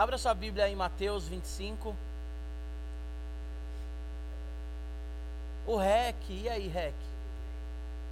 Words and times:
Abra 0.00 0.16
sua 0.16 0.32
Bíblia 0.32 0.66
em 0.66 0.74
Mateus 0.74 1.28
25. 1.28 1.94
O 5.66 5.76
REC, 5.76 6.16
e 6.30 6.48
aí, 6.48 6.68
REC? 6.68 6.94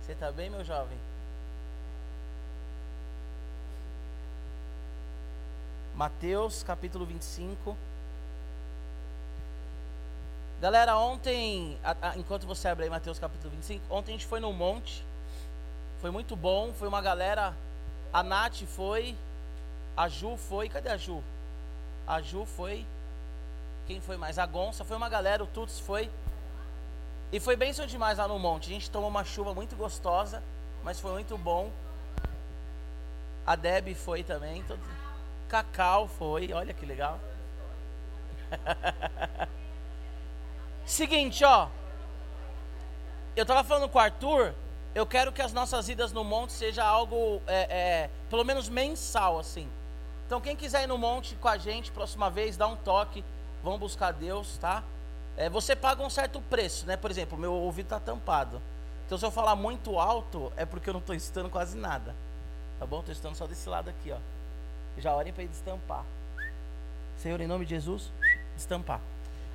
Você 0.03 0.13
está 0.13 0.31
bem, 0.31 0.51
meu 0.51 0.63
jovem? 0.63 0.99
Mateus 5.95 6.63
capítulo 6.63 7.07
25. 7.07 7.75
Galera, 10.61 10.95
ontem, 10.99 11.79
a, 11.83 12.11
a, 12.11 12.19
enquanto 12.19 12.47
você 12.47 12.69
abre 12.69 12.85
aí 12.85 12.91
Mateus 12.91 13.19
capítulo 13.19 13.49
25, 13.53 13.83
ontem 13.89 14.11
a 14.11 14.13
gente 14.13 14.27
foi 14.27 14.41
no 14.41 14.53
monte. 14.53 15.03
Foi 16.03 16.11
muito 16.11 16.37
bom, 16.37 16.71
foi 16.75 16.87
uma 16.87 17.01
galera. 17.01 17.57
A 18.13 18.23
Nath 18.23 18.65
foi, 18.65 19.17
a 19.97 20.07
Ju 20.07 20.37
foi, 20.37 20.69
cadê 20.69 20.91
a 20.91 20.99
Ju? 20.99 21.25
A 22.09 22.23
Ju 22.23 22.47
foi. 22.47 22.87
Quem 23.87 24.01
foi 24.01 24.17
mais? 24.17 24.39
A 24.39 24.47
Gonça, 24.47 24.83
foi 24.83 24.97
uma 24.97 25.11
galera, 25.11 25.45
o 25.45 25.47
Tuts 25.47 25.79
foi. 25.79 26.11
E 27.31 27.39
foi 27.39 27.55
bem 27.55 27.71
demais 27.71 28.17
lá 28.17 28.27
no 28.27 28.39
monte. 28.39 28.71
A 28.71 28.73
gente 28.73 28.91
tomou 28.91 29.11
uma 29.11 29.25
chuva 29.25 29.53
muito 29.53 29.77
gostosa, 29.77 30.43
mas 30.83 30.99
foi 30.99 31.13
muito 31.13 31.37
bom. 31.37 31.71
A 33.47 33.55
Deb 33.55 33.95
foi 33.95 34.25
também. 34.25 34.63
Todo... 34.63 34.81
Cacau 35.51 36.09
foi, 36.09 36.51
olha 36.51 36.73
que 36.73 36.87
legal. 36.87 37.21
Seguinte, 40.87 41.45
ó. 41.45 41.69
Eu 43.37 43.45
tava 43.45 43.63
falando 43.63 43.89
com 43.91 43.99
o 43.99 44.01
Arthur, 44.01 44.55
eu 44.95 45.07
quero 45.07 45.31
que 45.31 45.43
as 45.43 45.53
nossas 45.53 45.91
idas 45.91 46.11
no 46.11 46.25
monte 46.25 46.55
seja 46.55 46.83
algo, 46.83 47.43
é, 47.47 47.61
é, 47.71 48.11
pelo 48.31 48.45
menos 48.45 48.71
mensal, 48.71 49.39
assim. 49.39 49.69
Então, 50.29 50.43
quem 50.43 50.55
quiser 50.55 50.83
ir 50.83 50.87
no 50.87 50.99
monte 50.99 51.35
com 51.37 51.49
a 51.49 51.57
gente, 51.57 51.91
próxima 51.91 52.29
vez, 52.29 52.55
dá 52.55 52.67
um 52.67 52.77
toque. 52.77 53.25
Vamos 53.65 53.81
buscar 53.81 54.13
Deus, 54.13 54.59
tá? 54.59 54.85
É, 55.39 55.49
você 55.49 55.75
paga 55.75 56.03
um 56.03 56.11
certo 56.11 56.39
preço, 56.51 56.85
né? 56.85 56.99
Por 56.99 57.11
exemplo, 57.11 57.39
meu 57.39 57.55
ouvido 57.55 57.87
está 57.87 57.99
tampado. 57.99 58.61
Então, 59.07 59.17
se 59.17 59.25
eu 59.25 59.31
falar 59.31 59.57
muito 59.57 59.99
alto, 59.99 60.53
é 60.55 60.67
porque 60.67 60.91
eu 60.91 60.93
não 60.93 61.01
estou 61.01 61.15
estudando 61.15 61.49
quase 61.49 61.79
nada. 61.79 62.15
Tá 62.79 62.85
bom? 62.85 62.99
Estou 62.99 63.13
estudando 63.15 63.37
só 63.37 63.47
desse 63.47 63.67
lado 63.71 63.89
aqui, 63.89 64.13
ó. 64.13 64.19
Já 64.99 65.15
orem 65.15 65.33
para 65.33 65.45
ele 65.45 65.51
destampar. 65.51 66.05
Senhor, 67.17 67.41
em 67.41 67.47
nome 67.47 67.65
de 67.65 67.71
Jesus, 67.71 68.13
destampar. 68.55 69.01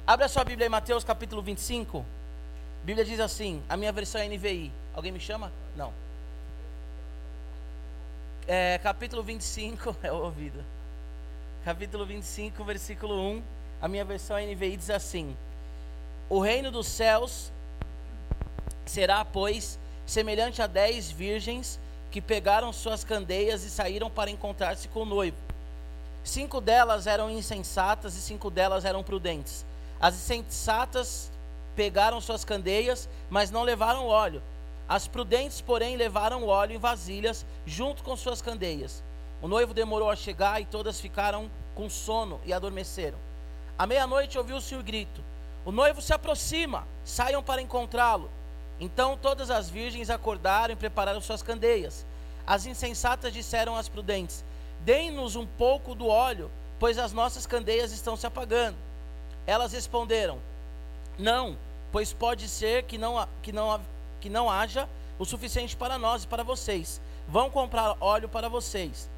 Abra 0.08 0.28
sua 0.28 0.44
Bíblia 0.44 0.66
em 0.66 0.72
Mateus 0.72 1.04
capítulo 1.04 1.44
25. 1.44 2.00
A 2.00 2.86
Bíblia 2.86 3.06
diz 3.06 3.20
assim, 3.20 3.62
a 3.70 3.78
minha 3.78 3.92
versão 3.92 4.20
é 4.20 4.28
NVI. 4.28 4.72
Alguém 4.96 5.12
me 5.12 5.20
chama? 5.20 5.52
Não. 5.76 5.94
É, 8.46 8.78
capítulo 8.84 9.24
25, 9.24 9.96
é 10.04 10.12
o 10.12 10.18
ouvido. 10.18 10.62
Capítulo 11.64 12.06
25, 12.06 12.62
versículo 12.66 13.18
1. 13.18 13.44
A 13.82 13.88
minha 13.88 14.04
versão 14.04 14.36
NVI 14.38 14.76
diz 14.76 14.90
assim: 14.90 15.36
O 16.28 16.42
reino 16.42 16.70
dos 16.70 16.88
céus 16.88 17.54
será, 18.86 19.24
pois, 19.24 19.80
semelhante 20.06 20.62
a 20.62 20.68
dez 20.68 21.10
virgens 21.10 21.80
que 22.12 22.20
pegaram 22.20 22.74
suas 22.74 23.06
candeias 23.06 23.64
e 23.64 23.70
saíram 23.70 24.10
para 24.10 24.30
encontrar-se 24.30 24.90
com 24.90 25.04
o 25.04 25.06
noivo. 25.06 25.38
Cinco 26.22 26.60
delas 26.60 27.08
eram 27.08 27.30
insensatas 27.30 28.14
e 28.16 28.22
cinco 28.22 28.50
delas 28.50 28.84
eram 28.84 29.04
prudentes. 29.04 29.66
As 30.02 30.16
insensatas 30.16 31.32
pegaram 31.78 32.20
suas 32.20 32.44
candeias, 32.44 33.08
mas 33.30 33.50
não 33.50 33.64
levaram 33.64 34.06
óleo. 34.06 34.42
As 34.88 35.08
prudentes, 35.08 35.62
porém, 35.62 35.96
levaram 35.96 36.46
óleo 36.46 36.76
em 36.76 36.78
vasilhas 36.78 37.46
junto 37.66 38.04
com 38.04 38.16
suas 38.16 38.42
candeias. 38.42 39.04
O 39.42 39.48
noivo 39.48 39.74
demorou 39.74 40.10
a 40.10 40.16
chegar 40.16 40.62
e 40.62 40.66
todas 40.66 41.00
ficaram 41.00 41.50
com 41.76 41.90
sono 41.90 42.40
e 42.46 42.54
adormeceram. 42.54 43.18
À 43.78 43.86
meia-noite 43.86 44.38
ouviu-se 44.38 44.76
o 44.76 44.84
grito: 44.84 45.22
O 45.66 45.72
noivo 45.72 46.02
se 46.02 46.14
aproxima, 46.14 46.88
saiam 47.04 47.44
para 47.44 47.62
encontrá-lo. 47.62 48.30
Então 48.80 49.18
todas 49.18 49.50
as 49.50 49.70
virgens 49.70 50.10
acordaram 50.10 50.74
e 50.74 50.78
prepararam 50.78 51.22
suas 51.22 51.44
candeias. 51.44 52.06
As 52.46 52.66
insensatas 52.66 53.34
disseram 53.34 53.76
às 53.76 53.90
prudentes: 53.90 54.44
Deem-nos 54.82 55.36
um 55.36 55.46
pouco 55.46 55.96
do 55.96 56.08
óleo, 56.08 56.52
pois 56.80 56.98
as 56.98 57.14
nossas 57.14 57.46
candeias 57.46 57.92
estão 57.92 58.16
se 58.16 58.28
apagando. 58.28 58.78
Elas 59.48 59.74
responderam: 59.74 60.40
Não, 61.18 61.58
pois 61.92 62.14
pode 62.14 62.48
ser 62.48 62.84
que 62.84 62.98
não, 62.98 63.28
que 63.42 63.52
não, 63.52 63.82
que 64.20 64.30
não 64.30 64.50
haja 64.50 64.88
o 65.18 65.26
suficiente 65.26 65.76
para 65.76 65.98
nós 65.98 66.24
e 66.24 66.28
para 66.28 66.44
vocês. 66.44 67.02
Vão 67.28 67.50
comprar 67.50 67.96
óleo 68.00 68.30
para 68.30 68.50
vocês. 68.50 69.10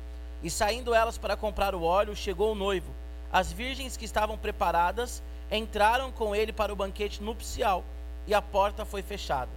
E 0.43 0.49
saindo 0.49 0.93
elas 0.93 1.17
para 1.17 1.35
comprar 1.35 1.73
o 1.73 1.83
óleo, 1.83 2.15
chegou 2.15 2.51
o 2.51 2.55
noivo. 2.55 2.93
As 3.31 3.51
virgens 3.51 3.97
que 3.97 4.05
estavam 4.05 4.37
preparadas 4.37 5.21
entraram 5.51 6.11
com 6.11 6.35
ele 6.35 6.53
para 6.53 6.71
o 6.71 6.75
banquete 6.75 7.21
nupcial 7.21 7.83
e 8.27 8.33
a 8.33 8.41
porta 8.41 8.85
foi 8.85 9.01
fechada. 9.01 9.51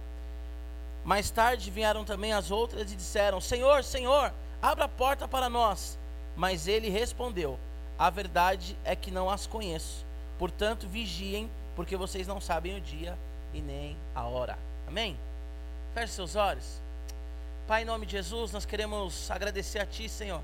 Mais 1.03 1.31
tarde 1.31 1.71
vieram 1.71 2.03
também 2.03 2.33
as 2.33 2.51
outras 2.51 2.91
e 2.91 2.95
disseram: 2.95 3.39
Senhor, 3.39 3.83
Senhor, 3.83 4.33
abra 4.61 4.85
a 4.85 4.89
porta 4.89 5.27
para 5.27 5.49
nós. 5.49 5.97
Mas 6.35 6.67
ele 6.67 6.89
respondeu: 6.89 7.57
A 7.97 8.09
verdade 8.09 8.77
é 8.83 8.95
que 8.95 9.11
não 9.11 9.29
as 9.29 9.47
conheço. 9.47 10.05
Portanto, 10.37 10.87
vigiem, 10.87 11.49
porque 11.75 11.95
vocês 11.95 12.27
não 12.27 12.39
sabem 12.39 12.77
o 12.77 12.81
dia 12.81 13.17
e 13.53 13.61
nem 13.61 13.97
a 14.13 14.23
hora. 14.23 14.57
Amém? 14.87 15.17
Feche 15.93 16.13
seus 16.13 16.35
olhos. 16.35 16.81
Pai, 17.69 17.83
em 17.83 17.85
nome 17.85 18.07
de 18.07 18.13
Jesus, 18.13 18.51
nós 18.51 18.65
queremos 18.65 19.29
agradecer 19.29 19.77
a 19.77 19.85
Ti, 19.85 20.09
Senhor. 20.09 20.41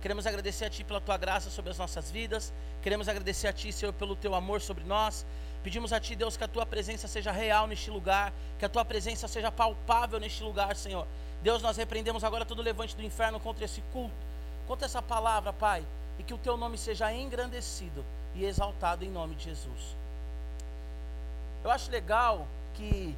Queremos 0.00 0.26
agradecer 0.26 0.64
a 0.64 0.70
Ti 0.70 0.82
pela 0.82 1.02
Tua 1.02 1.18
graça 1.18 1.50
sobre 1.50 1.70
as 1.70 1.76
nossas 1.76 2.10
vidas. 2.10 2.50
Queremos 2.80 3.10
agradecer 3.10 3.46
a 3.46 3.52
Ti, 3.52 3.70
Senhor, 3.70 3.92
pelo 3.92 4.16
Teu 4.16 4.34
amor 4.34 4.62
sobre 4.62 4.82
nós. 4.82 5.26
Pedimos 5.62 5.92
a 5.92 6.00
Ti, 6.00 6.16
Deus, 6.16 6.34
que 6.34 6.44
a 6.44 6.48
Tua 6.48 6.64
presença 6.64 7.06
seja 7.06 7.30
real 7.30 7.66
neste 7.66 7.90
lugar, 7.90 8.32
que 8.58 8.64
a 8.64 8.70
Tua 8.70 8.86
presença 8.86 9.28
seja 9.28 9.52
palpável 9.52 10.18
neste 10.18 10.42
lugar, 10.42 10.74
Senhor. 10.74 11.06
Deus, 11.42 11.60
nós 11.60 11.76
repreendemos 11.76 12.24
agora 12.24 12.46
todo 12.46 12.62
levante 12.62 12.96
do 12.96 13.02
inferno 13.02 13.38
contra 13.38 13.66
esse 13.66 13.82
culto, 13.92 14.16
contra 14.66 14.86
essa 14.86 15.02
palavra, 15.02 15.52
Pai, 15.52 15.84
e 16.18 16.22
que 16.22 16.32
o 16.32 16.38
Teu 16.38 16.56
nome 16.56 16.78
seja 16.78 17.12
engrandecido 17.12 18.02
e 18.34 18.46
exaltado 18.46 19.04
em 19.04 19.10
nome 19.10 19.34
de 19.34 19.44
Jesus. 19.44 19.94
Eu 21.62 21.70
acho 21.70 21.90
legal 21.90 22.48
que 22.72 23.14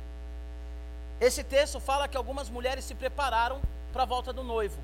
esse 1.24 1.42
texto 1.42 1.80
fala 1.80 2.06
que 2.06 2.16
algumas 2.16 2.50
mulheres 2.50 2.84
se 2.84 2.94
prepararam 2.94 3.60
para 3.92 4.02
a 4.02 4.06
volta 4.06 4.30
do 4.30 4.42
noivo, 4.42 4.78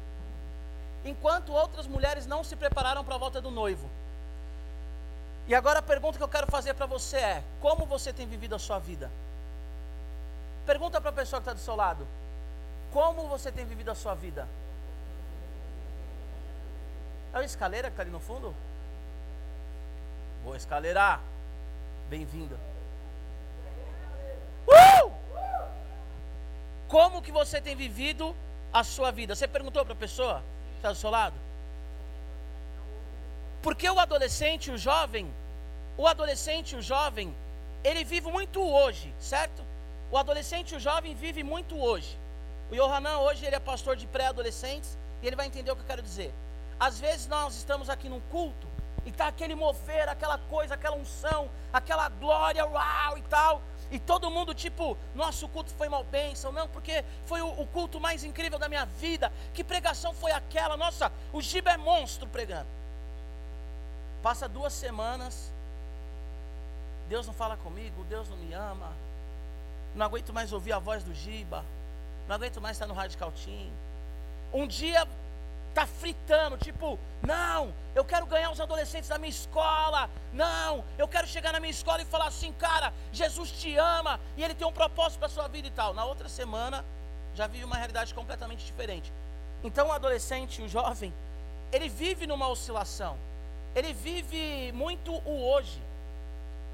enquanto 1.04 1.52
outras 1.52 1.86
mulheres 1.86 2.26
não 2.26 2.42
se 2.42 2.56
prepararam 2.56 3.04
para 3.04 3.14
a 3.14 3.18
volta 3.18 3.42
do 3.42 3.50
noivo. 3.50 3.88
E 5.46 5.54
agora 5.54 5.80
a 5.80 5.82
pergunta 5.82 6.16
que 6.16 6.24
eu 6.24 6.28
quero 6.28 6.46
fazer 6.46 6.72
para 6.72 6.86
você 6.86 7.18
é: 7.18 7.44
como 7.60 7.84
você 7.84 8.10
tem 8.12 8.26
vivido 8.26 8.54
a 8.54 8.58
sua 8.58 8.78
vida? 8.78 9.10
Pergunta 10.64 10.98
para 10.98 11.10
a 11.10 11.12
pessoa 11.12 11.40
que 11.40 11.48
está 11.48 11.52
do 11.52 11.60
seu 11.60 11.76
lado: 11.76 12.06
como 12.90 13.28
você 13.28 13.52
tem 13.52 13.66
vivido 13.66 13.90
a 13.90 13.94
sua 13.94 14.14
vida? 14.14 14.48
É 17.34 17.38
a 17.38 17.44
escaleira 17.44 17.88
que 17.88 17.92
está 17.92 18.02
ali 18.02 18.10
no 18.10 18.20
fundo? 18.20 18.54
Boa 20.42 20.56
escaleira, 20.56 21.20
bem-vinda. 22.08 22.69
Como 26.90 27.22
que 27.22 27.30
você 27.30 27.60
tem 27.60 27.76
vivido 27.76 28.34
a 28.72 28.82
sua 28.82 29.12
vida? 29.12 29.36
Você 29.36 29.46
perguntou 29.46 29.84
para 29.84 29.94
a 29.94 29.96
pessoa 29.96 30.42
que 30.72 30.78
está 30.78 30.90
do 30.90 30.96
seu 30.96 31.08
lado? 31.08 31.36
Porque 33.62 33.88
o 33.88 34.00
adolescente, 34.00 34.72
o 34.72 34.76
jovem, 34.76 35.32
o 35.96 36.08
adolescente, 36.08 36.74
o 36.74 36.82
jovem, 36.82 37.32
ele 37.84 38.02
vive 38.02 38.28
muito 38.28 38.60
hoje, 38.60 39.14
certo? 39.20 39.62
O 40.10 40.18
adolescente, 40.18 40.74
o 40.74 40.80
jovem 40.80 41.14
vive 41.14 41.44
muito 41.44 41.78
hoje. 41.78 42.18
O 42.72 42.74
Yohanan 42.74 43.18
hoje 43.18 43.46
ele 43.46 43.54
é 43.54 43.60
pastor 43.60 43.94
de 43.94 44.08
pré-adolescentes 44.08 44.98
e 45.22 45.28
ele 45.28 45.36
vai 45.36 45.46
entender 45.46 45.70
o 45.70 45.76
que 45.76 45.82
eu 45.82 45.86
quero 45.86 46.02
dizer. 46.02 46.34
Às 46.80 46.98
vezes 46.98 47.28
nós 47.28 47.54
estamos 47.54 47.88
aqui 47.88 48.08
num 48.08 48.20
culto 48.32 48.66
e 49.06 49.12
tá 49.12 49.28
aquele 49.28 49.54
mover, 49.54 50.08
aquela 50.08 50.38
coisa, 50.38 50.74
aquela 50.74 50.96
unção, 50.96 51.48
aquela 51.72 52.08
glória, 52.08 52.66
uau 52.66 53.16
e 53.16 53.22
tal. 53.22 53.62
E 53.90 53.98
todo 53.98 54.30
mundo, 54.30 54.54
tipo, 54.54 54.96
nosso 55.14 55.48
culto 55.48 55.72
foi 55.72 55.88
mal 55.88 56.04
bênção, 56.04 56.52
não, 56.52 56.68
porque 56.68 57.04
foi 57.26 57.42
o, 57.42 57.48
o, 57.60 57.66
culto 57.66 57.98
mais 57.98 58.22
incrível 58.22 58.58
da 58.58 58.68
minha 58.68 58.84
vida. 58.84 59.32
Que 59.52 59.64
pregação 59.64 60.14
foi 60.14 60.30
aquela? 60.30 60.76
Nossa, 60.76 61.12
o 61.32 61.42
Giba 61.42 61.72
é 61.72 61.76
monstro 61.76 62.26
pregando. 62.28 62.68
Passa 64.22 64.48
duas 64.48 64.72
semanas, 64.72 65.52
Deus 67.08 67.26
não 67.26 67.34
fala 67.34 67.56
comigo, 67.56 68.04
Deus 68.04 68.28
não 68.28 68.36
me 68.36 68.52
ama. 68.52 68.92
Não 69.94 70.06
aguento 70.06 70.32
mais 70.32 70.52
ouvir 70.52 70.72
a 70.72 70.78
voz 70.78 71.02
do 71.02 71.12
Giba. 71.12 71.64
Não 72.28 72.36
aguento 72.36 72.60
mais 72.60 72.76
estar 72.76 72.86
no 72.86 72.94
Radical 72.94 73.32
Team. 73.32 73.72
Um 74.52 74.68
dia 74.68 75.06
tá 75.74 75.86
fritando, 75.86 76.56
tipo, 76.56 76.98
não, 77.22 77.72
eu 77.94 78.04
quero 78.04 78.26
ganhar 78.26 78.50
os 78.50 78.60
adolescentes 78.60 79.08
da 79.08 79.18
minha 79.18 79.30
escola. 79.30 80.10
Não, 80.32 80.84
eu 80.98 81.06
quero 81.06 81.26
chegar 81.26 81.52
na 81.52 81.60
minha 81.60 81.70
escola 81.70 82.02
e 82.02 82.04
falar 82.04 82.26
assim, 82.26 82.52
cara, 82.52 82.92
Jesus 83.12 83.50
te 83.52 83.76
ama 83.76 84.18
e 84.36 84.42
ele 84.42 84.54
tem 84.54 84.66
um 84.66 84.72
propósito 84.72 85.18
para 85.18 85.28
sua 85.28 85.48
vida 85.48 85.68
e 85.68 85.70
tal. 85.70 85.94
Na 85.94 86.04
outra 86.04 86.28
semana 86.28 86.84
já 87.34 87.46
vive 87.46 87.64
uma 87.64 87.76
realidade 87.76 88.14
completamente 88.14 88.64
diferente. 88.64 89.12
Então 89.62 89.88
o 89.88 89.92
adolescente, 89.92 90.62
o 90.62 90.68
jovem, 90.68 91.12
ele 91.72 91.88
vive 91.88 92.26
numa 92.26 92.48
oscilação. 92.48 93.16
ele 93.74 93.92
vive 93.92 94.72
muito 94.72 95.12
o 95.12 95.50
hoje. 95.52 95.80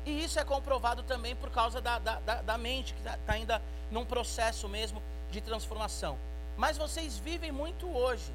E 0.04 0.24
isso 0.24 0.38
é 0.38 0.44
comprovado 0.44 1.02
também 1.02 1.34
por 1.34 1.50
causa 1.50 1.80
da, 1.80 1.98
da, 1.98 2.20
da, 2.20 2.42
da 2.42 2.58
mente, 2.58 2.94
que 2.94 3.00
está 3.00 3.18
tá 3.26 3.32
ainda 3.32 3.60
num 3.90 4.04
processo 4.04 4.68
mesmo 4.68 5.02
de 5.30 5.40
transformação. 5.40 6.16
Mas 6.56 6.78
vocês 6.78 7.18
vivem 7.18 7.52
muito 7.52 7.86
hoje. 7.88 8.32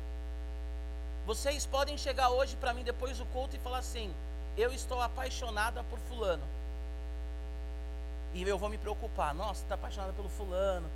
Vocês 1.26 1.66
podem 1.66 1.98
chegar 1.98 2.30
hoje 2.30 2.56
para 2.56 2.74
mim 2.74 2.84
depois 2.84 3.18
do 3.18 3.26
culto 3.28 3.56
e 3.56 3.60
falar 3.60 3.80
assim: 3.80 4.14
Eu 4.58 4.74
estou 4.74 5.02
apaixonada 5.02 5.84
por 5.84 6.00
Fulano. 6.00 6.44
E 8.34 8.42
eu 8.44 8.58
vou 8.58 8.70
me 8.70 8.78
preocupar: 8.78 9.34
Nossa, 9.34 9.62
está 9.62 9.76
apaixonada 9.76 10.14
pelo 10.14 10.30
Fulano. 10.30 10.90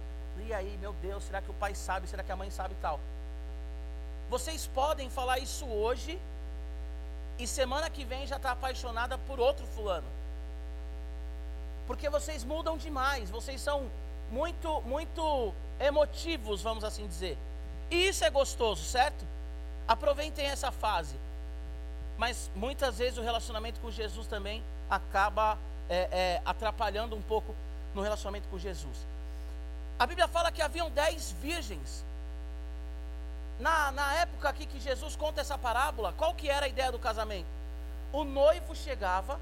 E 0.46 0.54
aí, 0.54 0.78
meu 0.82 0.94
Deus, 0.94 1.24
será 1.24 1.42
que 1.42 1.50
o 1.50 1.54
pai 1.54 1.74
sabe? 1.76 2.08
Será 2.08 2.24
que 2.24 2.32
a 2.32 2.36
mãe 2.36 2.50
sabe 2.52 2.76
tal? 2.82 3.00
Vocês 4.30 4.68
podem 4.68 5.10
falar 5.10 5.40
isso 5.40 5.66
hoje 5.66 6.20
e 7.38 7.46
semana 7.46 7.90
que 7.90 8.04
vem 8.04 8.26
já 8.26 8.38
está 8.38 8.52
apaixonada 8.52 9.18
por 9.20 9.40
outro 9.40 9.66
fulano. 9.68 10.08
Porque 11.86 12.10
vocês 12.10 12.44
mudam 12.44 12.78
demais, 12.78 13.30
vocês 13.30 13.62
são 13.62 13.90
muito, 14.32 14.82
muito 14.82 15.54
emotivos, 15.80 16.62
vamos 16.62 16.84
assim 16.84 17.08
dizer. 17.08 17.38
E 17.92 18.08
isso 18.08 18.26
é 18.26 18.30
gostoso, 18.30 18.84
certo? 18.84 19.24
Aproveitem 19.88 20.46
essa 20.46 20.72
fase. 20.72 21.16
Mas 22.18 22.50
muitas 22.56 22.98
vezes 22.98 23.18
o 23.18 23.22
relacionamento 23.22 23.80
com 23.80 23.92
Jesus 23.92 24.28
também 24.28 24.64
acaba 24.90 25.58
é, 25.90 26.08
é, 26.12 26.42
atrapalhando 26.46 27.16
um 27.16 27.22
pouco 27.22 27.56
no 27.94 28.02
relacionamento 28.02 28.48
com 28.50 28.58
Jesus. 28.58 29.06
A 30.00 30.06
Bíblia 30.06 30.28
fala 30.28 30.52
que 30.52 30.62
haviam 30.62 30.90
dez 30.90 31.32
virgens 31.42 32.06
na, 33.60 33.92
na 33.92 34.14
época 34.16 34.50
aqui 34.50 34.66
que 34.66 34.80
Jesus 34.80 35.16
conta 35.16 35.42
essa 35.42 35.58
parábola, 35.58 36.14
qual 36.18 36.34
que 36.34 36.50
era 36.50 36.66
a 36.66 36.70
ideia 36.70 36.92
do 36.92 37.00
casamento? 37.00 37.48
O 38.12 38.24
noivo 38.24 38.76
chegava, 38.76 39.40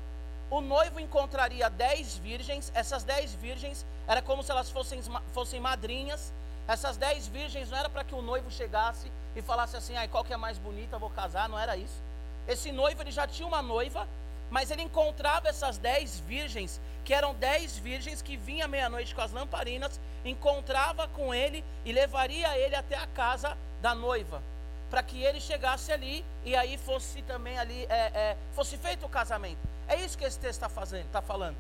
o 0.49 0.61
noivo 0.61 0.99
encontraria 0.99 1.69
dez 1.69 2.17
virgens, 2.17 2.71
essas 2.75 3.03
dez 3.03 3.33
virgens 3.33 3.85
era 4.07 4.21
como 4.21 4.43
se 4.43 4.51
elas 4.51 4.69
fossem, 4.69 5.01
fossem 5.33 5.59
madrinhas, 5.59 6.31
essas 6.67 6.95
dez 6.95 7.27
virgens 7.27 7.69
não 7.69 7.77
era 7.77 7.89
para 7.89 8.03
que 8.03 8.13
o 8.13 8.21
noivo 8.21 8.51
chegasse 8.51 9.11
e 9.35 9.41
falasse 9.41 9.75
assim, 9.75 9.95
ai, 9.95 10.07
qual 10.07 10.23
que 10.23 10.33
é 10.33 10.37
mais 10.37 10.57
bonita, 10.57 10.99
vou 10.99 11.09
casar, 11.09 11.49
não 11.49 11.59
era 11.59 11.75
isso. 11.75 12.01
Esse 12.47 12.71
noivo 12.71 13.01
ele 13.01 13.11
já 13.11 13.27
tinha 13.27 13.47
uma 13.47 13.61
noiva, 13.61 14.07
mas 14.49 14.69
ele 14.69 14.81
encontrava 14.81 15.47
essas 15.47 15.77
dez 15.77 16.19
virgens, 16.19 16.79
que 17.03 17.13
eram 17.13 17.33
dez 17.35 17.77
virgens 17.77 18.21
que 18.21 18.37
vinha 18.37 18.67
meia-noite 18.67 19.15
com 19.15 19.21
as 19.21 19.31
lamparinas, 19.31 19.99
encontrava 20.23 21.07
com 21.07 21.33
ele 21.33 21.63
e 21.83 21.91
levaria 21.91 22.57
ele 22.57 22.75
até 22.75 22.95
a 22.95 23.07
casa 23.07 23.57
da 23.81 23.95
noiva, 23.95 24.41
para 24.89 25.01
que 25.01 25.21
ele 25.21 25.41
chegasse 25.41 25.91
ali 25.91 26.23
e 26.45 26.55
aí 26.55 26.77
fosse 26.77 27.21
também 27.23 27.57
ali, 27.57 27.85
é, 27.89 28.11
é, 28.13 28.37
fosse 28.53 28.77
feito 28.77 29.05
o 29.05 29.09
casamento. 29.09 29.57
É 29.87 29.95
isso 29.95 30.17
que 30.17 30.23
esse 30.23 30.39
texto 30.39 30.61
está 30.61 30.69
fazendo, 30.69 31.05
está 31.05 31.21
falando. 31.21 31.57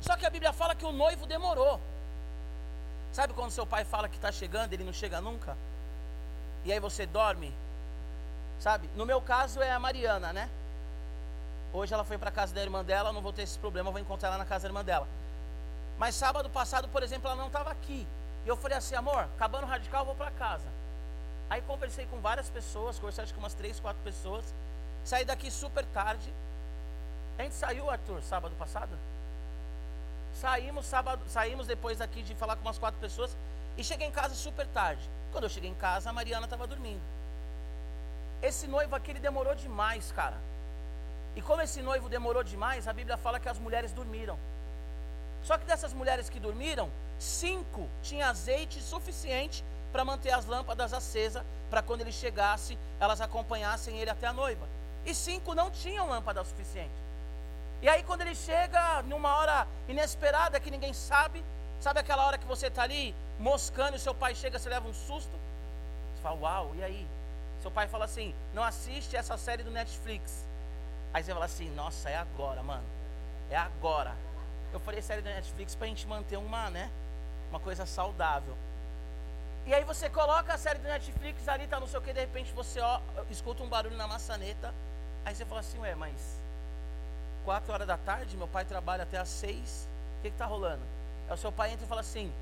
Só 0.00 0.16
que 0.16 0.26
a 0.26 0.30
Bíblia 0.30 0.52
fala 0.52 0.74
que 0.74 0.84
o 0.84 0.92
noivo 0.92 1.26
demorou. 1.26 1.80
Sabe 3.12 3.34
quando 3.34 3.50
seu 3.50 3.66
pai 3.66 3.84
fala 3.84 4.08
que 4.08 4.16
está 4.16 4.32
chegando, 4.32 4.72
ele 4.72 4.84
não 4.84 4.92
chega 4.92 5.20
nunca? 5.20 5.56
E 6.64 6.72
aí 6.72 6.78
você 6.78 7.06
dorme? 7.06 7.52
Sabe? 8.60 8.88
No 8.94 9.04
meu 9.04 9.20
caso 9.20 9.60
é 9.60 9.72
a 9.72 9.78
Mariana, 9.78 10.32
né? 10.32 10.48
Hoje 11.72 11.92
ela 11.92 12.04
foi 12.04 12.18
para 12.18 12.30
casa 12.30 12.54
da 12.54 12.62
irmã 12.62 12.84
dela, 12.84 13.12
não 13.12 13.22
vou 13.22 13.32
ter 13.32 13.42
esse 13.42 13.58
problema, 13.58 13.90
vou 13.90 14.00
encontrar 14.00 14.28
ela 14.28 14.38
na 14.38 14.44
casa 14.44 14.62
da 14.62 14.68
irmã 14.68 14.84
dela. 14.84 15.08
Mas 15.98 16.14
sábado 16.14 16.50
passado, 16.50 16.88
por 16.88 17.02
exemplo, 17.02 17.28
ela 17.28 17.36
não 17.36 17.46
estava 17.46 17.70
aqui. 17.70 18.06
E 18.44 18.48
eu 18.48 18.56
falei 18.56 18.76
assim, 18.76 18.94
amor, 18.94 19.20
acabando 19.36 19.64
o 19.64 19.68
radical, 19.68 20.04
vou 20.04 20.14
para 20.14 20.30
casa. 20.32 20.66
Aí 21.48 21.62
conversei 21.62 22.06
com 22.06 22.20
várias 22.20 22.48
pessoas, 22.48 22.98
conversei 22.98 23.24
acho 23.24 23.34
umas 23.36 23.54
três, 23.54 23.80
quatro 23.80 24.02
pessoas. 24.02 24.44
Saí 25.04 25.24
daqui 25.24 25.50
super 25.50 25.84
tarde. 25.86 26.32
A 27.38 27.42
gente 27.42 27.54
saiu, 27.54 27.90
Arthur, 27.90 28.22
sábado 28.22 28.54
passado? 28.58 28.90
Saímos 30.40 30.86
sábado, 30.86 31.22
saímos 31.28 31.66
depois 31.66 31.98
daqui 31.98 32.22
de 32.22 32.34
falar 32.34 32.56
com 32.56 32.62
umas 32.62 32.78
quatro 32.78 33.00
pessoas 33.00 33.36
e 33.76 33.84
cheguei 33.84 34.06
em 34.06 34.12
casa 34.12 34.34
super 34.34 34.66
tarde. 34.68 35.02
Quando 35.32 35.44
eu 35.44 35.50
cheguei 35.50 35.70
em 35.70 35.74
casa, 35.74 36.10
a 36.10 36.12
Mariana 36.12 36.44
estava 36.44 36.66
dormindo. 36.66 37.00
Esse 38.42 38.66
noivo 38.66 38.94
aqui 38.94 39.10
ele 39.10 39.20
demorou 39.20 39.54
demais, 39.54 40.12
cara. 40.12 40.36
E 41.34 41.40
como 41.40 41.62
esse 41.62 41.80
noivo 41.80 42.08
demorou 42.08 42.44
demais, 42.44 42.86
a 42.86 42.92
Bíblia 42.92 43.16
fala 43.16 43.40
que 43.40 43.48
as 43.48 43.58
mulheres 43.58 43.92
dormiram. 43.92 44.38
Só 45.42 45.56
que 45.56 45.64
dessas 45.64 45.92
mulheres 45.92 46.28
que 46.28 46.38
dormiram, 46.38 46.90
cinco 47.18 47.88
tinham 48.02 48.28
azeite 48.28 48.80
suficiente 48.80 49.64
para 49.90 50.04
manter 50.04 50.30
as 50.30 50.46
lâmpadas 50.46 50.92
acesas, 50.92 51.42
para 51.70 51.82
quando 51.82 52.02
ele 52.02 52.12
chegasse, 52.12 52.78
elas 53.00 53.20
acompanhassem 53.20 53.98
ele 53.98 54.10
até 54.10 54.26
a 54.26 54.32
noiva. 54.32 54.66
E 55.06 55.14
cinco 55.14 55.54
não 55.54 55.70
tinham 55.70 56.08
lâmpada 56.08 56.44
suficiente. 56.44 56.92
E 57.80 57.88
aí, 57.88 58.02
quando 58.04 58.20
ele 58.20 58.34
chega, 58.34 59.02
numa 59.02 59.34
hora 59.36 59.66
inesperada 59.88 60.60
que 60.60 60.70
ninguém 60.70 60.92
sabe, 60.92 61.42
sabe 61.82 62.00
aquela 62.00 62.24
hora 62.26 62.38
que 62.38 62.46
você 62.46 62.68
está 62.68 62.82
ali 62.82 63.14
moscando 63.38 63.96
e 63.96 64.00
seu 64.00 64.14
pai 64.14 64.34
chega, 64.34 64.58
você 64.58 64.68
leva 64.68 64.88
um 64.88 64.94
susto? 64.94 65.36
Você 66.14 66.22
fala, 66.22 66.40
uau, 66.40 66.74
e 66.76 66.82
aí? 66.82 67.06
Seu 67.62 67.70
pai 67.70 67.86
fala 67.86 68.04
assim: 68.04 68.34
não 68.52 68.62
assiste 68.62 69.16
essa 69.16 69.38
série 69.38 69.62
do 69.62 69.70
Netflix. 69.70 70.44
Aí 71.14 71.22
você 71.22 71.32
fala 71.32 71.44
assim: 71.44 71.70
nossa, 71.70 72.10
é 72.10 72.16
agora, 72.16 72.62
mano. 72.62 72.84
É 73.48 73.56
agora. 73.56 74.12
Eu 74.72 74.80
falei 74.80 75.00
série 75.00 75.22
do 75.22 75.28
Netflix 75.28 75.74
para 75.74 75.86
a 75.86 75.88
gente 75.88 76.06
manter 76.06 76.36
uma, 76.36 76.70
né? 76.70 76.90
Uma 77.50 77.60
coisa 77.60 77.86
saudável. 77.86 78.56
E 79.64 79.72
aí 79.72 79.84
você 79.84 80.10
coloca 80.10 80.52
a 80.52 80.58
série 80.58 80.80
do 80.80 80.88
Netflix 80.88 81.46
ali, 81.46 81.68
tá 81.68 81.78
não 81.78 81.86
sei 81.86 82.00
o 82.00 82.02
que, 82.02 82.12
de 82.12 82.18
repente 82.18 82.52
você 82.52 82.80
ó, 82.80 83.00
escuta 83.30 83.62
um 83.62 83.68
barulho 83.68 83.96
na 83.96 84.08
maçaneta. 84.08 84.74
Aí 85.24 85.32
você 85.32 85.44
fala 85.44 85.60
assim, 85.60 85.78
ué, 85.78 85.94
mas 85.94 86.40
4 87.44 87.72
horas 87.72 87.86
da 87.86 87.96
tarde, 87.96 88.36
meu 88.36 88.48
pai 88.48 88.64
trabalha 88.64 89.04
até 89.04 89.18
às 89.18 89.28
6. 89.28 89.88
O 90.18 90.22
que 90.22 90.28
está 90.28 90.46
rolando? 90.46 90.82
Aí 91.28 91.34
o 91.34 91.38
seu 91.38 91.52
pai 91.52 91.72
entra 91.72 91.84
e 91.84 91.88
fala 91.88 92.00
assim: 92.00 92.32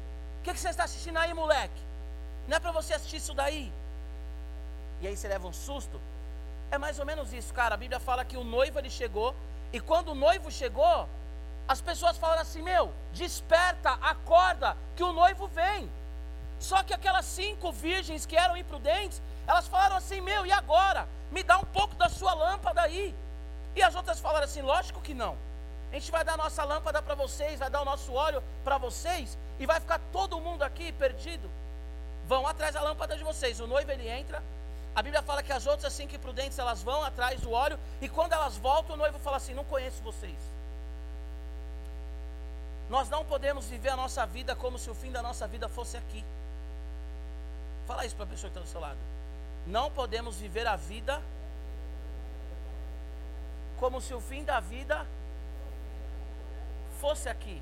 O 0.41 0.43
que, 0.43 0.53
que 0.53 0.61
você 0.61 0.69
está 0.69 0.85
assistindo 0.85 1.19
aí, 1.19 1.32
moleque? 1.35 1.82
Não 2.49 2.56
é 2.56 2.61
para 2.61 2.73
você 2.73 2.94
assistir 2.94 3.17
isso 3.17 3.35
daí? 3.35 3.73
E 5.00 5.06
aí 5.06 5.17
você 5.17 5.29
leva 5.29 5.47
um 5.47 5.53
susto. 5.53 6.00
É 6.71 6.79
mais 6.79 6.99
ou 6.99 7.06
menos 7.06 7.32
isso, 7.32 7.53
cara. 7.53 7.75
A 7.75 7.79
Bíblia 7.79 8.00
fala 8.00 8.25
que 8.25 8.37
o 8.37 8.44
noivo 8.44 8.79
ele 8.79 8.91
chegou, 8.91 9.35
e 9.73 9.81
quando 9.81 10.09
o 10.09 10.15
noivo 10.15 10.50
chegou, 10.50 11.09
as 11.67 11.81
pessoas 11.81 12.17
falaram 12.19 12.43
assim: 12.43 12.62
Meu, 12.62 12.93
desperta, 13.12 13.91
acorda, 14.03 14.77
que 14.97 15.03
o 15.03 15.12
noivo 15.12 15.47
vem. 15.49 15.91
Só 16.59 16.83
que 16.83 16.93
aquelas 16.93 17.25
cinco 17.25 17.73
virgens 17.73 18.26
que 18.26 18.37
eram 18.37 18.56
imprudentes, 18.56 19.23
elas 19.47 19.69
falaram 19.69 19.97
assim: 19.97 20.21
Meu, 20.21 20.44
e 20.44 20.53
agora? 20.53 21.09
Me 21.31 21.43
dá 21.43 21.59
um 21.59 21.65
pouco 21.65 21.94
da 21.94 22.09
sua 22.09 22.35
lâmpada 22.35 22.83
aí. 22.83 23.15
E 23.75 23.83
as 23.83 23.94
outras 23.94 24.21
falaram 24.21 24.44
assim: 24.44 24.62
Lógico 24.62 25.00
que 25.00 25.15
não. 25.15 25.37
A 25.90 25.94
gente 25.94 26.11
vai 26.11 26.25
dar 26.25 26.37
nossa 26.37 26.62
lâmpada 26.64 27.02
para 27.02 27.14
vocês, 27.14 27.59
vai 27.59 27.68
dar 27.68 27.82
o 27.82 27.85
nosso 27.85 28.12
óleo 28.12 28.42
para 28.62 28.78
vocês, 28.78 29.37
e 29.59 29.66
vai 29.66 29.80
ficar 29.80 30.00
todo 30.12 30.40
mundo 30.40 30.62
aqui 30.62 30.92
perdido. 30.92 31.50
Vão 32.28 32.47
atrás 32.47 32.75
da 32.75 32.82
lâmpada 32.82 33.16
de 33.16 33.25
vocês. 33.25 33.59
O 33.59 33.66
noivo 33.66 33.90
ele 33.90 34.09
entra. 34.09 34.42
A 34.94 35.02
Bíblia 35.02 35.23
fala 35.23 35.42
que 35.42 35.52
as 35.52 35.66
outras 35.66 35.92
cinco 35.92 36.14
imprudentes 36.14 36.59
elas 36.59 36.82
vão 36.82 37.02
atrás 37.02 37.40
do 37.40 37.52
óleo, 37.52 37.78
e 38.00 38.09
quando 38.09 38.32
elas 38.32 38.56
voltam, 38.56 38.94
o 38.94 38.99
noivo 38.99 39.18
fala 39.18 39.37
assim: 39.37 39.54
Não 39.54 39.64
conheço 39.64 40.02
vocês. 40.02 40.38
Nós 42.88 43.09
não 43.09 43.25
podemos 43.25 43.66
viver 43.66 43.90
a 43.90 43.97
nossa 43.97 44.26
vida 44.26 44.54
como 44.56 44.78
se 44.78 44.90
o 44.90 44.94
fim 44.94 45.12
da 45.12 45.23
nossa 45.23 45.47
vida 45.47 45.68
fosse 45.68 45.97
aqui. 45.97 46.25
Fala 47.87 48.04
isso 48.04 48.16
para 48.16 48.25
a 48.25 48.28
pessoa 48.28 48.50
que 48.50 48.59
está 48.59 48.61
do 48.61 48.70
seu 48.70 48.80
lado. 48.80 48.99
Não 49.66 49.90
podemos 49.90 50.37
viver 50.37 50.66
a 50.66 50.76
vida 50.76 51.23
como 53.78 54.00
se 54.00 54.12
o 54.12 54.20
fim 54.20 54.44
da 54.44 54.59
vida 54.61 55.06
fosse 57.02 57.28
aqui. 57.35 57.59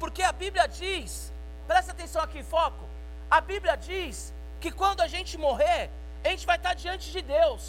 Porque 0.00 0.22
a 0.22 0.32
Bíblia 0.42 0.66
diz, 0.82 1.32
presta 1.66 1.92
atenção 1.92 2.22
aqui, 2.22 2.42
foco. 2.42 2.84
A 3.30 3.40
Bíblia 3.40 3.76
diz 3.76 4.32
que 4.60 4.70
quando 4.80 5.00
a 5.00 5.08
gente 5.14 5.36
morrer, 5.46 5.90
a 6.24 6.28
gente 6.28 6.46
vai 6.50 6.56
estar 6.56 6.74
diante 6.74 7.10
de 7.10 7.22
Deus. 7.22 7.62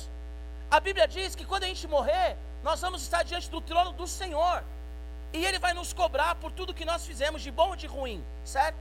A 0.69 0.79
Bíblia 0.79 1.07
diz 1.07 1.35
que 1.35 1.45
quando 1.45 1.63
a 1.63 1.67
gente 1.71 1.87
morrer, 1.87 2.37
nós 2.63 2.79
vamos 2.81 3.01
estar 3.01 3.23
diante 3.23 3.49
do 3.49 3.61
trono 3.61 3.91
do 3.91 4.07
Senhor. 4.07 4.63
E 5.33 5.45
Ele 5.45 5.59
vai 5.59 5.73
nos 5.73 5.91
cobrar 5.93 6.35
por 6.35 6.51
tudo 6.51 6.73
que 6.79 6.85
nós 6.91 7.05
fizemos, 7.05 7.41
de 7.41 7.51
bom 7.51 7.69
ou 7.69 7.75
de 7.75 7.87
ruim, 7.87 8.23
certo? 8.43 8.77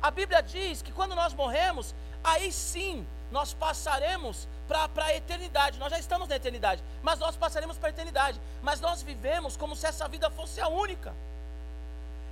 A 0.00 0.10
Bíblia 0.10 0.42
diz 0.42 0.82
que 0.82 0.92
quando 0.92 1.14
nós 1.14 1.32
morremos, 1.34 1.94
aí 2.22 2.52
sim 2.52 3.06
nós 3.30 3.52
passaremos 3.54 4.48
para 4.66 5.04
a 5.04 5.14
eternidade. 5.14 5.78
Nós 5.78 5.90
já 5.90 5.98
estamos 5.98 6.28
na 6.28 6.36
eternidade, 6.36 6.82
mas 7.02 7.18
nós 7.18 7.36
passaremos 7.36 7.78
para 7.78 7.88
a 7.88 7.90
eternidade. 7.90 8.40
Mas 8.62 8.80
nós 8.80 9.02
vivemos 9.02 9.56
como 9.56 9.76
se 9.76 9.86
essa 9.86 10.06
vida 10.08 10.30
fosse 10.30 10.60
a 10.60 10.68
única. 10.68 11.14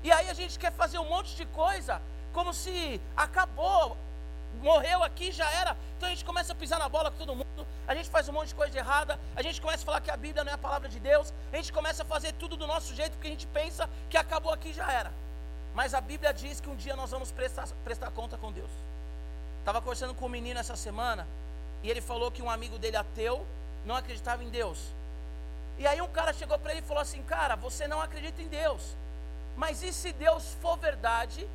E 0.02 0.12
aí 0.12 0.28
a 0.28 0.34
gente 0.34 0.58
quer 0.58 0.72
fazer 0.72 0.98
um 0.98 1.08
monte 1.08 1.34
de 1.34 1.46
coisa, 1.46 2.00
como 2.32 2.52
se 2.52 3.00
acabou, 3.16 3.96
morreu 4.62 5.02
aqui, 5.02 5.32
já 5.32 5.50
era. 5.50 5.76
Então 5.96 6.08
a 6.08 6.12
gente 6.12 6.24
começa 6.24 6.52
a 6.52 6.56
pisar 6.56 6.78
na 6.78 6.88
bola 6.88 7.10
com 7.10 7.16
todo 7.16 7.34
mundo, 7.34 7.66
a 7.88 7.94
gente 7.94 8.10
faz 8.10 8.28
um 8.28 8.32
monte 8.32 8.48
de 8.48 8.54
coisa 8.54 8.76
errada, 8.76 9.18
a 9.34 9.42
gente 9.42 9.60
começa 9.60 9.82
a 9.82 9.86
falar 9.86 10.00
que 10.02 10.10
a 10.10 10.16
Bíblia 10.16 10.44
não 10.44 10.52
é 10.52 10.54
a 10.54 10.58
palavra 10.58 10.88
de 10.88 11.00
Deus, 11.00 11.32
a 11.52 11.56
gente 11.56 11.72
começa 11.72 12.02
a 12.02 12.06
fazer 12.06 12.32
tudo 12.32 12.56
do 12.56 12.66
nosso 12.66 12.94
jeito, 12.94 13.12
porque 13.12 13.28
a 13.28 13.30
gente 13.30 13.46
pensa 13.46 13.88
que 14.10 14.18
acabou 14.18 14.52
aqui 14.52 14.72
já 14.72 14.90
era. 14.92 15.10
Mas 15.74 15.94
a 15.94 16.00
Bíblia 16.00 16.32
diz 16.32 16.60
que 16.60 16.68
um 16.68 16.76
dia 16.76 16.94
nós 16.94 17.10
vamos 17.10 17.32
prestar, 17.32 17.66
prestar 17.82 18.10
conta 18.10 18.36
com 18.36 18.52
Deus. 18.52 18.70
Estava 19.60 19.80
conversando 19.80 20.14
com 20.14 20.26
um 20.26 20.28
menino 20.28 20.60
essa 20.60 20.76
semana 20.76 21.26
e 21.84 21.90
ele 21.90 22.00
falou 22.00 22.30
que 22.30 22.40
um 22.40 22.50
amigo 22.50 22.78
dele 22.78 22.96
ateu 22.96 23.46
não 23.84 23.94
acreditava 23.94 24.42
em 24.42 24.48
Deus. 24.48 24.78
E 25.78 25.86
aí 25.86 26.00
um 26.00 26.08
cara 26.08 26.32
chegou 26.32 26.58
para 26.58 26.72
ele 26.72 26.80
e 26.80 26.88
falou 26.88 27.02
assim: 27.02 27.22
Cara, 27.24 27.56
você 27.56 27.86
não 27.86 28.00
acredita 28.00 28.40
em 28.40 28.48
Deus. 28.48 28.96
Mas 29.54 29.82
e 29.82 29.92
se 29.92 30.10
Deus 30.12 30.56
for 30.62 30.78
verdade? 30.78 31.46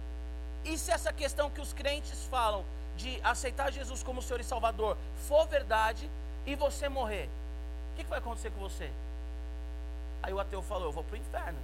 E 0.63 0.77
se 0.77 0.91
essa 0.91 1.11
questão 1.11 1.49
que 1.49 1.59
os 1.59 1.73
crentes 1.73 2.25
falam 2.29 2.63
de 2.95 3.19
aceitar 3.23 3.71
Jesus 3.71 4.03
como 4.03 4.21
Senhor 4.21 4.39
e 4.39 4.43
Salvador 4.43 4.95
for 5.27 5.47
verdade 5.47 6.07
e 6.45 6.55
você 6.55 6.87
morrer? 6.87 7.27
O 7.93 7.97
que, 7.97 8.03
que 8.03 8.09
vai 8.09 8.19
acontecer 8.19 8.51
com 8.51 8.59
você? 8.59 8.91
Aí 10.21 10.31
o 10.31 10.39
ateu 10.39 10.61
falou: 10.61 10.89
Eu 10.89 10.91
vou 10.91 11.03
para 11.03 11.15
o 11.15 11.17
inferno. 11.17 11.57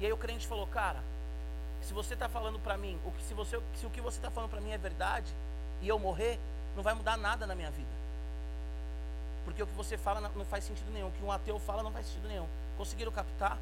E 0.00 0.06
aí 0.06 0.12
o 0.12 0.16
crente 0.16 0.44
falou: 0.44 0.66
Cara, 0.66 1.00
se 1.82 1.94
você 1.94 2.14
está 2.14 2.28
falando 2.28 2.58
para 2.58 2.76
mim, 2.76 2.98
o 3.04 3.12
que, 3.12 3.22
se, 3.22 3.32
você, 3.32 3.60
se 3.76 3.86
o 3.86 3.90
que 3.90 4.00
você 4.00 4.18
está 4.18 4.28
falando 4.30 4.50
para 4.50 4.60
mim 4.60 4.72
é 4.72 4.78
verdade 4.78 5.32
e 5.80 5.86
eu 5.86 6.00
morrer, 6.00 6.40
não 6.78 6.82
vai 6.84 6.94
mudar 6.94 7.16
nada 7.16 7.44
na 7.44 7.56
minha 7.56 7.72
vida. 7.72 7.90
Porque 9.44 9.60
o 9.60 9.66
que 9.66 9.74
você 9.74 9.98
fala 9.98 10.20
não 10.20 10.44
faz 10.44 10.62
sentido 10.62 10.92
nenhum. 10.92 11.08
O 11.08 11.12
que 11.12 11.24
um 11.24 11.32
ateu 11.32 11.58
fala 11.58 11.82
não 11.82 11.90
faz 11.90 12.06
sentido 12.06 12.28
nenhum. 12.28 12.46
Conseguiram 12.76 13.10
captar? 13.10 13.58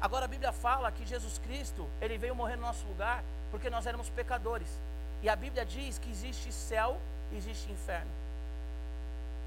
Agora 0.00 0.24
a 0.24 0.28
Bíblia 0.28 0.50
fala 0.50 0.90
que 0.90 1.04
Jesus 1.04 1.36
Cristo, 1.38 1.86
ele 2.00 2.16
veio 2.16 2.34
morrer 2.34 2.56
no 2.56 2.62
nosso 2.62 2.86
lugar 2.86 3.22
porque 3.50 3.68
nós 3.68 3.86
éramos 3.86 4.08
pecadores. 4.08 4.80
E 5.22 5.28
a 5.28 5.36
Bíblia 5.36 5.66
diz 5.66 5.98
que 5.98 6.10
existe 6.10 6.50
céu 6.50 6.98
e 7.30 7.36
existe 7.36 7.70
inferno. 7.70 8.10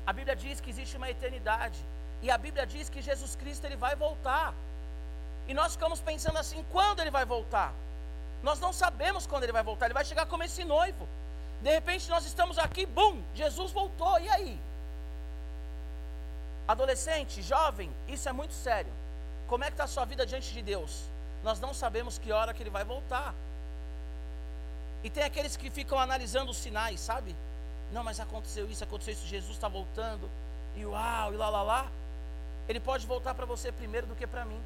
A 0.05 0.13
Bíblia 0.13 0.35
diz 0.35 0.61
que 0.61 0.69
existe 0.69 0.95
uma 0.95 1.09
eternidade. 1.09 1.79
E 2.21 2.29
a 2.29 2.37
Bíblia 2.37 2.67
diz 2.67 2.87
que 2.87 3.01
Jesus 3.01 3.35
Cristo 3.35 3.65
ele 3.65 3.75
vai 3.75 3.95
voltar. 3.95 4.53
E 5.47 5.55
nós 5.55 5.71
ficamos 5.71 5.99
pensando 6.01 6.37
assim, 6.37 6.63
quando 6.71 6.99
ele 6.99 7.09
vai 7.09 7.25
voltar? 7.25 7.73
Nós 8.43 8.59
não 8.59 8.71
sabemos 8.71 9.25
quando 9.25 9.41
ele 9.41 9.51
vai 9.51 9.63
voltar. 9.63 9.87
Ele 9.87 9.95
vai 9.95 10.05
chegar 10.05 10.27
como 10.27 10.43
esse 10.43 10.63
noivo. 10.63 11.07
De 11.61 11.69
repente 11.69 12.09
nós 12.09 12.25
estamos 12.25 12.57
aqui, 12.57 12.85
bum, 12.85 13.21
Jesus 13.33 13.71
voltou. 13.71 14.19
E 14.19 14.29
aí? 14.29 14.59
Adolescente, 16.67 17.41
jovem, 17.41 17.91
isso 18.07 18.27
é 18.27 18.31
muito 18.31 18.53
sério. 18.53 18.91
Como 19.47 19.63
é 19.63 19.67
que 19.67 19.73
está 19.73 19.83
a 19.83 19.87
sua 19.87 20.05
vida 20.05 20.25
diante 20.25 20.51
de 20.51 20.61
Deus? 20.61 21.03
Nós 21.43 21.59
não 21.59 21.73
sabemos 21.73 22.17
que 22.17 22.31
hora 22.31 22.53
que 22.53 22.63
ele 22.63 22.69
vai 22.69 22.83
voltar. 22.83 23.33
E 25.03 25.09
tem 25.09 25.23
aqueles 25.23 25.55
que 25.55 25.69
ficam 25.69 25.99
analisando 25.99 26.49
os 26.49 26.57
sinais, 26.57 26.99
sabe? 26.99 27.35
Não, 27.91 28.03
mas 28.03 28.19
aconteceu 28.19 28.67
isso, 28.67 28.83
aconteceu 28.83 29.13
isso, 29.13 29.27
Jesus 29.27 29.51
está 29.51 29.67
voltando, 29.67 30.27
e 30.75 30.83
uau, 30.83 31.31
e 31.31 31.37
lá, 31.37 31.49
lá, 31.49 31.61
lá. 31.61 31.87
Ele 32.67 32.79
pode 32.79 33.05
voltar 33.05 33.35
para 33.35 33.45
você 33.45 33.71
primeiro 33.71 34.07
do 34.07 34.15
que 34.15 34.25
para 34.25 34.43
mim. 34.43 34.59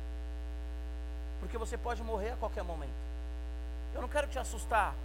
Porque 1.42 1.58
você 1.58 1.78
pode 1.78 2.02
morrer 2.02 2.32
a 2.32 2.38
qualquer 2.38 2.64
momento. 2.64 2.94
Eu 3.94 4.02
não 4.02 4.08
quero 4.08 4.28
te 4.28 4.40
assustar. 4.40 4.96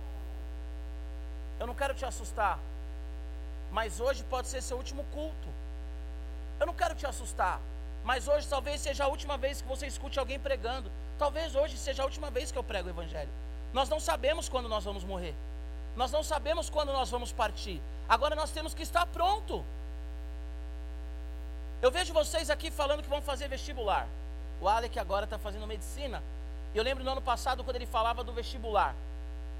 Eu 1.60 1.66
não 1.66 1.74
quero 1.74 1.94
te 1.94 2.04
assustar. 2.04 2.58
Mas 3.70 4.00
hoje 4.00 4.22
pode 4.24 4.48
ser 4.48 4.62
seu 4.62 4.76
último 4.76 5.04
culto. 5.12 5.48
Eu 6.60 6.66
não 6.66 6.74
quero 6.74 6.94
te 6.94 7.06
assustar, 7.06 7.60
mas 8.04 8.28
hoje 8.28 8.46
talvez 8.46 8.80
seja 8.80 9.04
a 9.04 9.08
última 9.08 9.36
vez 9.36 9.60
que 9.60 9.68
você 9.68 9.86
escute 9.86 10.18
alguém 10.18 10.38
pregando. 10.38 10.90
Talvez 11.18 11.54
hoje 11.54 11.76
seja 11.76 12.02
a 12.02 12.06
última 12.06 12.30
vez 12.30 12.52
que 12.52 12.58
eu 12.58 12.62
prego 12.62 12.88
o 12.88 12.92
Evangelho. 12.92 13.30
Nós 13.72 13.88
não 13.88 13.98
sabemos 13.98 14.48
quando 14.48 14.68
nós 14.68 14.84
vamos 14.84 15.02
morrer. 15.02 15.34
Nós 15.96 16.12
não 16.12 16.22
sabemos 16.22 16.70
quando 16.70 16.92
nós 16.92 17.10
vamos 17.10 17.32
partir. 17.32 17.80
Agora 18.08 18.36
nós 18.36 18.50
temos 18.50 18.74
que 18.74 18.82
estar 18.82 19.06
pronto. 19.06 19.64
Eu 21.82 21.90
vejo 21.90 22.12
vocês 22.12 22.50
aqui 22.50 22.70
falando 22.70 23.02
que 23.02 23.08
vão 23.08 23.20
fazer 23.20 23.48
vestibular. 23.48 24.06
O 24.60 24.68
Alec 24.68 24.96
agora 24.98 25.24
está 25.24 25.38
fazendo 25.38 25.66
medicina. 25.66 26.22
Eu 26.74 26.82
lembro 26.82 27.04
no 27.04 27.10
ano 27.10 27.22
passado 27.22 27.64
quando 27.64 27.76
ele 27.76 27.86
falava 27.86 28.22
do 28.22 28.32
vestibular. 28.32 28.94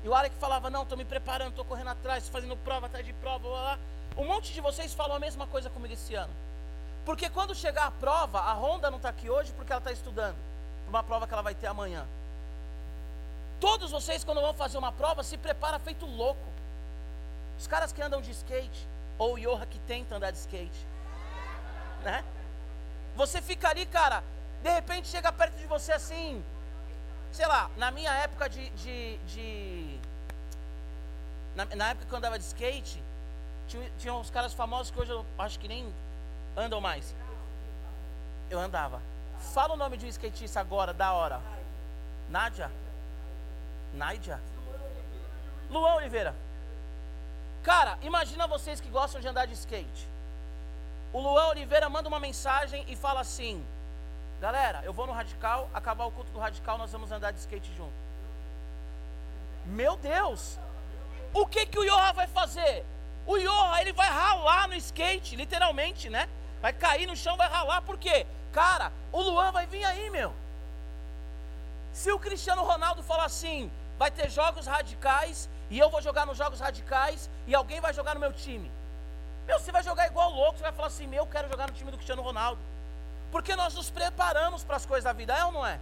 E 0.05 0.09
o 0.09 0.15
Alec 0.15 0.37
falava: 0.37 0.69
Não, 0.69 0.83
estou 0.83 0.99
me 0.99 1.05
preparando, 1.05 1.51
estou 1.51 1.65
correndo 1.65 1.89
atrás, 1.89 2.29
fazendo 2.29 2.57
prova 2.59 2.87
atrás 2.87 3.05
de 3.05 3.13
prova. 3.15 3.39
Blá, 3.39 3.51
blá. 3.51 3.79
Um 4.17 4.27
monte 4.27 4.53
de 4.53 4.61
vocês 4.61 4.93
falam 4.93 5.17
a 5.17 5.19
mesma 5.19 5.47
coisa 5.47 5.71
comigo 5.71 5.95
esse 5.95 6.15
ano. 6.15 6.33
Porque 7.05 7.29
quando 7.29 7.55
chegar 7.55 7.87
a 7.87 7.91
prova, 7.91 8.41
a 8.41 8.53
Honda 8.55 8.91
não 8.91 8.99
está 8.99 9.09
aqui 9.09 9.29
hoje 9.29 9.53
porque 9.53 9.73
ela 9.73 9.81
está 9.81 9.91
estudando. 9.91 10.37
Para 10.85 10.91
uma 10.91 11.03
prova 11.03 11.27
que 11.27 11.33
ela 11.33 11.43
vai 11.43 11.55
ter 11.55 11.67
amanhã. 11.67 12.07
Todos 13.61 13.91
vocês, 13.91 14.23
quando 14.23 14.41
vão 14.41 14.53
fazer 14.53 14.77
uma 14.77 14.93
prova, 14.93 15.23
se 15.23 15.39
prepara 15.39 15.79
feito 15.79 16.05
louco. 16.07 16.47
Os 17.59 17.67
caras 17.67 17.93
que 17.93 18.03
andam 18.03 18.21
de 18.21 18.31
skate, 18.31 18.87
ou 19.19 19.35
o 19.35 19.39
Yoha 19.39 19.67
que 19.67 19.79
tenta 19.81 20.17
andar 20.17 20.31
de 20.31 20.39
skate. 20.39 20.87
Né? 22.03 22.23
Você 23.17 23.41
fica 23.41 23.71
ali, 23.71 23.87
cara, 23.87 24.23
de 24.63 24.71
repente 24.71 25.09
chega 25.09 25.33
perto 25.33 25.57
de 25.57 25.67
você 25.67 25.93
assim. 25.93 26.45
Sei 27.35 27.47
lá, 27.47 27.69
na 27.77 27.91
minha 27.91 28.13
época 28.13 28.49
de. 28.49 28.71
de, 28.71 29.19
de 29.27 29.99
na, 31.57 31.65
na, 31.65 31.89
época 31.89 32.07
que 32.07 32.13
eu 32.13 32.19
andava 32.19 32.39
de 32.39 32.45
skate, 32.45 33.03
tinha, 33.67 33.91
tinha 33.99 34.15
uns 34.15 34.31
caras 34.31 34.55
famosos 34.55 34.93
que 34.93 35.01
hoje 35.01 35.11
eu 35.11 35.27
acho 35.37 35.59
que 35.59 35.67
nem 35.67 35.93
andam 36.57 36.81
mais? 36.81 37.13
Eu 38.49 38.61
andava. 38.61 39.03
Fala 39.53 39.75
o 39.75 39.77
nome 39.77 39.97
de 39.97 40.07
um 40.07 40.09
skatista 40.09 40.61
agora, 40.61 40.95
da 40.95 41.13
hora. 41.13 41.41
Nádia? 42.31 42.71
Nádia? 43.95 44.41
Luan 45.69 45.97
Oliveira. 45.97 46.37
Cara, 47.65 47.99
imagina 48.03 48.47
vocês 48.47 48.81
que 48.81 48.89
gostam 48.89 49.21
de 49.21 49.27
andar 49.27 49.47
de 49.47 49.55
skate. 49.55 50.09
O 51.13 51.19
Luan 51.21 51.49
Oliveira 51.49 51.89
manda 51.89 52.09
uma 52.09 52.21
mensagem 52.21 52.85
e 52.87 52.95
fala 52.95 53.23
assim: 53.23 53.67
Galera, 54.41 54.83
eu 54.85 54.93
vou 54.93 55.07
no 55.07 55.13
Radical, 55.13 55.71
acabar 55.73 56.05
o 56.05 56.11
culto 56.11 56.31
do 56.31 56.39
Radical, 56.39 56.77
nós 56.77 56.93
vamos 56.93 57.11
andar 57.11 57.31
de 57.33 57.39
skate 57.39 57.73
junto. 57.77 57.93
Meu 59.67 59.97
Deus! 59.97 60.59
O 61.33 61.47
que 61.47 61.67
que 61.67 61.79
o 61.79 61.85
Yoha 61.85 62.13
vai 62.13 62.27
fazer? 62.27 62.85
O 63.27 63.37
Yoha, 63.37 63.81
ele 63.81 63.93
vai 63.93 64.09
ralar 64.09 64.69
no 64.69 64.75
skate, 64.75 65.35
literalmente, 65.35 66.11
né? 66.11 66.29
Vai 66.61 66.73
cair 66.73 67.07
no 67.07 67.17
chão, 67.17 67.37
vai 67.37 67.49
ralar, 67.49 67.83
por 67.83 67.99
quê? 67.99 68.27
Cara, 68.53 68.93
o 69.11 69.21
Luan 69.21 69.51
vai 69.51 69.67
vir 69.67 69.85
aí, 69.85 70.11
meu. 70.11 70.33
Se 71.93 72.13
o 72.13 72.19
Cristiano 72.19 72.63
Ronaldo 72.63 73.03
falar 73.03 73.25
assim, 73.25 73.71
vai 73.99 74.11
ter 74.11 74.31
jogos 74.31 74.67
radicais, 74.67 75.49
e 75.71 75.79
eu 75.79 75.89
vou 75.91 76.03
jogar 76.03 76.27
nos 76.27 76.37
jogos 76.37 76.61
radicais, 76.61 77.31
e 77.47 77.55
alguém 77.55 77.81
vai 77.81 77.93
jogar 77.93 78.15
no 78.15 78.21
meu 78.21 78.33
time. 78.33 78.71
Meu, 79.47 79.59
você 79.59 79.73
vai 79.73 79.83
jogar 79.83 80.07
igual 80.07 80.31
louco, 80.31 80.59
você 80.59 80.63
vai 80.63 80.73
falar 80.73 80.89
assim, 80.89 81.07
meu, 81.07 81.25
eu 81.25 81.27
quero 81.27 81.49
jogar 81.49 81.67
no 81.69 81.75
time 81.75 81.91
do 81.91 81.97
Cristiano 81.97 82.23
Ronaldo. 82.23 82.61
Porque 83.35 83.57
nós 83.57 83.75
nos 83.75 83.91
preparamos 83.91 84.63
para 84.63 84.77
as 84.77 84.87
coisas 84.87 85.03
da 85.03 85.13
vida, 85.13 85.35
é 85.35 85.45
ou 85.45 85.51
não 85.51 85.67
é? 85.67 85.81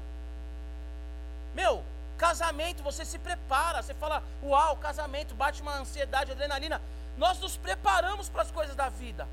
Meu, 1.54 1.84
casamento, 2.16 2.82
você 2.82 3.04
se 3.04 3.18
prepara, 3.18 3.82
você 3.82 3.92
fala, 3.92 4.22
uau, 4.42 4.74
casamento, 4.78 5.34
bate 5.34 5.60
uma 5.60 5.74
ansiedade, 5.74 6.32
adrenalina. 6.32 6.80
Nós 7.18 7.38
nos 7.40 7.58
preparamos 7.58 8.30
para 8.30 8.40
as 8.40 8.50
coisas 8.50 8.74
da 8.74 8.88
vida. 8.88 9.28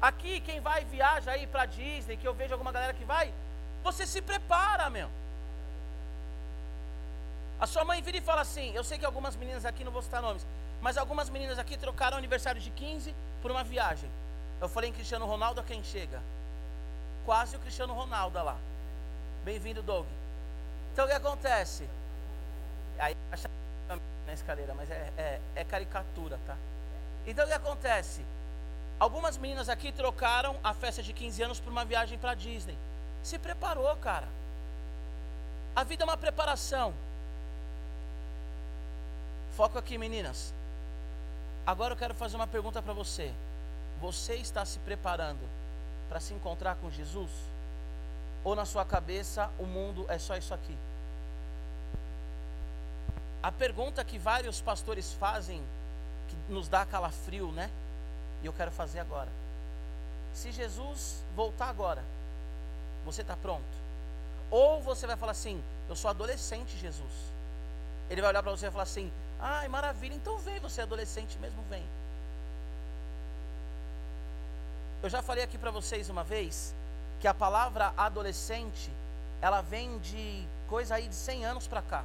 Aqui, 0.00 0.38
quem 0.42 0.60
vai 0.60 0.84
viaja 0.84 1.32
aí 1.32 1.44
para 1.48 1.66
Disney, 1.66 2.16
que 2.16 2.28
eu 2.28 2.32
vejo 2.34 2.52
alguma 2.52 2.70
galera 2.70 2.94
que 2.94 3.04
vai, 3.04 3.34
você 3.82 4.06
se 4.06 4.22
prepara, 4.22 4.88
meu. 4.88 5.10
A 7.58 7.66
sua 7.66 7.84
mãe 7.84 8.00
vira 8.00 8.18
e 8.18 8.20
fala 8.20 8.42
assim: 8.42 8.72
Eu 8.76 8.84
sei 8.84 8.96
que 8.96 9.04
algumas 9.04 9.34
meninas 9.34 9.64
aqui, 9.64 9.82
não 9.82 9.90
vou 9.90 10.02
citar 10.02 10.22
nomes, 10.22 10.46
mas 10.80 10.96
algumas 10.96 11.28
meninas 11.28 11.58
aqui 11.58 11.76
trocaram 11.76 12.16
aniversário 12.16 12.60
de 12.60 12.70
15 12.70 13.12
por 13.42 13.50
uma 13.50 13.64
viagem. 13.64 14.08
Eu 14.60 14.68
falei 14.68 14.90
em 14.90 14.92
Cristiano 14.92 15.26
Ronaldo 15.26 15.64
quem 15.64 15.82
chega? 15.82 16.22
Quase 17.24 17.56
o 17.56 17.58
Cristiano 17.58 17.94
Ronaldo 17.94 18.42
lá. 18.42 18.56
Bem-vindo, 19.44 19.82
Doug. 19.82 20.06
Então 20.92 21.06
o 21.06 21.08
que 21.08 21.14
acontece? 21.14 21.88
Aí 22.98 23.16
acha 23.32 23.48
na 24.26 24.32
escaleira, 24.32 24.74
mas 24.74 24.90
é, 24.90 25.12
é, 25.16 25.40
é 25.56 25.64
caricatura, 25.64 26.38
tá? 26.46 26.56
Então 27.26 27.44
o 27.44 27.48
que 27.48 27.54
acontece? 27.54 28.22
Algumas 29.00 29.38
meninas 29.38 29.68
aqui 29.68 29.90
trocaram 29.90 30.56
a 30.62 30.74
festa 30.74 31.02
de 31.02 31.12
15 31.12 31.42
anos 31.42 31.60
por 31.60 31.70
uma 31.70 31.84
viagem 31.84 32.18
para 32.18 32.34
Disney. 32.34 32.76
Se 33.22 33.38
preparou, 33.38 33.94
cara. 33.96 34.28
A 35.74 35.82
vida 35.82 36.04
é 36.04 36.06
uma 36.06 36.16
preparação. 36.16 36.92
Foco 39.56 39.78
aqui, 39.78 39.96
meninas. 39.96 40.52
Agora 41.66 41.94
eu 41.94 41.96
quero 41.96 42.14
fazer 42.14 42.36
uma 42.36 42.46
pergunta 42.46 42.82
para 42.82 42.92
você. 42.92 43.32
Você 44.00 44.34
está 44.34 44.64
se 44.64 44.78
preparando 44.80 45.63
para 46.08 46.20
se 46.20 46.34
encontrar 46.34 46.76
com 46.76 46.90
Jesus? 46.90 47.30
Ou 48.42 48.54
na 48.54 48.64
sua 48.64 48.84
cabeça 48.84 49.50
o 49.58 49.64
mundo 49.64 50.04
é 50.08 50.18
só 50.18 50.36
isso 50.36 50.52
aqui? 50.52 50.76
A 53.42 53.52
pergunta 53.52 54.04
que 54.04 54.18
vários 54.18 54.60
pastores 54.60 55.12
fazem, 55.14 55.62
que 56.28 56.52
nos 56.52 56.68
dá 56.68 56.86
calafrio, 56.86 57.52
né? 57.52 57.70
E 58.42 58.46
eu 58.46 58.52
quero 58.52 58.70
fazer 58.70 59.00
agora. 59.00 59.28
Se 60.32 60.50
Jesus 60.50 61.22
voltar 61.36 61.68
agora, 61.68 62.02
você 63.04 63.20
está 63.20 63.36
pronto? 63.36 63.62
Ou 64.50 64.80
você 64.80 65.06
vai 65.06 65.16
falar 65.16 65.32
assim: 65.32 65.62
Eu 65.88 65.96
sou 65.96 66.08
adolescente, 66.10 66.76
Jesus. 66.78 67.12
Ele 68.08 68.20
vai 68.20 68.30
olhar 68.30 68.42
para 68.42 68.52
você 68.52 68.66
e 68.66 68.70
falar 68.70 68.84
assim: 68.84 69.12
Ai, 69.38 69.68
maravilha, 69.68 70.14
então 70.14 70.38
vem, 70.38 70.58
você 70.60 70.80
é 70.80 70.84
adolescente 70.84 71.38
mesmo, 71.38 71.62
vem. 71.68 71.84
Eu 75.04 75.10
já 75.10 75.20
falei 75.20 75.44
aqui 75.44 75.58
para 75.58 75.70
vocês 75.70 76.08
uma 76.08 76.24
vez 76.24 76.74
que 77.20 77.28
a 77.28 77.34
palavra 77.34 77.92
adolescente, 77.94 78.90
ela 79.42 79.60
vem 79.60 79.98
de 79.98 80.48
coisa 80.66 80.94
aí 80.94 81.08
de 81.08 81.14
100 81.14 81.44
anos 81.44 81.66
para 81.66 81.82
cá. 81.82 82.02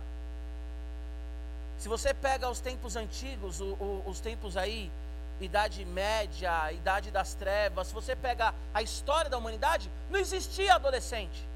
Se 1.77 1.87
você 1.87 2.13
pega 2.13 2.49
os 2.49 2.59
tempos 2.59 2.97
antigos, 2.97 3.61
o, 3.61 3.67
o, 3.67 4.03
os 4.05 4.19
tempos 4.19 4.57
aí 4.57 4.91
Idade 5.39 5.85
Média, 5.85 6.73
Idade 6.73 7.09
das 7.09 7.33
Trevas, 7.35 7.87
se 7.87 7.93
você 7.93 8.17
pega 8.17 8.53
a 8.73 8.81
história 8.81 9.29
da 9.29 9.37
humanidade, 9.37 9.89
não 10.09 10.19
existia 10.19 10.75
adolescente. 10.75 11.47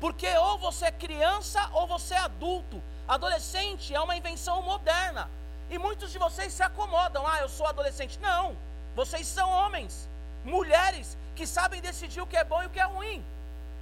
Porque 0.00 0.34
ou 0.38 0.56
você 0.56 0.86
é 0.86 0.90
criança 0.90 1.68
ou 1.74 1.86
você 1.86 2.14
é 2.14 2.20
adulto. 2.20 2.80
Adolescente 3.06 3.94
é 3.94 4.00
uma 4.00 4.16
invenção 4.16 4.62
moderna. 4.62 5.28
E 5.68 5.76
muitos 5.76 6.10
de 6.10 6.18
vocês 6.18 6.54
se 6.54 6.62
acomodam. 6.62 7.26
Ah, 7.26 7.40
eu 7.40 7.48
sou 7.50 7.66
adolescente. 7.66 8.18
Não. 8.20 8.56
Vocês 8.98 9.28
são 9.28 9.48
homens, 9.48 10.08
mulheres 10.44 11.16
que 11.36 11.46
sabem 11.46 11.80
decidir 11.80 12.20
o 12.20 12.26
que 12.26 12.36
é 12.36 12.42
bom 12.42 12.60
e 12.64 12.66
o 12.66 12.70
que 12.70 12.80
é 12.80 12.84
ruim. 12.84 13.24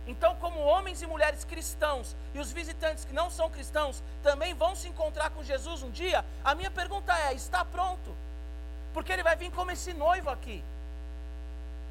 Então, 0.06 0.36
como 0.36 0.60
homens 0.60 1.00
e 1.00 1.06
mulheres 1.06 1.42
cristãos 1.42 2.14
e 2.34 2.38
os 2.38 2.52
visitantes 2.52 3.06
que 3.06 3.14
não 3.14 3.30
são 3.30 3.48
cristãos 3.48 4.02
também 4.22 4.52
vão 4.52 4.76
se 4.76 4.88
encontrar 4.88 5.30
com 5.30 5.42
Jesus 5.42 5.82
um 5.82 5.90
dia, 5.90 6.22
a 6.44 6.54
minha 6.54 6.70
pergunta 6.70 7.18
é: 7.18 7.32
está 7.32 7.64
pronto? 7.64 8.14
Porque 8.92 9.10
ele 9.10 9.22
vai 9.22 9.34
vir 9.36 9.50
como 9.52 9.70
esse 9.70 9.94
noivo 9.94 10.28
aqui. 10.28 10.62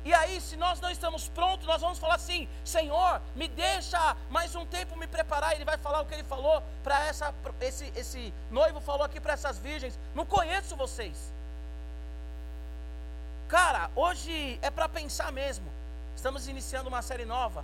E 0.04 0.14
aí, 0.14 0.40
se 0.40 0.56
nós 0.56 0.80
não 0.80 0.92
estamos 0.92 1.28
prontos, 1.30 1.66
nós 1.66 1.82
vamos 1.82 1.98
falar 1.98 2.18
assim: 2.22 2.48
Senhor, 2.64 3.20
me 3.36 3.48
deixa 3.48 4.16
mais 4.30 4.54
um 4.54 4.68
tempo 4.68 4.96
me 4.96 5.08
preparar. 5.08 5.54
Ele 5.56 5.66
vai 5.66 5.80
falar 5.80 6.02
o 6.02 6.06
que 6.06 6.14
ele 6.14 6.24
falou 6.36 6.62
para 6.84 7.04
essa, 7.06 7.34
esse, 7.60 7.92
esse 7.96 8.32
noivo 8.52 8.80
falou 8.80 9.04
aqui 9.04 9.20
para 9.20 9.34
essas 9.34 9.58
virgens. 9.58 9.98
Não 10.14 10.28
conheço 10.28 10.76
vocês. 10.76 11.34
Cara, 13.48 13.92
hoje 13.96 14.60
é 14.62 14.72
para 14.72 14.90
pensar 14.90 15.32
mesmo. 15.32 15.66
Estamos 16.16 16.48
iniciando 16.48 16.90
uma 16.90 17.02
série 17.02 17.26
nova. 17.26 17.64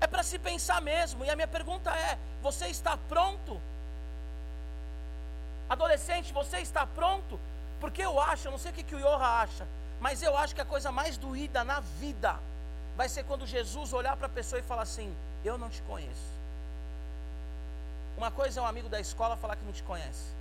É 0.00 0.06
para 0.06 0.22
se 0.22 0.38
pensar 0.38 0.80
mesmo. 0.80 1.24
E 1.24 1.30
a 1.30 1.36
minha 1.36 1.48
pergunta 1.48 1.90
é: 1.90 2.18
você 2.42 2.66
está 2.68 2.96
pronto? 3.08 3.60
Adolescente, 5.68 6.32
você 6.32 6.58
está 6.58 6.86
pronto? 6.86 7.38
Porque 7.80 8.02
eu 8.02 8.20
acho, 8.20 8.46
eu 8.48 8.52
não 8.52 8.58
sei 8.58 8.70
o 8.70 8.74
que, 8.74 8.82
que 8.82 8.94
o 8.94 8.98
Yoha 8.98 9.42
acha, 9.42 9.66
mas 10.00 10.22
eu 10.22 10.36
acho 10.36 10.54
que 10.54 10.60
a 10.60 10.64
coisa 10.64 10.90
mais 10.90 11.18
doída 11.18 11.64
na 11.64 11.80
vida 11.80 12.38
vai 12.96 13.08
ser 13.08 13.24
quando 13.24 13.46
Jesus 13.46 13.92
olhar 13.92 14.16
para 14.16 14.26
a 14.26 14.30
pessoa 14.30 14.58
e 14.58 14.62
falar 14.62 14.82
assim: 14.82 15.14
Eu 15.44 15.58
não 15.58 15.68
te 15.68 15.82
conheço. 15.82 16.36
Uma 18.16 18.30
coisa 18.30 18.60
é 18.60 18.62
um 18.62 18.66
amigo 18.66 18.88
da 18.88 18.98
escola 18.98 19.36
falar 19.36 19.56
que 19.56 19.64
não 19.64 19.72
te 19.72 19.82
conhece. 19.82 20.34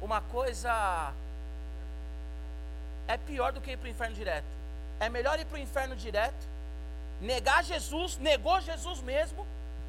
Uma 0.00 0.22
coisa 0.22 1.12
é 3.08 3.16
pior 3.16 3.52
do 3.52 3.60
que 3.60 3.72
ir 3.72 3.76
para 3.76 3.86
o 3.86 3.90
inferno 3.90 4.14
direto. 4.14 4.46
É 5.00 5.08
melhor 5.08 5.38
ir 5.38 5.44
para 5.44 5.56
o 5.56 5.60
inferno 5.60 5.96
direto 5.96 6.52
negar 7.22 7.62
Jesus, 7.62 8.18
negou 8.18 8.60
Jesus 8.60 9.00
mesmo, 9.00 9.46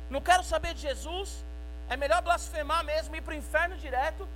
não 0.10 0.22
quero 0.22 0.43
saber 0.43 0.74
de 0.75 0.82
Jesus, 0.82 1.43
é 1.89 1.98
melhor 1.98 2.22
blasfemar 2.22 2.84
mesmo, 2.86 3.15
ir 3.15 3.22
para 3.22 3.34
o 3.34 3.38
inferno 3.38 3.75
direto, 3.77 4.27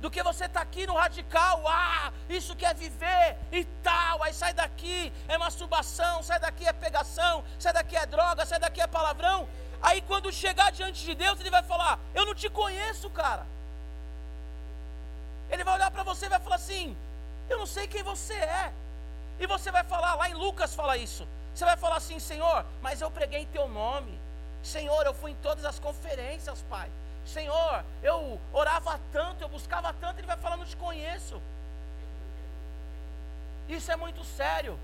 do 0.00 0.10
que 0.10 0.22
você 0.22 0.44
estar 0.44 0.60
tá 0.60 0.62
aqui 0.64 0.86
no 0.86 0.94
radical, 0.94 1.66
ah, 1.66 2.12
isso 2.28 2.54
quer 2.54 2.74
viver 2.74 3.36
e 3.50 3.64
tal, 3.82 4.22
aí 4.22 4.32
sai 4.32 4.52
daqui, 4.52 5.12
é 5.26 5.36
masturbação, 5.38 6.22
sai 6.22 6.38
daqui 6.38 6.68
é 6.68 6.72
pegação, 6.72 7.42
sai 7.58 7.72
daqui 7.72 7.96
é 7.96 8.06
droga, 8.06 8.46
sai 8.46 8.60
daqui 8.60 8.80
é 8.80 8.86
palavrão. 8.86 9.48
Aí 9.82 10.00
quando 10.02 10.32
chegar 10.32 10.70
diante 10.70 11.04
de 11.04 11.14
Deus, 11.16 11.40
ele 11.40 11.50
vai 11.50 11.64
falar: 11.64 11.98
Eu 12.14 12.26
não 12.26 12.34
te 12.34 12.48
conheço, 12.48 13.10
cara. 13.10 13.44
Ele 15.50 15.64
vai 15.64 15.74
olhar 15.74 15.90
para 15.90 16.04
você 16.04 16.26
e 16.26 16.28
vai 16.28 16.40
falar 16.40 16.56
assim: 16.56 16.96
Eu 17.48 17.58
não 17.58 17.66
sei 17.66 17.86
quem 17.86 18.02
você 18.02 18.34
é. 18.34 18.72
E 19.40 19.46
você 19.46 19.70
vai 19.70 19.84
falar, 19.84 20.14
lá 20.16 20.28
em 20.28 20.34
Lucas 20.34 20.74
fala 20.74 20.96
isso. 20.96 21.26
Você 21.54 21.64
vai 21.64 21.76
falar 21.76 21.96
assim, 21.96 22.18
Senhor, 22.18 22.64
mas 22.82 23.00
eu 23.00 23.10
preguei 23.10 23.40
em 23.40 23.46
teu 23.46 23.68
nome. 23.68 24.18
Senhor, 24.62 25.04
eu 25.06 25.14
fui 25.14 25.30
em 25.30 25.36
todas 25.36 25.64
as 25.64 25.78
conferências, 25.78 26.62
Pai. 26.68 26.90
Senhor, 27.24 27.84
eu 28.02 28.40
orava 28.52 28.98
tanto, 29.12 29.42
eu 29.42 29.48
buscava 29.48 29.92
tanto, 30.00 30.18
ele 30.18 30.26
vai 30.26 30.36
falar, 30.36 30.56
não 30.56 30.64
te 30.64 30.76
conheço. 30.76 31.40
Isso 33.68 33.92
é 33.92 33.96
muito 33.96 34.24
sério. 34.24 34.78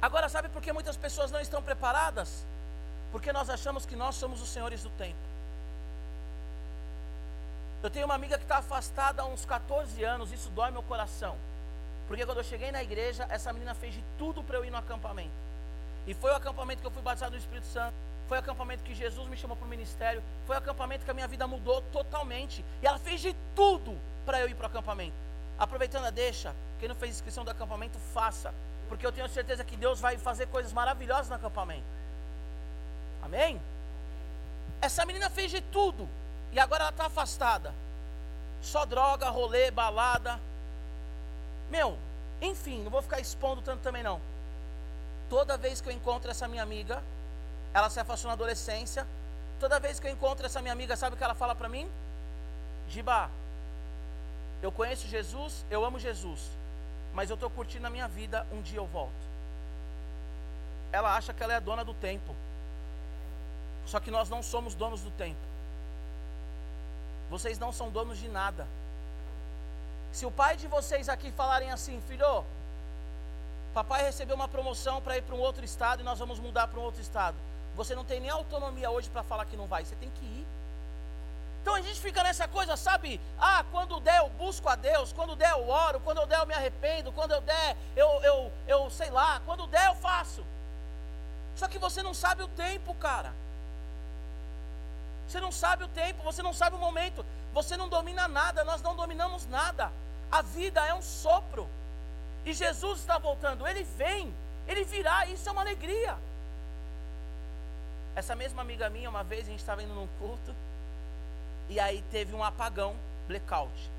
Agora, 0.00 0.28
sabe 0.28 0.48
por 0.48 0.62
que 0.62 0.72
muitas 0.72 0.96
pessoas 0.96 1.30
não 1.30 1.40
estão 1.40 1.62
preparadas? 1.62 2.44
Porque 3.10 3.32
nós 3.32 3.50
achamos 3.50 3.84
que 3.84 3.94
nós 3.94 4.14
somos 4.14 4.40
os 4.40 4.48
senhores 4.48 4.82
do 4.82 4.90
tempo. 4.90 5.31
Eu 7.82 7.90
tenho 7.90 8.04
uma 8.04 8.14
amiga 8.14 8.38
que 8.38 8.44
está 8.44 8.58
afastada 8.58 9.22
há 9.22 9.26
uns 9.26 9.44
14 9.44 10.04
anos, 10.04 10.32
isso 10.32 10.48
dói 10.50 10.70
meu 10.70 10.82
coração. 10.84 11.36
Porque 12.06 12.24
quando 12.24 12.38
eu 12.38 12.44
cheguei 12.44 12.70
na 12.70 12.82
igreja, 12.82 13.26
essa 13.28 13.52
menina 13.52 13.74
fez 13.74 13.94
de 13.94 14.04
tudo 14.18 14.42
para 14.42 14.56
eu 14.56 14.64
ir 14.64 14.70
no 14.70 14.76
acampamento. 14.76 15.32
E 16.06 16.14
foi 16.14 16.30
o 16.30 16.36
acampamento 16.36 16.80
que 16.80 16.86
eu 16.86 16.90
fui 16.90 17.02
batizado 17.02 17.32
no 17.32 17.38
Espírito 17.38 17.66
Santo. 17.66 17.94
Foi 18.28 18.36
o 18.36 18.40
acampamento 18.40 18.82
que 18.84 18.94
Jesus 18.94 19.28
me 19.28 19.36
chamou 19.36 19.56
para 19.56 19.66
o 19.66 19.68
ministério. 19.68 20.22
Foi 20.46 20.54
o 20.54 20.58
acampamento 20.58 21.04
que 21.04 21.10
a 21.10 21.14
minha 21.14 21.26
vida 21.26 21.46
mudou 21.46 21.80
totalmente. 21.92 22.64
E 22.82 22.86
ela 22.86 22.98
fez 22.98 23.20
de 23.20 23.34
tudo 23.54 23.98
para 24.24 24.40
eu 24.40 24.48
ir 24.48 24.54
para 24.54 24.64
o 24.64 24.66
acampamento. 24.66 25.14
Aproveitando 25.58 26.04
a 26.04 26.10
deixa, 26.10 26.54
quem 26.78 26.88
não 26.88 26.94
fez 26.94 27.14
inscrição 27.16 27.44
do 27.44 27.50
acampamento, 27.50 27.98
faça. 28.12 28.54
Porque 28.88 29.06
eu 29.06 29.12
tenho 29.12 29.28
certeza 29.28 29.64
que 29.64 29.76
Deus 29.76 30.00
vai 30.00 30.18
fazer 30.18 30.46
coisas 30.46 30.72
maravilhosas 30.72 31.28
no 31.28 31.34
acampamento. 31.34 31.84
Amém? 33.22 33.60
Essa 34.80 35.04
menina 35.04 35.30
fez 35.30 35.50
de 35.50 35.60
tudo. 35.60 36.08
E 36.52 36.60
agora 36.60 36.84
ela 36.84 36.90
está 36.90 37.06
afastada. 37.06 37.72
Só 38.60 38.84
droga, 38.84 39.30
rolê, 39.30 39.70
balada. 39.70 40.38
Meu, 41.70 41.98
enfim, 42.40 42.82
não 42.82 42.90
vou 42.90 43.02
ficar 43.02 43.18
expondo 43.18 43.62
tanto 43.62 43.82
também 43.82 44.02
não. 44.02 44.20
Toda 45.30 45.56
vez 45.56 45.80
que 45.80 45.88
eu 45.88 45.92
encontro 45.92 46.30
essa 46.30 46.46
minha 46.46 46.62
amiga, 46.62 47.02
ela 47.72 47.88
se 47.88 47.98
afastou 47.98 48.28
na 48.28 48.34
adolescência. 48.34 49.06
Toda 49.58 49.80
vez 49.80 49.98
que 49.98 50.06
eu 50.06 50.10
encontro 50.10 50.44
essa 50.44 50.60
minha 50.60 50.72
amiga, 50.72 50.96
sabe 50.96 51.14
o 51.14 51.16
que 51.16 51.24
ela 51.24 51.34
fala 51.34 51.54
para 51.54 51.68
mim? 51.68 51.90
Giba, 52.88 53.30
eu 54.62 54.70
conheço 54.70 55.08
Jesus, 55.08 55.64
eu 55.70 55.84
amo 55.84 55.98
Jesus, 55.98 56.40
mas 57.14 57.30
eu 57.30 57.34
estou 57.34 57.48
curtindo 57.48 57.86
a 57.86 57.90
minha 57.90 58.06
vida, 58.06 58.46
um 58.52 58.60
dia 58.60 58.78
eu 58.78 58.86
volto. 58.86 59.32
Ela 60.92 61.16
acha 61.16 61.32
que 61.32 61.42
ela 61.42 61.54
é 61.54 61.56
a 61.56 61.60
dona 61.60 61.84
do 61.84 61.94
tempo. 61.94 62.34
Só 63.86 63.98
que 63.98 64.10
nós 64.10 64.28
não 64.28 64.42
somos 64.42 64.74
donos 64.74 65.00
do 65.00 65.10
tempo. 65.12 65.51
Vocês 67.32 67.58
não 67.58 67.72
são 67.72 67.88
donos 67.88 68.18
de 68.18 68.28
nada. 68.28 68.66
Se 70.12 70.26
o 70.26 70.30
pai 70.30 70.54
de 70.54 70.68
vocês 70.68 71.08
aqui 71.08 71.32
falarem 71.32 71.70
assim, 71.72 71.98
filho, 72.06 72.44
papai 73.72 74.02
recebeu 74.02 74.36
uma 74.36 74.46
promoção 74.46 75.00
para 75.00 75.16
ir 75.16 75.22
para 75.22 75.34
um 75.34 75.40
outro 75.40 75.64
estado 75.64 76.02
e 76.02 76.04
nós 76.04 76.18
vamos 76.18 76.38
mudar 76.38 76.68
para 76.68 76.78
um 76.78 76.82
outro 76.82 77.00
estado. 77.00 77.34
Você 77.74 77.94
não 77.94 78.04
tem 78.04 78.20
nem 78.20 78.28
autonomia 78.28 78.90
hoje 78.90 79.08
para 79.08 79.22
falar 79.22 79.46
que 79.46 79.56
não 79.56 79.66
vai, 79.66 79.82
você 79.82 79.96
tem 79.96 80.10
que 80.10 80.26
ir. 80.26 80.46
Então 81.62 81.74
a 81.74 81.80
gente 81.80 81.98
fica 82.02 82.22
nessa 82.22 82.46
coisa, 82.46 82.76
sabe? 82.76 83.18
Ah, 83.38 83.64
quando 83.72 83.98
der 83.98 84.18
eu 84.18 84.28
busco 84.28 84.68
a 84.68 84.76
Deus, 84.76 85.10
quando 85.14 85.34
der 85.34 85.52
eu 85.52 85.66
oro, 85.70 86.00
quando 86.00 86.18
eu 86.18 86.26
der 86.26 86.38
eu 86.38 86.46
me 86.46 86.52
arrependo, 86.52 87.12
quando 87.12 87.30
eu 87.30 87.40
der 87.40 87.78
eu, 87.96 88.08
eu, 88.22 88.52
eu 88.68 88.90
sei 88.90 89.08
lá, 89.08 89.40
quando 89.46 89.66
der 89.68 89.86
eu 89.86 89.94
faço. 89.94 90.44
Só 91.56 91.66
que 91.66 91.78
você 91.78 92.02
não 92.02 92.12
sabe 92.12 92.42
o 92.42 92.48
tempo, 92.48 92.94
cara. 92.96 93.32
Você 95.32 95.40
não 95.40 95.50
sabe 95.50 95.82
o 95.82 95.88
tempo, 95.88 96.22
você 96.22 96.42
não 96.42 96.52
sabe 96.52 96.76
o 96.76 96.78
momento, 96.78 97.24
você 97.54 97.74
não 97.74 97.88
domina 97.88 98.28
nada, 98.28 98.64
nós 98.64 98.82
não 98.82 98.94
dominamos 98.94 99.46
nada. 99.46 99.90
A 100.30 100.42
vida 100.42 100.84
é 100.84 100.92
um 100.92 101.00
sopro. 101.00 101.66
E 102.44 102.52
Jesus 102.52 103.00
está 103.00 103.16
voltando, 103.16 103.66
ele 103.66 103.82
vem, 103.82 104.34
ele 104.68 104.84
virá, 104.84 105.24
isso 105.28 105.48
é 105.48 105.52
uma 105.52 105.62
alegria. 105.62 106.18
Essa 108.14 108.36
mesma 108.36 108.60
amiga 108.60 108.90
minha, 108.90 109.08
uma 109.08 109.24
vez 109.24 109.46
a 109.46 109.50
gente 109.50 109.60
estava 109.60 109.82
indo 109.82 109.94
num 109.94 110.06
culto, 110.18 110.54
e 111.70 111.80
aí 111.80 112.04
teve 112.10 112.34
um 112.34 112.44
apagão, 112.44 112.94
blackout. 113.26 113.90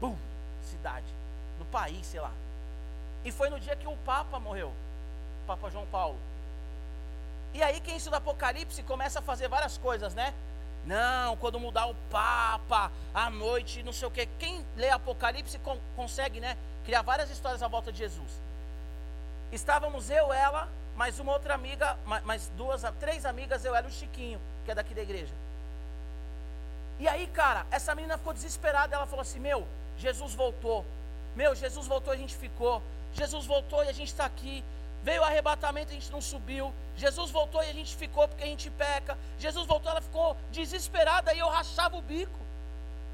Bum, 0.00 0.16
cidade, 0.64 1.06
no 1.60 1.66
país, 1.66 2.04
sei 2.04 2.18
lá. 2.18 2.32
E 3.24 3.30
foi 3.30 3.48
no 3.48 3.60
dia 3.60 3.76
que 3.76 3.86
o 3.86 3.96
Papa 3.98 4.40
morreu, 4.40 4.72
o 5.44 5.46
Papa 5.46 5.70
João 5.70 5.86
Paulo. 5.86 6.18
E 7.54 7.62
aí 7.62 7.78
quem 7.80 7.96
estuda 7.96 8.16
Apocalipse 8.16 8.82
começa 8.82 9.20
a 9.20 9.22
fazer 9.22 9.46
várias 9.46 9.78
coisas, 9.78 10.14
né? 10.14 10.34
Não, 10.84 11.36
quando 11.36 11.60
mudar 11.60 11.86
o 11.86 11.94
Papa, 12.10 12.90
à 13.14 13.28
noite, 13.30 13.82
não 13.82 13.92
sei 13.92 14.08
o 14.08 14.10
que. 14.10 14.26
Quem 14.38 14.64
lê 14.76 14.88
Apocalipse 14.88 15.58
con 15.58 15.78
consegue, 15.94 16.40
né? 16.40 16.56
Criar 16.84 17.02
várias 17.02 17.30
histórias 17.30 17.62
à 17.62 17.68
volta 17.68 17.92
de 17.92 17.98
Jesus. 17.98 18.30
Estávamos 19.52 20.10
eu, 20.10 20.32
ela, 20.32 20.68
mais 20.96 21.18
uma 21.18 21.32
outra 21.32 21.54
amiga, 21.54 21.98
mais 22.24 22.48
duas, 22.56 22.82
três 22.98 23.26
amigas, 23.26 23.64
eu, 23.64 23.74
ela 23.74 23.88
e 23.88 23.90
o 23.90 23.92
Chiquinho, 23.92 24.40
que 24.64 24.70
é 24.70 24.74
daqui 24.74 24.94
da 24.94 25.02
igreja. 25.02 25.34
E 27.00 27.08
aí, 27.08 27.26
cara, 27.26 27.66
essa 27.70 27.94
menina 27.94 28.18
ficou 28.18 28.34
desesperada. 28.34 28.94
Ela 28.94 29.06
falou 29.06 29.22
assim: 29.22 29.40
Meu, 29.40 29.66
Jesus 29.98 30.34
voltou. 30.34 30.84
Meu, 31.34 31.54
Jesus 31.54 31.86
voltou 31.86 32.12
e 32.12 32.16
a 32.16 32.20
gente 32.20 32.36
ficou. 32.36 32.82
Jesus 33.14 33.46
voltou 33.46 33.82
e 33.82 33.88
a 33.88 33.92
gente 33.92 34.08
está 34.08 34.26
aqui. 34.26 34.62
Veio 35.02 35.22
o 35.22 35.24
arrebatamento, 35.24 35.90
a 35.90 35.94
gente 35.94 36.10
não 36.12 36.20
subiu. 36.20 36.72
Jesus 36.96 37.30
voltou 37.30 37.62
e 37.62 37.70
a 37.70 37.72
gente 37.72 37.96
ficou 37.96 38.28
porque 38.28 38.44
a 38.44 38.46
gente 38.46 38.70
peca. 38.70 39.16
Jesus 39.38 39.66
voltou, 39.66 39.90
ela 39.90 40.00
ficou 40.00 40.36
desesperada 40.52 41.32
e 41.32 41.38
eu 41.38 41.48
rachava 41.48 41.96
o 41.96 42.02
bico. 42.02 42.38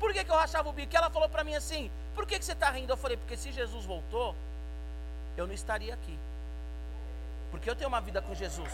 Por 0.00 0.12
que, 0.12 0.24
que 0.24 0.30
eu 0.30 0.36
rachava 0.36 0.68
o 0.68 0.72
bico? 0.72 0.96
Ela 0.96 1.10
falou 1.10 1.28
para 1.28 1.44
mim 1.44 1.54
assim: 1.54 1.90
Por 2.14 2.26
que, 2.26 2.38
que 2.38 2.44
você 2.44 2.52
está 2.52 2.70
rindo? 2.70 2.92
Eu 2.92 2.96
falei: 2.96 3.16
Porque 3.16 3.36
se 3.36 3.52
Jesus 3.52 3.84
voltou, 3.84 4.34
eu 5.36 5.46
não 5.46 5.54
estaria 5.54 5.94
aqui. 5.94 6.18
Porque 7.50 7.70
eu 7.70 7.76
tenho 7.76 7.88
uma 7.88 8.00
vida 8.00 8.20
com 8.20 8.34
Jesus. 8.34 8.72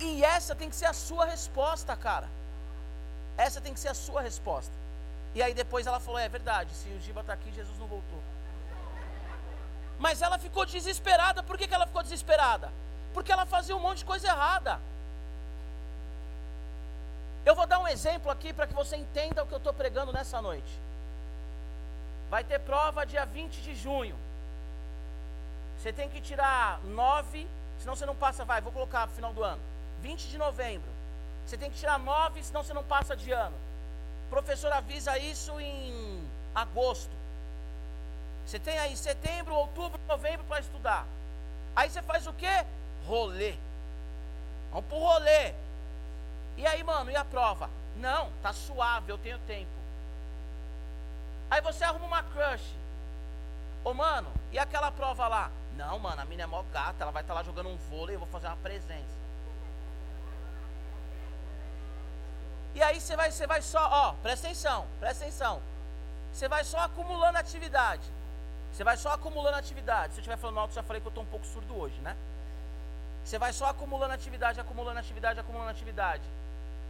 E 0.00 0.24
essa 0.24 0.54
tem 0.54 0.68
que 0.70 0.76
ser 0.76 0.86
a 0.86 0.92
sua 0.92 1.24
resposta, 1.24 1.96
cara. 1.96 2.28
Essa 3.36 3.60
tem 3.60 3.72
que 3.72 3.80
ser 3.80 3.88
a 3.88 3.94
sua 3.94 4.20
resposta. 4.20 4.72
E 5.38 5.42
aí 5.42 5.54
depois 5.54 5.86
ela 5.86 6.00
falou: 6.00 6.18
é 6.18 6.28
verdade, 6.28 6.74
se 6.74 6.88
o 6.88 7.00
Giba 7.00 7.20
está 7.20 7.32
aqui, 7.32 7.52
Jesus 7.52 7.78
não 7.78 7.86
voltou. 7.86 8.20
Mas 9.96 10.20
ela 10.20 10.36
ficou 10.36 10.66
desesperada. 10.66 11.44
Por 11.44 11.56
que, 11.56 11.68
que 11.68 11.74
ela 11.74 11.86
ficou 11.86 12.02
desesperada? 12.02 12.72
Porque 13.14 13.30
ela 13.30 13.46
fazia 13.46 13.76
um 13.76 13.78
monte 13.78 13.98
de 13.98 14.04
coisa 14.04 14.26
errada. 14.26 14.80
Eu 17.46 17.54
vou 17.54 17.68
dar 17.68 17.78
um 17.78 17.86
exemplo 17.86 18.32
aqui 18.32 18.52
para 18.52 18.66
que 18.66 18.74
você 18.74 18.96
entenda 18.96 19.44
o 19.44 19.46
que 19.46 19.54
eu 19.54 19.58
estou 19.58 19.72
pregando 19.72 20.12
nessa 20.12 20.42
noite. 20.42 20.72
Vai 22.28 22.42
ter 22.42 22.58
prova 22.58 23.06
dia 23.06 23.24
20 23.24 23.62
de 23.62 23.76
junho. 23.76 24.16
Você 25.78 25.92
tem 25.92 26.08
que 26.08 26.20
tirar 26.20 26.80
9, 26.82 27.46
senão 27.78 27.94
você 27.94 28.04
não 28.04 28.16
passa, 28.16 28.44
vai, 28.44 28.60
vou 28.60 28.72
colocar 28.72 29.06
no 29.06 29.12
final 29.12 29.32
do 29.32 29.44
ano. 29.44 29.62
20 30.02 30.30
de 30.30 30.36
novembro. 30.36 30.90
Você 31.46 31.56
tem 31.56 31.70
que 31.70 31.78
tirar 31.78 31.96
9, 31.96 32.42
senão 32.42 32.64
você 32.64 32.74
não 32.74 32.82
passa 32.82 33.16
de 33.16 33.30
ano. 33.30 33.67
O 34.28 34.30
professor 34.30 34.70
avisa 34.70 35.18
isso 35.18 35.58
em 35.58 36.22
agosto. 36.54 37.10
Você 38.44 38.58
tem 38.58 38.78
aí 38.78 38.94
setembro, 38.94 39.54
outubro, 39.54 39.98
novembro 40.06 40.44
para 40.46 40.60
estudar. 40.60 41.06
Aí 41.74 41.88
você 41.88 42.02
faz 42.02 42.26
o 42.26 42.32
quê? 42.34 42.66
Rolê. 43.06 43.54
Vamos 44.70 44.84
pro 44.86 44.98
rolê. 44.98 45.54
E 46.58 46.66
aí, 46.66 46.82
mano, 46.84 47.10
e 47.10 47.16
a 47.16 47.24
prova? 47.24 47.70
Não, 47.96 48.30
tá 48.42 48.52
suave, 48.52 49.10
eu 49.10 49.16
tenho 49.16 49.38
tempo. 49.40 49.70
Aí 51.50 51.62
você 51.62 51.84
arruma 51.84 52.04
uma 52.04 52.22
crush. 52.22 52.74
Ô, 53.82 53.94
mano, 53.94 54.30
e 54.52 54.58
aquela 54.58 54.90
prova 54.90 55.26
lá? 55.26 55.50
Não, 55.74 55.98
mano, 55.98 56.20
a 56.20 56.24
mina 56.26 56.42
é 56.42 56.46
mó 56.46 56.62
gata, 56.70 57.02
ela 57.02 57.12
vai 57.12 57.22
estar 57.22 57.32
tá 57.32 57.40
lá 57.40 57.46
jogando 57.46 57.70
um 57.70 57.76
vôlei, 57.88 58.16
eu 58.16 58.20
vou 58.20 58.28
fazer 58.28 58.48
uma 58.48 58.56
presença. 58.56 59.17
E 62.78 62.82
aí 62.82 63.00
você 63.00 63.16
vai, 63.16 63.28
você 63.32 63.44
vai 63.44 63.60
só, 63.60 63.88
ó, 63.90 64.12
presta 64.22 64.46
atenção, 64.46 64.86
presta 65.00 65.24
atenção. 65.24 65.60
Você 66.32 66.46
vai 66.46 66.62
só 66.62 66.78
acumulando 66.78 67.36
atividade. 67.36 68.04
Você 68.72 68.84
vai 68.84 68.96
só 68.96 69.10
acumulando 69.14 69.56
atividade. 69.56 70.12
Se 70.12 70.20
eu 70.20 70.22
estiver 70.22 70.36
falando 70.36 70.60
alto, 70.60 70.74
já 70.74 70.82
falei 70.84 71.00
que 71.00 71.08
eu 71.08 71.10
estou 71.10 71.24
um 71.24 71.26
pouco 71.26 71.44
surdo 71.44 71.76
hoje, 71.76 71.98
né? 72.02 72.16
Você 73.24 73.36
vai 73.36 73.52
só 73.52 73.66
acumulando 73.66 74.14
atividade, 74.14 74.60
acumulando 74.60 75.00
atividade, 75.00 75.40
acumulando 75.40 75.70
atividade. 75.70 76.22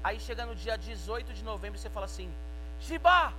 Aí 0.04 0.20
chega 0.20 0.44
no 0.44 0.54
dia 0.54 0.76
18 0.76 1.32
de 1.32 1.42
novembro, 1.42 1.78
você 1.78 1.88
fala 1.88 2.04
assim: 2.04 2.30
Giba, 2.82 3.32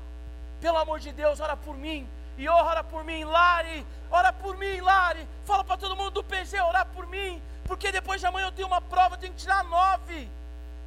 pelo 0.60 0.80
amor 0.80 1.00
de 1.00 1.12
Deus, 1.12 1.40
ora 1.40 1.56
por 1.56 1.78
mim. 1.78 2.10
E 2.36 2.50
ora 2.50 2.84
por 2.84 3.04
mim, 3.04 3.26
Lari, 3.26 3.86
ora 4.10 4.34
por 4.34 4.58
mim, 4.58 4.82
Lari. 4.82 5.28
Fala 5.46 5.64
para 5.64 5.78
todo 5.78 5.96
mundo 5.96 6.10
do 6.10 6.24
PG 6.24 6.60
orar 6.62 6.88
por 6.88 7.06
mim, 7.06 7.40
porque 7.66 7.92
depois 7.92 8.20
de 8.20 8.26
amanhã 8.26 8.48
eu 8.48 8.52
tenho 8.52 8.68
uma 8.68 8.82
prova, 8.82 9.14
eu 9.14 9.20
tenho 9.20 9.34
que 9.34 9.40
tirar 9.40 9.64
nove. 9.66 10.28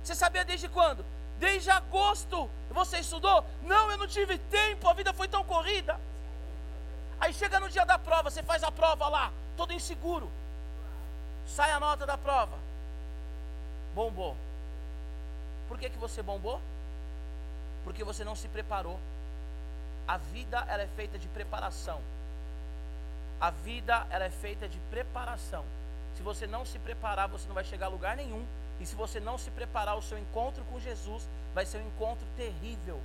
Você 0.02 0.16
sabia 0.16 0.44
desde 0.44 0.68
quando? 0.68 1.04
Desde 1.42 1.70
agosto. 1.72 2.48
Você 2.70 3.00
estudou? 3.00 3.44
Não, 3.64 3.90
eu 3.90 3.98
não 3.98 4.06
tive 4.06 4.38
tempo, 4.38 4.88
a 4.88 4.94
vida 4.94 5.12
foi 5.12 5.26
tão 5.26 5.42
corrida. 5.42 5.98
Aí 7.20 7.34
chega 7.34 7.58
no 7.58 7.68
dia 7.68 7.84
da 7.84 7.98
prova, 7.98 8.30
você 8.30 8.44
faz 8.44 8.62
a 8.62 8.70
prova 8.70 9.08
lá, 9.08 9.32
todo 9.56 9.72
inseguro. 9.72 10.30
Sai 11.44 11.72
a 11.72 11.80
nota 11.80 12.06
da 12.06 12.16
prova. 12.16 12.56
Bombou. 13.92 14.36
Por 15.66 15.78
que, 15.80 15.90
que 15.90 15.98
você 15.98 16.22
bombou? 16.22 16.60
Porque 17.82 18.04
você 18.04 18.22
não 18.22 18.36
se 18.36 18.46
preparou. 18.46 19.00
A 20.06 20.18
vida 20.18 20.64
ela 20.68 20.84
é 20.84 20.88
feita 20.94 21.18
de 21.18 21.26
preparação. 21.26 22.00
A 23.40 23.50
vida 23.50 24.06
ela 24.10 24.26
é 24.26 24.30
feita 24.30 24.68
de 24.68 24.78
preparação. 24.90 25.64
Se 26.16 26.22
você 26.22 26.46
não 26.46 26.64
se 26.64 26.78
preparar, 26.78 27.26
você 27.26 27.48
não 27.48 27.54
vai 27.54 27.64
chegar 27.64 27.86
a 27.86 27.90
lugar 27.96 28.16
nenhum. 28.16 28.46
E 28.80 28.86
se 28.86 28.94
você 28.94 29.20
não 29.20 29.38
se 29.38 29.50
preparar, 29.50 29.96
o 29.96 30.02
seu 30.02 30.18
encontro 30.18 30.64
com 30.64 30.80
Jesus 30.80 31.28
vai 31.54 31.64
ser 31.64 31.78
um 31.78 31.86
encontro 31.86 32.26
terrível 32.36 33.00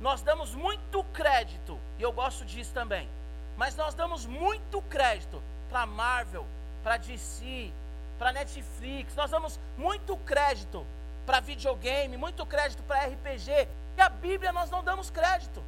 nós 0.00 0.22
damos 0.22 0.54
muito 0.54 1.02
crédito, 1.12 1.78
e 1.98 2.02
eu 2.02 2.12
gosto 2.12 2.44
disso 2.44 2.72
também, 2.72 3.08
mas 3.56 3.74
nós 3.74 3.94
damos 3.94 4.26
muito 4.26 4.80
crédito 4.82 5.42
para 5.68 5.84
Marvel, 5.86 6.46
para 6.84 6.96
DC, 6.96 7.72
para 8.18 8.32
Netflix, 8.32 9.14
nós 9.16 9.30
damos 9.30 9.58
muito 9.76 10.16
crédito 10.18 10.86
para 11.26 11.40
videogame, 11.40 12.16
muito 12.16 12.46
crédito 12.46 12.82
para 12.84 13.06
RPG, 13.06 13.68
e 13.96 14.00
a 14.00 14.08
Bíblia 14.08 14.52
nós 14.52 14.70
não 14.70 14.84
damos 14.84 15.10
crédito. 15.10 15.62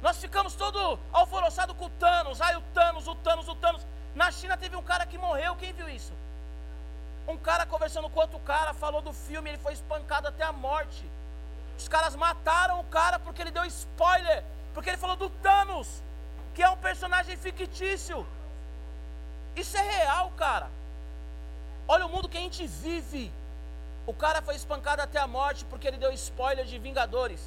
Nós 0.00 0.18
ficamos 0.18 0.54
todo 0.54 0.98
alvoroçado 1.12 1.74
com 1.74 1.86
o 1.86 1.90
Thanos, 1.90 2.40
ai 2.40 2.56
o 2.56 2.62
Thanos, 2.72 3.06
o 3.06 3.14
Thanos, 3.16 3.48
o 3.48 3.54
Thanos. 3.54 3.86
Na 4.14 4.30
China 4.30 4.56
teve 4.56 4.76
um 4.76 4.82
cara 4.82 5.04
que 5.04 5.18
morreu, 5.18 5.56
quem 5.56 5.72
viu 5.74 5.88
isso? 5.88 6.12
Um 7.26 7.36
cara 7.36 7.66
conversando 7.66 8.08
com 8.08 8.20
outro 8.20 8.38
cara, 8.40 8.72
falou 8.72 9.02
do 9.02 9.12
filme, 9.12 9.50
ele 9.50 9.58
foi 9.58 9.72
espancado 9.72 10.28
até 10.28 10.44
a 10.44 10.52
morte. 10.52 11.04
Os 11.76 11.88
caras 11.88 12.14
mataram 12.14 12.80
o 12.80 12.84
cara 12.84 13.18
porque 13.18 13.42
ele 13.42 13.50
deu 13.50 13.64
spoiler, 13.64 14.44
porque 14.72 14.90
ele 14.90 14.96
falou 14.96 15.16
do 15.16 15.28
Thanos, 15.28 16.02
que 16.54 16.62
é 16.62 16.70
um 16.70 16.76
personagem 16.76 17.36
fictício. 17.36 18.26
Isso 19.54 19.76
é 19.76 19.82
real, 19.82 20.30
cara. 20.36 20.68
Olha 21.88 22.06
o 22.06 22.08
mundo 22.08 22.28
que 22.28 22.36
a 22.36 22.40
gente 22.40 22.66
vive. 22.66 23.32
O 24.06 24.14
cara 24.14 24.40
foi 24.40 24.54
espancado 24.54 25.02
até 25.02 25.18
a 25.18 25.26
morte 25.26 25.64
porque 25.64 25.86
ele 25.88 25.96
deu 25.96 26.12
spoiler 26.12 26.64
de 26.64 26.78
Vingadores. 26.78 27.40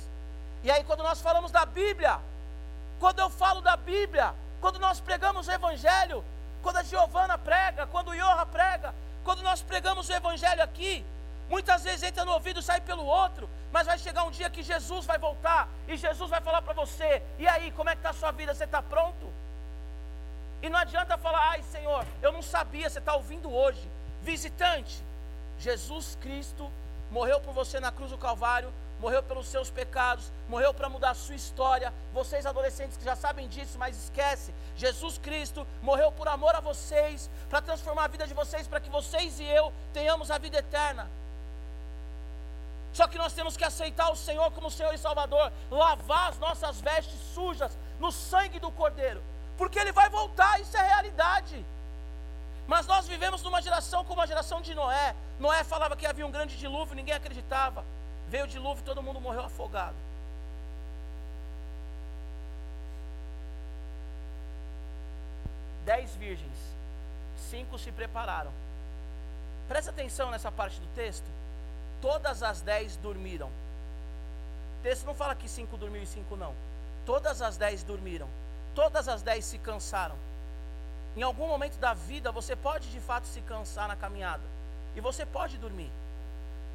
E 0.63 0.69
aí, 0.69 0.83
quando 0.83 1.03
nós 1.03 1.21
falamos 1.21 1.51
da 1.51 1.65
Bíblia, 1.65 2.19
quando 2.99 3.19
eu 3.19 3.29
falo 3.29 3.61
da 3.61 3.77
Bíblia, 3.77 4.33
quando 4.59 4.77
nós 4.77 4.99
pregamos 4.99 5.47
o 5.47 5.51
Evangelho, 5.51 6.23
quando 6.61 6.77
a 6.77 6.83
Giovana 6.83 7.37
prega, 7.37 7.87
quando 7.87 8.09
o 8.09 8.15
Iorra 8.15 8.45
prega, 8.45 8.93
quando 9.29 9.43
nós 9.43 9.61
pregamos 9.61 10.09
o 10.09 10.13
Evangelho 10.13 10.63
aqui, 10.63 11.05
Muitas 11.49 11.83
vezes 11.83 12.03
entra 12.03 12.23
no 12.23 12.33
ouvido 12.33 12.59
e 12.59 12.63
sai 12.63 12.79
pelo 12.79 13.03
outro, 13.03 13.49
mas 13.71 13.87
vai 13.87 13.97
chegar 13.97 14.23
um 14.23 14.29
dia 14.29 14.51
que 14.51 14.61
Jesus 14.61 15.05
vai 15.07 15.17
voltar 15.17 15.67
e 15.87 15.97
Jesus 15.97 16.29
vai 16.29 16.39
falar 16.39 16.61
para 16.61 16.73
você: 16.73 17.23
e 17.39 17.47
aí, 17.47 17.71
como 17.71 17.89
é 17.89 17.93
que 17.93 17.99
está 17.99 18.11
a 18.11 18.13
sua 18.13 18.31
vida? 18.31 18.53
Você 18.53 18.65
está 18.65 18.83
pronto? 18.83 19.33
E 20.61 20.69
não 20.69 20.77
adianta 20.77 21.17
falar, 21.17 21.49
ai 21.49 21.63
Senhor, 21.63 22.05
eu 22.21 22.31
não 22.31 22.43
sabia, 22.43 22.87
você 22.87 22.99
está 22.99 23.15
ouvindo 23.15 23.51
hoje. 23.51 23.81
Visitante, 24.21 25.03
Jesus 25.57 26.15
Cristo 26.21 26.71
morreu 27.09 27.39
por 27.41 27.51
você 27.51 27.79
na 27.79 27.91
cruz 27.91 28.11
do 28.11 28.17
Calvário, 28.17 28.71
morreu 28.99 29.23
pelos 29.23 29.47
seus 29.47 29.69
pecados, 29.69 30.31
morreu 30.47 30.73
para 30.73 30.89
mudar 30.89 31.11
a 31.11 31.15
sua 31.15 31.35
história. 31.35 31.93
Vocês 32.13 32.45
adolescentes 32.45 32.97
que 32.97 33.03
já 33.03 33.15
sabem 33.15 33.47
disso, 33.47 33.77
mas 33.77 33.97
esquece. 33.97 34.53
Jesus 34.75 35.17
Cristo 35.17 35.65
morreu 35.81 36.11
por 36.11 36.27
amor 36.27 36.55
a 36.55 36.59
vocês, 36.59 37.29
para 37.49 37.61
transformar 37.61 38.05
a 38.05 38.07
vida 38.07 38.27
de 38.27 38.33
vocês, 38.33 38.67
para 38.67 38.79
que 38.79 38.89
vocês 38.89 39.39
e 39.39 39.45
eu 39.45 39.71
tenhamos 39.93 40.29
a 40.29 40.37
vida 40.37 40.57
eterna. 40.57 41.09
Só 42.93 43.07
que 43.07 43.17
nós 43.17 43.33
temos 43.33 43.55
que 43.55 43.63
aceitar 43.63 44.11
o 44.11 44.15
Senhor 44.15 44.51
como 44.51 44.71
Senhor 44.71 44.93
e 44.93 44.97
Salvador, 44.97 45.51
lavar 45.69 46.29
as 46.29 46.39
nossas 46.39 46.81
vestes 46.81 47.19
sujas 47.33 47.77
no 47.99 48.11
sangue 48.11 48.59
do 48.59 48.71
Cordeiro, 48.71 49.21
porque 49.57 49.79
Ele 49.79 49.91
vai 49.91 50.09
voltar, 50.09 50.59
isso 50.59 50.75
é 50.75 50.81
realidade. 50.81 51.65
Mas 52.67 52.85
nós 52.85 53.07
vivemos 53.07 53.41
numa 53.41 53.61
geração 53.61 54.03
como 54.05 54.21
a 54.21 54.25
geração 54.25 54.61
de 54.61 54.75
Noé. 54.75 55.15
Noé 55.39 55.63
falava 55.63 55.95
que 55.95 56.05
havia 56.05 56.25
um 56.25 56.31
grande 56.31 56.55
dilúvio, 56.57 56.95
ninguém 56.95 57.15
acreditava. 57.15 57.83
Veio 58.29 58.45
o 58.45 58.47
dilúvio 58.47 58.83
todo 58.83 59.03
mundo 59.03 59.19
morreu 59.19 59.43
afogado. 59.43 59.95
Dez 65.85 66.15
virgens, 66.15 66.57
cinco 67.49 67.77
se 67.77 67.91
prepararam. 67.91 68.51
Presta 69.67 69.91
atenção 69.91 70.29
nessa 70.31 70.51
parte 70.51 70.79
do 70.79 70.87
texto 70.95 71.25
todas 72.01 72.43
as 72.43 72.61
dez 72.61 72.95
dormiram. 72.97 73.47
O 73.47 74.83
texto 74.83 75.05
não 75.05 75.13
fala 75.13 75.35
que 75.35 75.49
cinco 75.49 75.77
dormiu 75.77 76.01
e 76.01 76.07
cinco 76.07 76.35
não. 76.35 76.53
Todas 77.05 77.41
as 77.41 77.57
dez 77.57 77.83
dormiram. 77.83 78.27
Todas 78.73 79.07
as 79.07 79.21
dez 79.21 79.45
se 79.45 79.57
cansaram. 79.57 80.15
Em 81.15 81.21
algum 81.21 81.47
momento 81.47 81.77
da 81.77 81.93
vida 81.93 82.31
você 82.31 82.55
pode 82.55 82.89
de 82.91 82.99
fato 82.99 83.27
se 83.27 83.41
cansar 83.41 83.87
na 83.87 83.95
caminhada. 83.95 84.43
E 84.95 85.01
você 85.01 85.25
pode 85.25 85.57
dormir. 85.57 85.91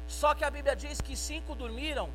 Só 0.07 0.33
que 0.33 0.43
a 0.43 0.49
Bíblia 0.49 0.75
diz 0.75 1.01
que 1.01 1.15
cinco 1.15 1.55
dormiram 1.55 2.09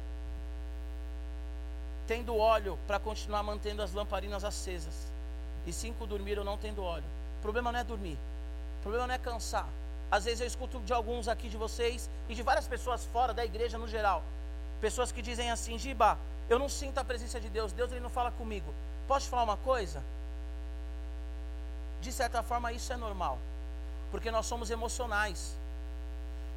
tendo 2.06 2.36
óleo 2.36 2.78
para 2.86 2.98
continuar 2.98 3.42
mantendo 3.42 3.82
as 3.82 3.92
lamparinas 3.92 4.44
acesas. 4.44 4.94
E 5.66 5.72
cinco 5.72 6.06
dormiram 6.06 6.42
não 6.42 6.56
tendo 6.56 6.82
óleo. 6.82 7.04
O 7.38 7.42
problema 7.42 7.70
não 7.70 7.78
é 7.78 7.84
dormir. 7.84 8.18
O 8.78 8.82
problema 8.82 9.06
não 9.06 9.14
é 9.14 9.18
cansar. 9.18 9.68
Às 10.10 10.24
vezes 10.24 10.40
eu 10.40 10.46
escuto 10.46 10.80
de 10.80 10.92
alguns 10.92 11.28
aqui 11.28 11.48
de 11.48 11.56
vocês 11.56 12.10
e 12.28 12.34
de 12.34 12.42
várias 12.42 12.66
pessoas 12.66 13.04
fora 13.06 13.32
da 13.32 13.44
igreja 13.44 13.78
no 13.78 13.86
geral. 13.86 14.24
Pessoas 14.80 15.12
que 15.12 15.22
dizem 15.22 15.50
assim: 15.50 15.78
Giba, 15.78 16.18
eu 16.48 16.58
não 16.58 16.68
sinto 16.68 16.98
a 16.98 17.04
presença 17.04 17.38
de 17.38 17.48
Deus, 17.48 17.72
Deus 17.72 17.92
ele 17.92 18.00
não 18.00 18.10
fala 18.10 18.32
comigo. 18.32 18.74
Posso 19.06 19.26
te 19.26 19.30
falar 19.30 19.44
uma 19.44 19.56
coisa? 19.58 20.02
De 22.00 22.10
certa 22.10 22.42
forma, 22.42 22.72
isso 22.72 22.92
é 22.92 22.96
normal, 22.96 23.38
porque 24.10 24.30
nós 24.30 24.46
somos 24.46 24.70
emocionais. 24.70 25.56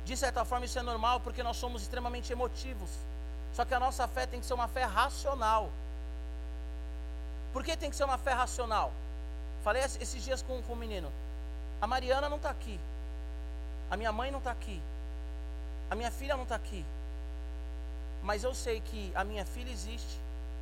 De 0.05 0.17
certa 0.17 0.43
forma, 0.43 0.65
isso 0.65 0.77
é 0.77 0.81
normal, 0.81 1.19
porque 1.21 1.41
nós 1.41 1.57
somos 1.57 1.81
extremamente 1.81 2.31
emotivos. 2.31 2.89
Só 3.53 3.63
que 3.63 3.73
a 3.73 3.79
nossa 3.79 4.07
fé 4.07 4.25
tem 4.25 4.39
que 4.39 4.45
ser 4.45 4.53
uma 4.53 4.67
fé 4.67 4.83
racional. 4.83 5.69
Por 7.53 7.63
que 7.63 7.77
tem 7.77 7.89
que 7.89 7.95
ser 7.95 8.03
uma 8.03 8.17
fé 8.17 8.33
racional? 8.33 8.91
Falei 9.63 9.83
esses 9.83 10.23
dias 10.23 10.41
com, 10.41 10.61
com 10.63 10.73
um 10.73 10.75
menino. 10.75 11.09
A 11.79 11.87
Mariana 11.87 12.27
não 12.27 12.37
está 12.37 12.49
aqui. 12.49 12.79
A 13.89 13.95
minha 13.95 14.11
mãe 14.11 14.31
não 14.31 14.39
está 14.39 14.51
aqui. 14.51 14.81
A 15.89 15.95
minha 15.95 16.11
filha 16.11 16.35
não 16.35 16.43
está 16.43 16.55
aqui. 16.55 16.83
Mas 18.23 18.43
eu 18.43 18.55
sei 18.55 18.81
que 18.81 19.11
a 19.15 19.23
minha 19.23 19.45
filha 19.45 19.69
existe, 19.69 20.19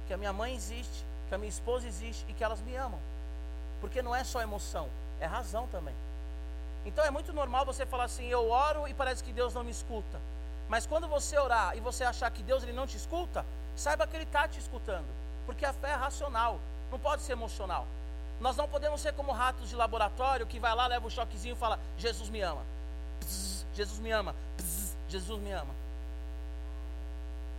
que 0.08 0.14
a 0.14 0.18
minha 0.18 0.34
mãe 0.34 0.54
existe, 0.54 1.06
que 1.30 1.36
a 1.36 1.38
minha 1.38 1.50
esposa 1.50 1.88
existe 1.88 2.26
e 2.28 2.34
que 2.34 2.44
elas 2.44 2.60
me 2.62 2.76
amam. 2.76 3.00
Porque 3.80 4.02
não 4.02 4.16
é 4.16 4.24
só 4.24 4.42
emoção, 4.42 4.90
é 5.20 5.26
razão 5.26 5.68
também. 5.68 5.94
Então 6.86 7.04
é 7.04 7.12
muito 7.12 7.32
normal 7.34 7.66
você 7.66 7.86
falar 7.86 8.06
assim: 8.06 8.26
eu 8.28 8.50
oro 8.50 8.88
e 8.88 8.94
parece 8.94 9.24
que 9.24 9.34
Deus 9.34 9.54
não 9.54 9.64
me 9.64 9.72
escuta. 9.72 10.20
Mas 10.68 10.86
quando 10.86 11.08
você 11.08 11.38
orar 11.38 11.76
e 11.76 11.80
você 11.80 12.04
achar 12.04 12.32
que 12.32 12.42
Deus 12.44 12.64
ele 12.64 12.74
não 12.74 12.88
te 12.88 12.98
escuta, 12.98 13.46
saiba 13.76 14.08
que 14.08 14.16
Ele 14.16 14.24
está 14.24 14.48
te 14.48 14.60
escutando. 14.60 15.06
Porque 15.46 15.66
a 15.66 15.74
fé 15.74 15.92
é 15.92 15.96
racional, 15.96 16.60
não 16.92 17.00
pode 17.00 17.22
ser 17.24 17.34
emocional. 17.34 17.86
Nós 18.40 18.56
não 18.56 18.68
podemos 18.68 19.02
ser 19.02 19.14
como 19.14 19.32
ratos 19.32 19.70
de 19.70 19.76
laboratório 19.76 20.48
que 20.48 20.60
vai 20.60 20.74
lá, 20.74 20.88
leva 20.88 21.06
o 21.06 21.08
um 21.08 21.12
choquezinho 21.12 21.54
e 21.54 21.58
fala: 21.58 21.80
Jesus 21.98 22.30
me 22.30 22.42
ama. 22.42 22.62
Pss, 23.20 23.66
Jesus 23.76 24.00
me 24.00 24.12
ama. 24.12 24.34
Pss, 24.58 24.96
Jesus 25.10 25.42
me 25.42 25.52
ama. 25.52 25.74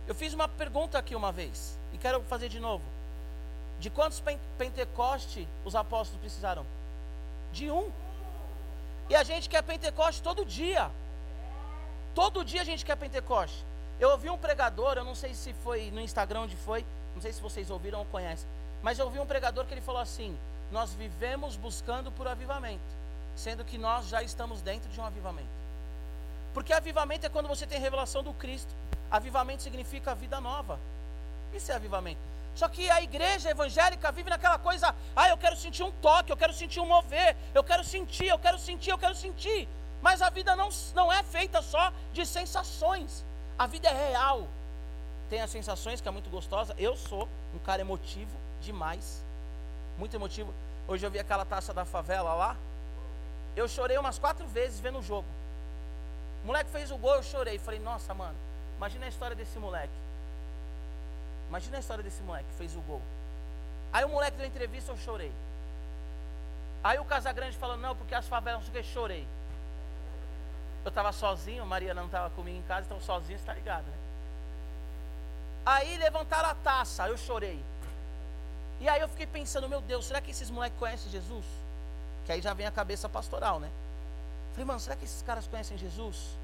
Eu 0.07 0.13
fiz 0.13 0.33
uma 0.33 0.47
pergunta 0.47 0.97
aqui 0.97 1.15
uma 1.15 1.31
vez 1.31 1.77
e 1.93 1.97
quero 1.97 2.21
fazer 2.23 2.49
de 2.49 2.59
novo. 2.59 2.83
De 3.79 3.89
quantos 3.89 4.21
Pentecoste 4.57 5.47
os 5.63 5.75
apóstolos 5.75 6.19
precisaram? 6.19 6.65
De 7.51 7.69
um. 7.71 7.89
E 9.09 9.15
a 9.15 9.23
gente 9.23 9.49
quer 9.49 9.61
Pentecoste 9.63 10.21
todo 10.21 10.45
dia. 10.45 10.89
Todo 12.15 12.43
dia 12.43 12.61
a 12.61 12.63
gente 12.63 12.85
quer 12.85 12.95
Pentecoste. 12.95 13.65
Eu 13.99 14.09
ouvi 14.09 14.29
um 14.29 14.37
pregador, 14.37 14.97
eu 14.97 15.05
não 15.05 15.15
sei 15.15 15.33
se 15.33 15.53
foi 15.63 15.91
no 15.91 16.01
Instagram 16.01 16.41
onde 16.41 16.55
foi, 16.55 16.85
não 17.13 17.21
sei 17.21 17.31
se 17.31 17.41
vocês 17.41 17.69
ouviram 17.69 17.99
ou 17.99 18.05
conhecem, 18.05 18.47
mas 18.81 18.99
eu 18.99 19.05
ouvi 19.05 19.19
um 19.19 19.25
pregador 19.25 19.65
que 19.65 19.73
ele 19.73 19.81
falou 19.81 20.01
assim: 20.01 20.37
Nós 20.71 20.93
vivemos 20.93 21.55
buscando 21.55 22.11
por 22.11 22.27
avivamento, 22.27 22.83
sendo 23.35 23.63
que 23.63 23.77
nós 23.77 24.07
já 24.07 24.21
estamos 24.21 24.61
dentro 24.61 24.89
de 24.89 24.99
um 24.99 25.05
avivamento. 25.05 25.63
Porque 26.53 26.73
avivamento 26.73 27.25
é 27.25 27.29
quando 27.29 27.47
você 27.47 27.65
tem 27.65 27.79
revelação 27.79 28.23
do 28.23 28.33
Cristo. 28.33 28.73
Avivamento 29.09 29.63
significa 29.63 30.13
vida 30.13 30.39
nova. 30.39 30.79
Isso 31.53 31.71
é 31.71 31.75
avivamento. 31.75 32.32
Só 32.55 32.67
que 32.69 32.89
a 32.89 33.01
igreja 33.01 33.49
evangélica 33.49 34.11
vive 34.11 34.29
naquela 34.29 34.59
coisa, 34.59 34.93
ah, 35.15 35.29
eu 35.29 35.37
quero 35.37 35.55
sentir 35.55 35.83
um 35.83 35.91
toque, 35.91 36.31
eu 36.31 36.37
quero 36.37 36.53
sentir 36.53 36.79
um 36.79 36.85
mover, 36.85 37.35
eu 37.53 37.63
quero 37.63 37.83
sentir, 37.83 38.27
eu 38.27 38.37
quero 38.37 38.59
sentir, 38.59 38.91
eu 38.91 38.97
quero 38.97 39.15
sentir. 39.15 39.67
Mas 40.01 40.21
a 40.21 40.29
vida 40.29 40.55
não, 40.55 40.69
não 40.93 41.11
é 41.11 41.23
feita 41.23 41.61
só 41.61 41.91
de 42.11 42.25
sensações. 42.25 43.25
A 43.57 43.65
vida 43.65 43.87
é 43.87 44.09
real. 44.09 44.47
Tem 45.29 45.41
as 45.41 45.49
sensações 45.49 46.01
que 46.01 46.07
é 46.07 46.11
muito 46.11 46.29
gostosa. 46.29 46.75
Eu 46.77 46.95
sou 46.95 47.27
um 47.55 47.59
cara 47.59 47.81
emotivo 47.81 48.31
demais. 48.61 49.23
Muito 49.97 50.15
emotivo. 50.15 50.53
Hoje 50.87 51.05
eu 51.05 51.09
vi 51.09 51.19
aquela 51.19 51.45
taça 51.45 51.73
da 51.73 51.85
favela 51.85 52.33
lá. 52.33 52.57
Eu 53.55 53.67
chorei 53.67 53.97
umas 53.97 54.19
quatro 54.19 54.45
vezes 54.47 54.79
vendo 54.79 54.99
o 54.99 55.03
jogo. 55.03 55.27
O 56.43 56.47
moleque 56.47 56.69
fez 56.69 56.91
o 56.91 56.97
gol, 56.97 57.15
eu 57.15 57.23
chorei. 57.23 57.57
Falei, 57.57 57.79
nossa, 57.79 58.13
mano, 58.13 58.35
imagina 58.77 59.05
a 59.05 59.09
história 59.09 59.35
desse 59.35 59.57
moleque. 59.57 59.93
Imagina 61.53 61.77
a 61.77 61.81
história 61.81 62.03
desse 62.03 62.19
moleque 62.23 62.49
que 62.49 62.55
fez 62.55 62.75
o 62.75 62.81
gol. 62.81 62.99
Aí 63.93 64.03
o 64.03 64.09
moleque 64.09 64.37
deu 64.37 64.47
entrevista, 64.47 64.91
eu 64.91 64.97
chorei. 64.97 65.31
Aí 66.83 66.97
o 66.97 67.05
Casagrande 67.05 67.55
falou, 67.57 67.77
não, 67.77 67.95
porque 67.95 68.15
as 68.15 68.25
favelas 68.25 68.61
não 68.61 68.71
sei 68.71 68.81
o 68.81 68.83
que, 68.83 68.91
chorei. 68.91 69.27
Eu 70.83 70.89
estava 70.89 71.11
sozinho, 71.11 71.63
Mariana 71.63 72.01
não 72.01 72.07
estava 72.07 72.31
comigo 72.31 72.57
em 72.57 72.63
casa, 72.63 72.87
então 72.87 72.99
sozinho, 72.99 73.37
está 73.37 73.53
ligado, 73.53 73.83
né? 73.83 73.93
Aí 75.63 75.95
levantaram 75.99 76.49
a 76.49 76.55
taça, 76.55 77.07
eu 77.07 77.19
chorei. 77.19 77.63
E 78.81 78.89
aí 78.89 79.01
eu 79.01 79.07
fiquei 79.09 79.27
pensando, 79.27 79.69
meu 79.69 79.79
Deus, 79.79 80.05
será 80.07 80.19
que 80.19 80.31
esses 80.31 80.49
moleques 80.49 80.79
conhecem 80.79 81.11
Jesus? 81.11 81.45
Que 82.25 82.31
aí 82.31 82.41
já 82.41 82.55
vem 82.55 82.65
a 82.65 82.71
cabeça 82.71 83.07
pastoral, 83.07 83.59
né? 83.59 83.69
Falei, 84.53 84.65
mano, 84.65 84.79
será 84.79 84.95
que 84.95 85.05
esses 85.05 85.21
caras 85.21 85.45
conhecem 85.45 85.77
Jesus? 85.77 86.35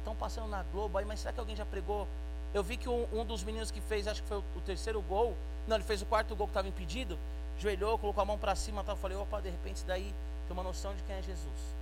Estão 0.00 0.16
passando 0.16 0.48
na 0.48 0.64
Globo 0.64 0.98
aí, 0.98 1.04
mas 1.04 1.20
será 1.20 1.32
que 1.32 1.38
alguém 1.38 1.54
já 1.54 1.64
pregou? 1.64 2.08
Eu 2.54 2.62
vi 2.62 2.76
que 2.76 2.88
um, 2.88 3.06
um 3.12 3.24
dos 3.24 3.44
meninos 3.44 3.70
que 3.70 3.80
fez, 3.80 4.06
acho 4.06 4.22
que 4.22 4.28
foi 4.28 4.38
o, 4.38 4.44
o, 4.56 4.60
terceiro 4.60 5.00
gol, 5.02 5.36
não, 5.66 5.76
ele 5.76 5.84
fez 5.84 6.00
o 6.00 6.06
quarto 6.06 6.34
gol 6.34 6.46
que 6.46 6.52
estava 6.52 6.68
impedido, 6.68 7.18
joelhou, 7.58 7.98
colocou 7.98 8.22
a 8.22 8.24
mão 8.24 8.38
para 8.38 8.54
cima, 8.54 8.82
tal, 8.82 8.94
eu 8.94 9.00
falei, 9.00 9.16
opa, 9.16 9.40
de 9.40 9.50
repente 9.50 9.76
isso 9.76 9.86
daí 9.86 10.14
tem 10.46 10.56
uma 10.56 10.62
noção 10.62 10.94
de 10.94 11.02
quem 11.02 11.16
é 11.16 11.22
Jesus. 11.22 11.78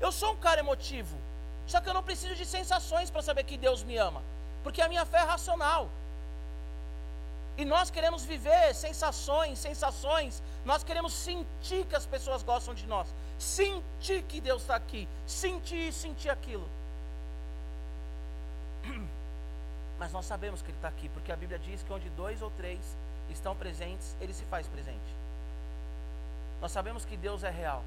Eu 0.00 0.10
sou 0.10 0.32
um 0.32 0.36
cara 0.36 0.60
emotivo. 0.60 1.16
Só 1.66 1.80
que 1.80 1.88
eu 1.88 1.94
não 1.94 2.02
preciso 2.02 2.34
de 2.34 2.46
sensações 2.46 3.10
para 3.10 3.22
saber 3.22 3.44
que 3.44 3.56
Deus 3.56 3.82
me 3.82 3.96
ama. 3.96 4.22
Porque 4.62 4.80
a 4.80 4.88
minha 4.88 5.04
fé 5.04 5.18
é 5.18 5.22
racional. 5.22 5.88
E 7.58 7.64
nós 7.64 7.90
queremos 7.90 8.24
viver 8.24 8.74
sensações, 8.74 9.58
sensações. 9.58 10.42
Nós 10.64 10.84
queremos 10.84 11.12
sentir 11.12 11.86
que 11.86 11.96
as 11.96 12.04
pessoas 12.04 12.42
gostam 12.42 12.74
de 12.74 12.86
nós. 12.86 13.08
Sentir 13.38 14.22
que 14.22 14.40
Deus 14.40 14.62
está 14.62 14.76
aqui. 14.76 15.08
Sentir 15.26 15.88
e 15.88 15.92
sentir 15.92 16.28
aquilo. 16.30 16.68
Mas 19.98 20.12
nós 20.12 20.26
sabemos 20.26 20.62
que 20.62 20.68
Ele 20.68 20.78
está 20.78 20.88
aqui, 20.88 21.08
porque 21.08 21.32
a 21.32 21.36
Bíblia 21.36 21.58
diz 21.58 21.82
que 21.82 21.92
onde 21.92 22.08
dois 22.10 22.42
ou 22.42 22.50
três 22.50 22.80
estão 23.30 23.56
presentes, 23.56 24.16
Ele 24.20 24.32
se 24.32 24.44
faz 24.44 24.66
presente. 24.66 25.16
Nós 26.60 26.72
sabemos 26.72 27.04
que 27.04 27.16
Deus 27.16 27.42
é 27.44 27.50
real. 27.50 27.82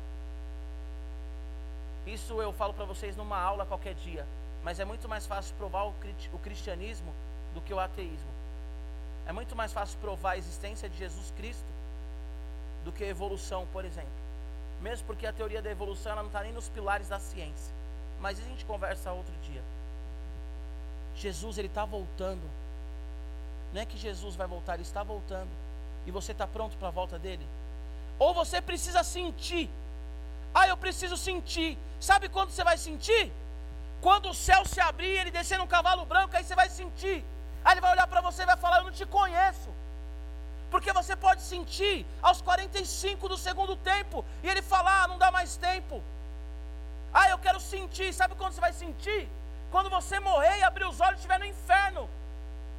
Isso 2.06 2.42
eu 2.42 2.52
falo 2.54 2.74
para 2.74 2.86
vocês 2.86 3.16
numa 3.16 3.38
aula 3.38 3.66
qualquer 3.66 3.94
dia. 3.94 4.26
Mas 4.64 4.80
é 4.80 4.86
muito 4.86 5.08
mais 5.08 5.26
fácil 5.26 5.56
provar 5.56 5.86
o 5.86 6.40
cristianismo 6.42 7.14
do 7.54 7.62
que 7.62 7.74
o 7.74 7.80
ateísmo. 7.80 8.30
É 9.26 9.32
muito 9.32 9.56
mais 9.56 9.72
fácil 9.72 9.98
provar 10.00 10.32
a 10.32 10.38
existência 10.38 10.90
de 10.90 10.98
Jesus 10.98 11.32
Cristo 11.38 11.66
do 12.84 12.92
que 12.92 13.04
a 13.04 13.08
evolução, 13.08 13.68
por 13.72 13.86
exemplo. 13.86 14.10
Mesmo 14.82 15.06
porque 15.06 15.28
a 15.28 15.34
teoria 15.34 15.62
da 15.62 15.70
evolução 15.70 16.16
não 16.16 16.28
está 16.28 16.42
nem 16.42 16.52
nos 16.52 16.68
pilares 16.70 17.08
da 17.08 17.20
ciência. 17.20 17.74
Mas 18.20 18.40
a 18.40 18.44
gente 18.44 18.66
conversa 18.66 19.12
outro 19.12 19.34
dia. 19.44 19.62
Jesus 21.22 21.58
ele 21.58 21.68
está 21.68 21.86
voltando. 21.86 22.42
Não 23.74 23.82
é 23.82 23.86
que 23.86 23.98
Jesus 23.98 24.36
vai 24.36 24.48
voltar, 24.48 24.76
ele 24.76 24.84
está 24.84 25.04
voltando. 25.04 25.50
E 26.06 26.12
você 26.12 26.32
está 26.32 26.48
pronto 26.48 26.78
para 26.78 26.88
a 26.88 26.92
volta 26.92 27.20
dele? 27.20 27.46
Ou 28.18 28.34
você 28.34 28.62
precisa 28.62 29.04
sentir 29.04 29.70
ah, 30.54 30.68
eu 30.68 30.78
preciso 30.78 31.18
sentir. 31.18 31.78
Sabe 32.00 32.30
quando 32.30 32.52
você 32.52 32.64
vai 32.64 32.78
sentir? 32.78 33.32
Quando 34.02 34.30
o 34.30 34.34
céu 34.34 34.66
se 34.66 34.80
abrir, 34.80 35.18
ele 35.20 35.32
descer 35.32 35.58
num 35.58 35.68
cavalo 35.68 36.06
branco, 36.06 36.36
aí 36.36 36.44
você 36.44 36.56
vai 36.56 36.70
sentir. 36.70 37.24
Aí 37.64 37.74
ele 37.74 37.82
vai 37.82 37.92
olhar 37.92 38.08
para 38.08 38.22
você 38.22 38.44
e 38.44 38.46
vai 38.46 38.58
falar: 38.58 38.78
Eu 38.78 38.86
não 38.86 38.92
te 38.92 39.06
conheço. 39.06 39.70
Porque 40.72 40.94
você 40.94 41.16
pode 41.16 41.42
sentir 41.42 42.06
aos 42.22 42.42
45 42.42 43.28
do 43.28 43.38
segundo 43.38 43.76
tempo 43.76 44.24
e 44.44 44.50
ele 44.50 44.62
falar: 44.62 45.04
ah, 45.04 45.08
Não 45.08 45.18
dá 45.18 45.30
mais 45.32 45.58
tempo. 45.58 46.02
Ah, 47.14 47.30
eu 47.30 47.38
quero 47.38 47.60
sentir. 47.60 48.14
Sabe 48.14 48.36
quando 48.36 48.54
você 48.54 48.62
vai 48.62 48.74
sentir? 48.74 49.28
Quando 49.72 49.90
você 49.90 50.20
morrer 50.20 50.58
e 50.60 50.64
abrir 50.64 50.86
os 50.86 51.00
olhos 51.00 51.16
estiver 51.16 51.40
no 51.40 51.46
inferno. 51.46 52.10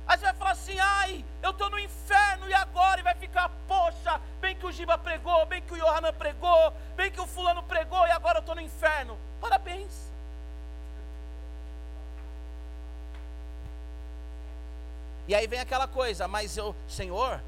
Aí 0.07 0.19
você 0.19 0.25
vai 0.25 0.35
falar 0.35 0.51
assim: 0.53 0.79
ai, 0.79 1.25
eu 1.43 1.51
estou 1.51 1.71
no 1.71 1.79
inferno 1.79 2.49
e 2.49 2.55
agora? 2.55 3.01
E 3.01 3.05
vai 3.05 3.15
ficar, 3.15 3.49
poxa, 3.69 4.21
bem 4.41 4.57
que 4.57 4.67
o 4.67 4.73
Giba 4.73 4.99
pregou, 4.99 5.47
bem 5.47 5.63
que 5.63 5.73
o 5.73 5.77
Johanan 5.77 6.13
pregou, 6.13 6.73
bem 6.97 7.11
que 7.11 7.21
o 7.21 7.27
fulano 7.27 7.63
pregou 7.63 8.05
e 8.07 8.11
agora 8.11 8.39
eu 8.39 8.41
estou 8.41 8.55
no 8.55 8.61
inferno. 8.61 9.17
Parabéns. 9.41 10.11
E 15.29 15.35
aí 15.35 15.47
vem 15.47 15.61
aquela 15.61 15.87
coisa, 15.87 16.27
mas 16.27 16.57
eu, 16.57 16.75
Senhor, 16.89 17.41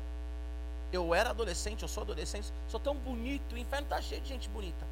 eu 0.93 1.13
era 1.13 1.31
adolescente, 1.31 1.83
eu 1.83 1.89
sou 1.89 2.05
adolescente, 2.05 2.53
sou 2.69 2.79
tão 2.79 2.95
bonito, 2.95 3.57
o 3.57 3.59
inferno 3.59 3.87
está 3.87 4.01
cheio 4.01 4.21
de 4.21 4.29
gente 4.29 4.49
bonita. 4.49 4.92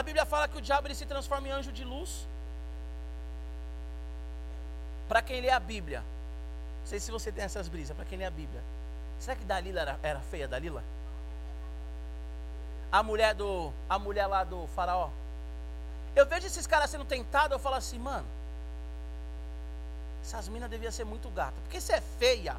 A 0.00 0.02
Bíblia 0.02 0.24
fala 0.24 0.48
que 0.48 0.56
o 0.56 0.62
diabo 0.62 0.86
ele 0.86 0.94
se 0.94 1.04
transforma 1.04 1.46
em 1.46 1.50
anjo 1.50 1.70
de 1.70 1.84
luz. 1.84 2.26
Para 5.06 5.20
quem 5.20 5.42
lê 5.42 5.50
a 5.50 5.60
Bíblia, 5.60 6.00
não 6.00 6.86
sei 6.86 6.98
se 6.98 7.10
você 7.10 7.30
tem 7.30 7.44
essas 7.44 7.68
brisas, 7.68 7.94
para 7.94 8.06
quem 8.06 8.16
lê 8.16 8.24
a 8.24 8.30
Bíblia, 8.30 8.62
será 9.18 9.36
que 9.36 9.44
Dalila 9.44 9.82
era, 9.82 10.00
era 10.02 10.20
feia, 10.20 10.48
Dalila? 10.48 10.82
A 12.90 13.02
mulher 13.02 13.34
do, 13.34 13.70
a 13.90 13.98
mulher 13.98 14.26
lá 14.26 14.42
do 14.42 14.66
faraó. 14.68 15.10
Eu 16.16 16.24
vejo 16.24 16.46
esses 16.46 16.66
caras 16.66 16.88
sendo 16.88 17.04
tentados, 17.04 17.52
eu 17.52 17.58
falo 17.58 17.76
assim, 17.76 17.98
mano, 17.98 18.26
essas 20.24 20.48
minas 20.48 20.70
deviam 20.70 20.90
ser 20.90 21.04
muito 21.04 21.28
gatas, 21.28 21.60
porque 21.64 21.78
você 21.78 21.92
é 21.92 22.00
feia. 22.00 22.56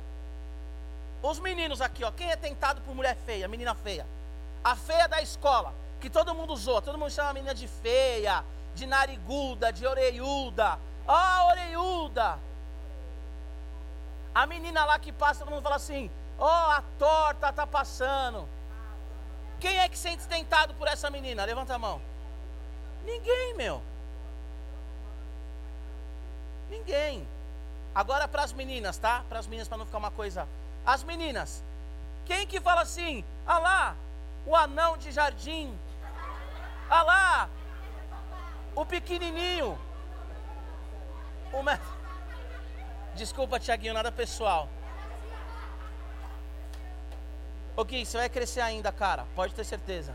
Os 1.23 1.39
meninos 1.39 1.82
aqui, 1.82 2.04
ó, 2.04 2.12
quem 2.12 2.30
é 2.30 2.36
tentado 2.36 2.82
por 2.82 2.93
mulher 2.93 3.17
feia, 3.25 3.47
menina 3.47 3.73
feia? 3.73 4.06
A 4.63 4.75
feia 4.75 5.08
da 5.08 5.19
escola, 5.23 5.81
que 6.02 6.10
todo 6.10 6.36
mundo 6.36 6.52
usou, 6.52 6.82
todo 6.82 6.98
mundo 6.98 7.12
chama 7.12 7.30
a 7.30 7.34
menina 7.34 7.56
de 7.56 7.68
feia, 7.68 8.44
de 8.76 8.86
nariguda, 8.86 9.72
de 9.72 9.86
oreiuda, 9.86 10.78
Ó, 11.08 11.14
oh, 11.14 11.48
orelhuda. 11.50 12.40
A 14.34 14.46
menina 14.46 14.86
lá 14.86 14.98
que 15.00 15.12
passa, 15.12 15.40
todo 15.40 15.54
mundo 15.54 15.64
fala 15.64 15.76
assim: 15.76 16.10
Ó, 16.38 16.46
oh, 16.46 16.72
a 16.72 16.84
torta 16.98 17.52
tá 17.52 17.66
passando. 17.66 18.48
Quem 19.60 19.78
é 19.78 19.90
que 19.90 19.98
sente 19.98 20.28
tentado 20.28 20.74
por 20.76 20.88
essa 20.88 21.10
menina? 21.10 21.46
Levanta 21.46 21.76
a 21.76 21.80
mão. 21.80 22.02
Ninguém, 23.06 23.54
meu. 23.56 23.82
Ninguém. 26.70 27.28
Agora 27.94 28.28
para 28.28 28.44
as 28.44 28.54
meninas, 28.54 28.98
tá? 28.98 29.24
Para 29.28 29.40
as 29.40 29.48
meninas, 29.48 29.68
para 29.68 29.78
não 29.78 29.86
ficar 29.86 29.98
uma 29.98 30.12
coisa. 30.12 30.48
As 30.86 31.04
meninas. 31.04 31.64
Quem 32.26 32.48
que 32.48 32.62
fala 32.62 32.82
assim? 32.82 33.26
Ah 33.46 33.60
lá, 33.60 33.96
o 34.46 34.56
anão 34.56 34.98
de 34.98 35.12
jardim. 35.12 35.78
Ah 36.93 37.04
lá, 37.04 37.49
o 38.75 38.86
pequenininho. 38.86 39.80
O 41.54 41.63
me... 41.63 41.80
Desculpa, 43.15 43.58
Tiaguinho, 43.62 43.93
nada 43.93 44.12
pessoal. 44.12 44.67
O 47.77 47.86
Gui, 47.86 48.06
você 48.06 48.17
vai 48.17 48.30
crescer 48.30 48.60
ainda, 48.60 48.91
cara. 48.91 49.25
Pode 49.38 49.56
ter 49.56 49.63
certeza. 49.63 50.13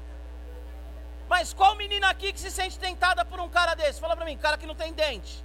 Mas 1.31 1.55
qual 1.55 1.75
menina 1.77 2.11
aqui 2.11 2.31
que 2.31 2.39
se 2.39 2.51
sente 2.51 2.79
tentada 2.79 3.25
por 3.25 3.41
um 3.41 3.49
cara 3.49 3.75
desse? 3.75 3.99
Fala 3.99 4.15
pra 4.15 4.27
mim, 4.27 4.37
cara 4.37 4.59
que 4.59 4.67
não 4.67 4.75
tem 4.75 4.93
dente. 4.93 5.43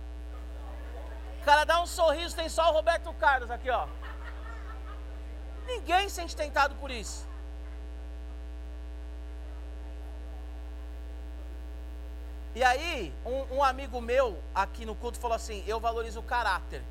O 1.41 1.45
cara 1.45 1.63
dá 1.63 1.81
um 1.81 1.87
sorriso, 1.87 2.35
tem 2.35 2.49
só 2.49 2.69
o 2.69 2.73
Roberto 2.73 3.13
Carlos 3.13 3.49
aqui, 3.49 3.69
ó. 3.69 3.87
Ninguém 5.65 6.09
se 6.09 6.15
sente 6.15 6.35
tentado 6.35 6.75
por 6.75 6.91
isso. 6.91 7.30
E 12.53 12.63
aí, 12.63 13.13
um, 13.25 13.57
um, 13.57 13.63
amigo 13.63 14.01
meu 14.01 14.37
aqui 14.53 14.85
no 14.85 14.93
culto 14.93 15.17
falou 15.17 15.35
assim: 15.35 15.63
Eu 15.65 15.79
valorizo 15.79 16.19
o 16.19 16.23
caráter. 16.23 16.81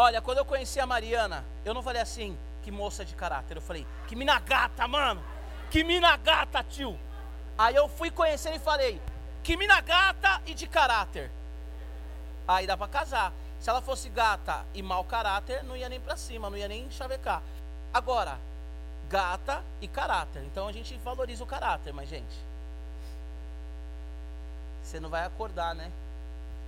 Olha, 0.00 0.22
quando 0.22 0.38
eu 0.38 0.44
conheci 0.44 0.78
a 0.78 0.86
Mariana, 0.86 1.44
eu 1.64 1.74
não 1.74 1.82
falei 1.82 2.00
assim, 2.00 2.38
que 2.62 2.70
moça 2.70 3.04
de 3.04 3.16
caráter. 3.16 3.56
Eu 3.56 3.60
falei, 3.60 3.84
que 4.06 4.14
mina 4.14 4.38
gata, 4.38 4.86
mano. 4.86 5.20
Que 5.72 5.82
mina 5.82 6.16
gata, 6.16 6.62
tio. 6.62 6.96
Aí 7.58 7.74
eu 7.74 7.88
fui 7.88 8.08
conhecendo 8.08 8.54
e 8.54 8.60
falei, 8.60 9.02
que 9.42 9.56
mina 9.56 9.80
gata 9.80 10.40
e 10.46 10.54
de 10.54 10.68
caráter. 10.68 11.32
Aí 12.46 12.64
dá 12.64 12.76
pra 12.76 12.86
casar. 12.86 13.32
Se 13.60 13.68
ela 13.68 13.82
fosse 13.82 14.08
gata 14.08 14.64
e 14.72 14.82
mau 14.82 15.04
caráter, 15.04 15.62
não 15.64 15.76
ia 15.76 15.88
nem 15.88 16.00
pra 16.00 16.16
cima, 16.16 16.48
não 16.48 16.56
ia 16.56 16.68
nem 16.68 16.90
chavecar. 16.90 17.42
Agora, 17.92 18.38
gata 19.08 19.62
e 19.80 19.88
caráter. 19.88 20.42
Então 20.44 20.68
a 20.68 20.72
gente 20.72 20.96
valoriza 20.98 21.42
o 21.42 21.46
caráter, 21.46 21.92
mas 21.92 22.08
gente. 22.08 22.36
Você 24.82 25.00
não 25.00 25.10
vai 25.10 25.24
acordar, 25.26 25.74
né? 25.74 25.90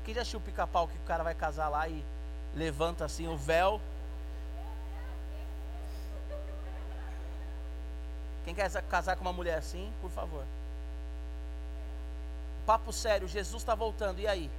Quem 0.04 0.14
já 0.14 0.22
assistiu 0.22 0.40
o 0.40 0.42
pica-pau 0.42 0.88
que 0.88 0.96
o 0.96 1.06
cara 1.06 1.22
vai 1.22 1.34
casar 1.34 1.68
lá 1.68 1.88
e 1.88 2.04
levanta 2.54 3.04
assim 3.04 3.28
o 3.28 3.36
véu. 3.36 3.80
Quem 8.44 8.54
quer 8.54 8.70
casar 8.82 9.16
com 9.16 9.22
uma 9.22 9.32
mulher 9.32 9.58
assim, 9.58 9.92
por 10.00 10.10
favor. 10.10 10.44
Papo 12.66 12.92
sério, 12.92 13.28
Jesus 13.28 13.62
está 13.62 13.74
voltando, 13.74 14.18
e 14.20 14.26
aí? 14.26 14.50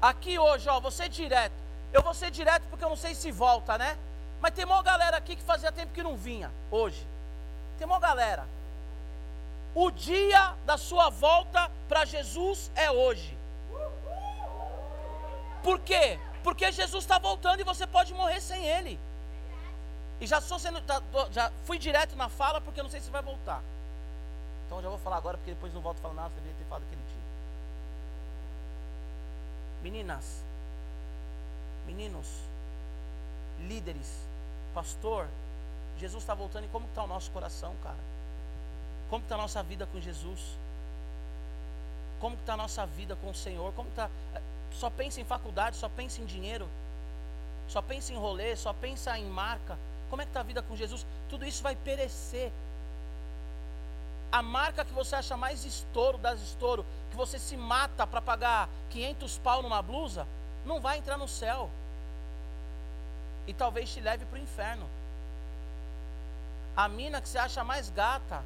Aqui 0.00 0.38
hoje, 0.38 0.68
ó, 0.68 0.80
você 0.80 1.08
direto. 1.08 1.54
Eu 1.92 2.02
vou 2.02 2.14
ser 2.14 2.30
direto 2.30 2.64
porque 2.68 2.84
eu 2.84 2.88
não 2.88 2.96
sei 2.96 3.14
se 3.14 3.30
volta, 3.32 3.78
né? 3.78 3.96
Mas 4.40 4.54
tem 4.54 4.64
uma 4.64 4.82
galera 4.82 5.16
aqui 5.16 5.34
que 5.34 5.42
fazia 5.42 5.72
tempo 5.72 5.92
que 5.92 6.02
não 6.02 6.16
vinha, 6.16 6.50
hoje. 6.70 7.06
Tem 7.78 7.86
uma 7.86 7.98
galera. 7.98 8.46
O 9.74 9.90
dia 9.90 10.54
da 10.64 10.76
sua 10.78 11.10
volta 11.10 11.70
para 11.88 12.04
Jesus 12.04 12.70
é 12.74 12.90
hoje. 12.90 13.36
Por 15.62 15.80
quê? 15.80 16.18
Porque 16.42 16.70
Jesus 16.70 17.04
está 17.04 17.18
voltando 17.18 17.60
e 17.60 17.64
você 17.64 17.86
pode 17.86 18.14
morrer 18.14 18.40
sem 18.40 18.64
Ele. 18.64 18.98
E 20.20 20.26
já, 20.26 20.40
sendo, 20.40 20.80
tá, 20.80 21.02
já 21.30 21.52
fui 21.64 21.78
direto 21.78 22.16
na 22.16 22.28
fala 22.28 22.60
porque 22.60 22.80
eu 22.80 22.84
não 22.84 22.90
sei 22.90 23.00
se 23.00 23.10
vai 23.10 23.22
voltar. 23.22 23.62
Então 24.66 24.80
já 24.80 24.88
vou 24.88 24.98
falar 24.98 25.16
agora 25.16 25.36
porque 25.36 25.52
depois 25.52 25.74
não 25.74 25.80
volto 25.80 26.00
falando 26.00 26.16
nada, 26.16 26.28
você 26.30 26.36
deveria 26.36 26.56
ter 26.56 26.64
falado 26.64 26.84
aquele 26.84 27.02
dia. 27.02 27.15
Meninas, 29.86 30.42
meninos, 31.86 32.26
líderes, 33.68 34.26
pastor, 34.74 35.28
Jesus 35.96 36.24
está 36.24 36.34
voltando 36.34 36.64
e 36.64 36.68
como 36.70 36.86
está 36.86 37.04
o 37.04 37.06
nosso 37.06 37.30
coração, 37.30 37.72
cara? 37.84 37.96
Como 39.08 39.22
está 39.22 39.36
a 39.36 39.38
nossa 39.38 39.62
vida 39.62 39.86
com 39.86 40.00
Jesus? 40.00 40.40
Como 42.18 42.34
está 42.34 42.54
a 42.54 42.56
nossa 42.56 42.84
vida 42.84 43.14
com 43.14 43.30
o 43.30 43.34
Senhor? 43.34 43.72
Como 43.74 43.88
está 43.90 44.10
só 44.72 44.90
pensa 44.90 45.20
em 45.20 45.24
faculdade, 45.24 45.76
só 45.76 45.88
pensa 45.88 46.20
em 46.20 46.24
dinheiro, 46.24 46.68
só 47.68 47.80
pensa 47.80 48.12
em 48.12 48.16
rolê, 48.16 48.56
só 48.56 48.72
pensa 48.72 49.16
em 49.16 49.26
marca. 49.26 49.78
Como 50.10 50.20
é 50.20 50.24
que 50.24 50.30
está 50.30 50.40
a 50.40 50.42
vida 50.42 50.62
com 50.62 50.74
Jesus? 50.74 51.06
Tudo 51.28 51.46
isso 51.46 51.62
vai 51.62 51.76
perecer. 51.76 52.50
A 54.32 54.42
marca 54.42 54.84
que 54.84 54.92
você 54.92 55.14
acha 55.14 55.36
mais 55.36 55.64
estouro 55.64 56.18
das 56.18 56.40
estouro, 56.42 56.84
que 57.16 57.26
você 57.26 57.38
se 57.38 57.56
mata 57.56 58.06
para 58.06 58.20
pagar 58.20 58.68
500 58.90 59.38
pau 59.38 59.62
numa 59.62 59.80
blusa, 59.80 60.26
não 60.66 60.80
vai 60.80 60.98
entrar 60.98 61.16
no 61.16 61.26
céu. 61.26 61.70
E 63.46 63.54
talvez 63.54 63.92
te 63.92 64.00
leve 64.00 64.26
para 64.26 64.38
o 64.38 64.42
inferno. 64.42 64.86
A 66.76 66.86
mina 66.88 67.22
que 67.22 67.28
você 67.28 67.38
acha 67.38 67.64
mais 67.64 67.88
gata, 67.88 68.42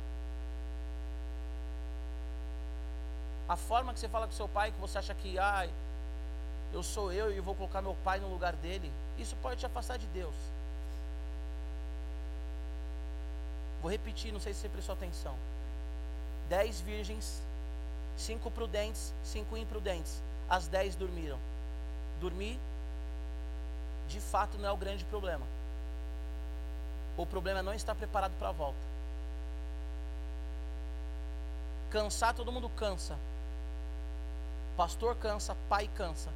a 3.49 3.57
forma 3.57 3.93
que 3.93 3.99
você 3.99 4.09
fala 4.09 4.27
com 4.27 4.33
seu 4.33 4.49
pai, 4.49 4.71
que 4.71 4.79
você 4.79 4.99
acha 4.99 5.15
que, 5.15 5.37
ai, 5.37 5.69
eu 6.73 6.85
sou 6.85 7.13
eu 7.13 7.35
e 7.35 7.41
vou 7.41 7.57
colocar 7.57 7.83
meu 7.83 7.97
pai 8.05 8.21
no 8.21 8.29
lugar 8.29 8.53
dele, 8.55 8.93
isso 9.19 9.35
pode 9.43 9.59
te 9.59 9.67
afastar 9.67 9.99
de 9.99 10.07
Deus. 10.09 10.35
Vou 13.83 13.91
repetir, 13.91 14.33
não 14.33 14.39
sei 14.39 14.55
se 14.55 14.61
você 14.61 14.69
prestou 14.69 14.93
atenção. 14.93 15.35
Dez 16.49 16.81
virgens, 16.81 17.43
cinco 18.21 18.51
prudentes, 18.51 19.13
cinco 19.25 19.57
imprudentes. 19.57 20.23
As 20.49 20.69
dez 20.69 20.95
dormiram. 20.95 21.39
Dormir, 22.21 22.59
de 24.09 24.21
fato, 24.21 24.59
não 24.59 24.69
é 24.69 24.73
o 24.73 24.77
grande 24.77 25.05
problema. 25.05 25.47
O 27.17 27.25
problema 27.25 27.61
é 27.61 27.63
não 27.63 27.73
estar 27.73 27.95
preparado 27.95 28.33
para 28.39 28.49
a 28.49 28.53
volta. 28.53 28.79
Cansar, 31.91 32.35
todo 32.35 32.53
mundo 32.53 32.69
cansa. 32.71 33.17
Pastor 34.77 35.17
cansa, 35.17 35.57
pai 35.69 35.89
cansa. 35.97 36.31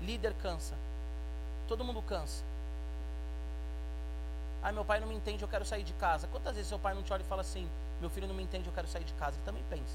Líder 0.00 0.34
cansa. 0.34 0.74
Todo 1.66 1.84
mundo 1.84 2.02
cansa. 2.02 2.42
Ah, 4.62 4.72
meu 4.72 4.84
pai 4.84 5.00
não 5.00 5.06
me 5.06 5.14
entende, 5.14 5.42
eu 5.42 5.48
quero 5.48 5.64
sair 5.64 5.84
de 5.84 5.92
casa. 5.94 6.26
Quantas 6.28 6.54
vezes 6.54 6.68
seu 6.68 6.78
pai 6.78 6.94
não 6.94 7.02
te 7.02 7.12
olha 7.12 7.22
e 7.22 7.26
fala 7.26 7.42
assim: 7.42 7.68
meu 8.00 8.10
filho 8.10 8.28
não 8.28 8.34
me 8.34 8.42
entende, 8.42 8.66
eu 8.66 8.72
quero 8.72 8.88
sair 8.88 9.04
de 9.04 9.12
casa? 9.14 9.36
Ele 9.36 9.44
também 9.44 9.64
pensa. 9.68 9.94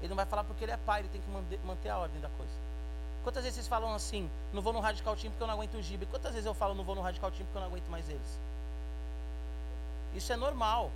Ele 0.00 0.08
não 0.08 0.16
vai 0.16 0.26
falar 0.26 0.44
porque 0.44 0.64
ele 0.64 0.72
é 0.72 0.76
pai, 0.76 1.00
ele 1.00 1.08
tem 1.08 1.20
que 1.20 1.66
manter 1.66 1.88
a 1.88 1.98
ordem 1.98 2.20
da 2.20 2.28
coisa. 2.30 2.52
Quantas 3.22 3.42
vezes 3.42 3.56
vocês 3.56 3.68
falam 3.68 3.94
assim: 3.94 4.30
não 4.52 4.60
vou 4.60 4.72
no 4.72 4.80
Radical 4.80 5.16
Team 5.16 5.30
porque 5.30 5.42
eu 5.42 5.46
não 5.46 5.54
aguento 5.54 5.74
o 5.74 5.82
Gibe? 5.82 6.06
Quantas 6.06 6.32
vezes 6.32 6.46
eu 6.46 6.54
falo: 6.54 6.74
não 6.74 6.84
vou 6.84 6.94
no 6.94 7.00
Radical 7.00 7.30
Team 7.30 7.44
porque 7.46 7.56
eu 7.56 7.62
não 7.62 7.68
aguento 7.68 7.88
mais 7.88 8.08
eles? 8.08 8.38
Isso 10.14 10.32
é 10.32 10.36
normal. 10.36 10.90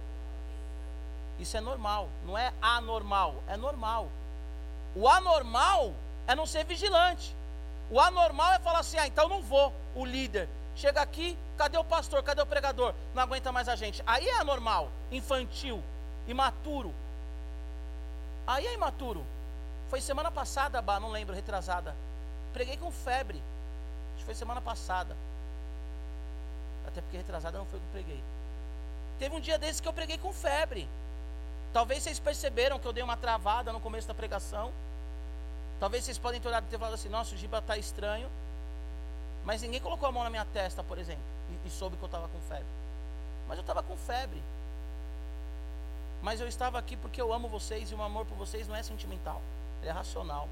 Isso 1.38 1.56
é 1.56 1.60
normal. 1.60 2.08
Não 2.26 2.36
é 2.36 2.52
anormal, 2.60 3.34
é 3.48 3.56
normal. 3.56 4.08
O 4.94 5.08
anormal 5.08 5.94
é 6.26 6.34
não 6.34 6.46
ser 6.46 6.64
vigilante. 6.64 7.34
O 7.90 7.98
anormal 7.98 8.52
é 8.52 8.58
falar 8.58 8.80
assim: 8.80 8.98
ah, 8.98 9.06
então 9.06 9.28
não 9.28 9.40
vou, 9.40 9.72
o 9.94 10.04
líder. 10.04 10.48
Chega 10.76 11.00
aqui, 11.00 11.36
cadê 11.56 11.78
o 11.78 11.84
pastor? 11.84 12.22
Cadê 12.22 12.42
o 12.42 12.46
pregador? 12.46 12.94
Não 13.14 13.22
aguenta 13.22 13.50
mais 13.50 13.68
a 13.68 13.74
gente. 13.74 14.02
Aí 14.06 14.28
é 14.28 14.38
anormal, 14.38 14.90
infantil, 15.10 15.82
imaturo. 16.28 16.94
Aí 18.46 18.66
é 18.66 18.74
imaturo. 18.74 19.24
Foi 19.90 20.00
semana 20.00 20.30
passada, 20.30 20.80
bah, 20.80 21.00
não 21.00 21.10
lembro, 21.10 21.34
retrasada. 21.34 21.94
Preguei 22.52 22.76
com 22.76 22.90
febre. 22.90 23.42
Acho 24.14 24.18
que 24.18 24.24
foi 24.24 24.34
semana 24.34 24.60
passada. 24.60 25.16
Até 26.86 27.00
porque 27.00 27.16
retrasada 27.16 27.58
não 27.58 27.66
foi 27.66 27.78
o 27.78 27.82
que 27.82 27.88
eu 27.88 27.92
preguei. 27.92 28.22
Teve 29.18 29.34
um 29.34 29.40
dia 29.40 29.58
desses 29.58 29.80
que 29.80 29.88
eu 29.88 29.92
preguei 29.92 30.18
com 30.18 30.32
febre. 30.32 30.88
Talvez 31.72 32.02
vocês 32.02 32.18
perceberam 32.18 32.78
que 32.78 32.86
eu 32.86 32.92
dei 32.92 33.02
uma 33.02 33.16
travada 33.16 33.72
no 33.72 33.80
começo 33.80 34.06
da 34.06 34.14
pregação. 34.14 34.72
Talvez 35.80 36.04
vocês 36.04 36.18
podem 36.18 36.40
ter 36.40 36.48
olhado 36.48 36.64
e 36.64 36.68
ter 36.68 36.78
falado 36.78 36.94
assim, 36.94 37.08
nossa, 37.08 37.34
o 37.34 37.38
Giba 37.38 37.58
está 37.58 37.76
estranho. 37.76 38.28
Mas 39.44 39.62
ninguém 39.62 39.80
colocou 39.80 40.08
a 40.08 40.12
mão 40.12 40.24
na 40.24 40.30
minha 40.30 40.44
testa, 40.46 40.82
por 40.82 40.98
exemplo, 40.98 41.22
e, 41.64 41.68
e 41.68 41.70
soube 41.70 41.96
que 41.96 42.02
eu 42.02 42.06
estava 42.06 42.28
com 42.28 42.40
febre. 42.48 42.66
Mas 43.46 43.56
eu 43.56 43.62
estava 43.62 43.82
com 43.82 43.96
febre. 43.96 44.42
Mas 46.22 46.40
eu 46.40 46.48
estava 46.48 46.78
aqui 46.78 46.96
porque 46.96 47.20
eu 47.20 47.32
amo 47.32 47.48
vocês 47.48 47.90
e 47.90 47.94
o 47.94 48.02
amor 48.02 48.26
por 48.26 48.36
vocês 48.36 48.66
não 48.66 48.74
é 48.74 48.82
sentimental, 48.82 49.40
ele 49.80 49.90
é 49.90 49.92
racional. 49.92 50.48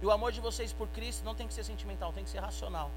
E 0.00 0.06
o 0.06 0.10
amor 0.12 0.30
de 0.30 0.40
vocês 0.40 0.72
por 0.72 0.86
Cristo 0.88 1.24
não 1.24 1.34
tem 1.34 1.48
que 1.48 1.54
ser 1.54 1.64
sentimental, 1.64 2.12
tem 2.12 2.22
que 2.22 2.30
ser 2.30 2.38
racional. 2.38 2.90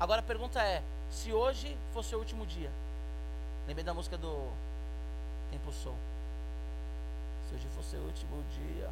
Agora 0.00 0.20
a 0.20 0.24
pergunta 0.24 0.60
é: 0.60 0.82
se 1.10 1.32
hoje 1.32 1.76
fosse 1.94 2.14
o 2.14 2.18
último 2.18 2.44
dia, 2.44 2.70
lembrei 3.68 3.84
da 3.84 3.94
música 3.94 4.18
do 4.18 4.50
Tempo 5.50 5.72
Sou. 5.72 5.94
Se 7.48 7.54
hoje 7.54 7.66
fosse 7.76 7.96
o 7.96 8.02
último 8.02 8.42
dia, 8.58 8.90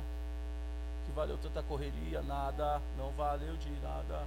que 1.04 1.12
valeu 1.12 1.36
tanta 1.38 1.62
correria, 1.64 2.22
nada, 2.22 2.80
não 2.96 3.10
valeu 3.10 3.56
de 3.56 3.70
nada. 3.80 4.24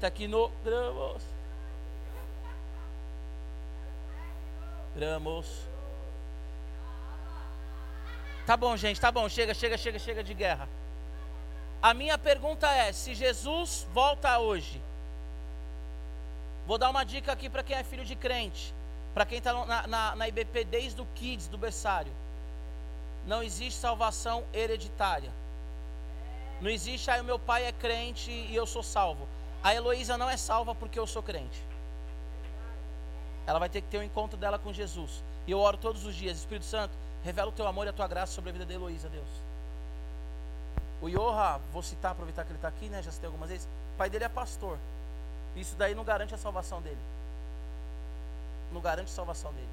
Tecnogramos. 0.00 1.22
Gramos. 4.94 5.46
Tá 8.46 8.56
bom, 8.56 8.76
gente, 8.76 9.00
tá 9.00 9.10
bom. 9.10 9.28
Chega, 9.28 9.54
chega, 9.54 9.78
chega, 9.78 9.98
chega 9.98 10.24
de 10.24 10.34
guerra. 10.34 10.68
A 11.80 11.94
minha 11.94 12.18
pergunta 12.18 12.70
é: 12.70 12.92
se 12.92 13.14
Jesus 13.14 13.86
volta 13.92 14.38
hoje, 14.38 14.80
vou 16.66 16.78
dar 16.78 16.90
uma 16.90 17.04
dica 17.04 17.32
aqui 17.32 17.48
para 17.48 17.62
quem 17.62 17.76
é 17.76 17.82
filho 17.82 18.04
de 18.04 18.14
crente, 18.14 18.74
para 19.14 19.24
quem 19.24 19.38
está 19.38 19.52
na, 19.64 19.86
na, 19.86 20.16
na 20.16 20.28
IBP 20.28 20.64
desde 20.64 21.00
o 21.00 21.06
Kids, 21.14 21.48
do 21.48 21.56
berçário. 21.56 22.12
Não 23.26 23.42
existe 23.42 23.80
salvação 23.80 24.44
hereditária. 24.52 25.30
Não 26.60 26.70
existe, 26.70 27.10
aí 27.10 27.18
ah, 27.18 27.22
o 27.22 27.24
meu 27.24 27.38
pai 27.38 27.64
é 27.64 27.72
crente 27.72 28.30
e 28.30 28.54
eu 28.54 28.66
sou 28.66 28.82
salvo. 28.82 29.26
A 29.64 29.74
Heloísa 29.74 30.16
não 30.16 30.28
é 30.28 30.36
salva 30.36 30.74
porque 30.74 30.98
eu 30.98 31.06
sou 31.06 31.22
crente. 31.22 31.60
Ela 33.46 33.58
vai 33.58 33.68
ter 33.68 33.80
que 33.80 33.88
ter 33.88 33.98
um 33.98 34.02
encontro 34.02 34.36
dela 34.36 34.58
com 34.58 34.72
Jesus. 34.72 35.22
E 35.46 35.50
eu 35.50 35.58
oro 35.58 35.76
todos 35.76 36.04
os 36.04 36.14
dias, 36.14 36.38
Espírito 36.38 36.66
Santo, 36.66 36.92
revela 37.24 37.48
o 37.48 37.52
teu 37.52 37.66
amor 37.66 37.86
e 37.86 37.90
a 37.90 37.92
tua 37.92 38.06
graça 38.06 38.32
sobre 38.32 38.50
a 38.50 38.52
vida 38.52 38.64
da 38.64 38.74
Heloísa, 38.74 39.08
Deus. 39.08 39.28
O 41.00 41.08
Yoha, 41.08 41.60
vou 41.72 41.82
citar, 41.82 42.12
aproveitar 42.12 42.44
que 42.44 42.50
ele 42.50 42.58
está 42.58 42.68
aqui, 42.68 42.88
né? 42.88 43.02
Já 43.02 43.10
citei 43.10 43.26
algumas 43.26 43.50
vezes. 43.50 43.66
O 43.94 43.98
pai 43.98 44.08
dele 44.08 44.24
é 44.24 44.28
pastor. 44.28 44.78
Isso 45.56 45.74
daí 45.76 45.94
não 45.94 46.04
garante 46.04 46.34
a 46.34 46.38
salvação 46.38 46.80
dele. 46.80 47.00
Não 48.72 48.80
garante 48.80 49.10
a 49.10 49.14
salvação 49.14 49.52
dele. 49.52 49.68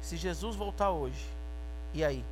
Se 0.00 0.16
Jesus 0.16 0.56
voltar 0.56 0.90
hoje, 0.90 1.26
e 1.92 2.02
aí? 2.02 2.24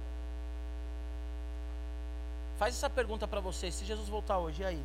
Faz 2.59 2.75
essa 2.75 2.89
pergunta 2.89 3.29
para 3.29 3.41
você, 3.41 3.71
se 3.71 3.85
Jesus 3.85 4.09
voltar 4.09 4.39
hoje, 4.39 4.63
e 4.63 4.65
aí? 4.65 4.85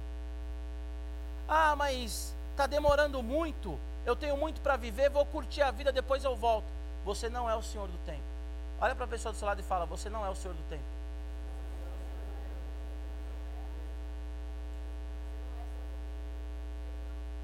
Ah, 1.48 1.76
mas 1.76 2.34
está 2.52 2.68
demorando 2.68 3.24
muito, 3.24 3.80
eu 4.06 4.16
tenho 4.16 4.36
muito 4.36 4.62
para 4.62 4.76
viver, 4.76 5.10
vou 5.10 5.26
curtir 5.26 5.62
a 5.62 5.72
vida, 5.72 5.92
depois 5.92 6.24
eu 6.24 6.36
volto. 6.36 6.68
Você 7.06 7.30
não 7.30 7.50
é 7.50 7.56
o 7.56 7.64
Senhor 7.64 7.88
do 7.88 7.98
tempo. 8.06 8.24
Olha 8.80 8.96
para 8.96 9.06
a 9.06 9.08
pessoa 9.08 9.32
do 9.32 9.38
seu 9.38 9.48
lado 9.48 9.60
e 9.60 9.64
fala: 9.64 9.86
Você 9.86 10.10
não 10.10 10.26
é 10.26 10.30
o 10.30 10.36
Senhor 10.36 10.54
do 10.54 10.64
tempo. 10.70 10.84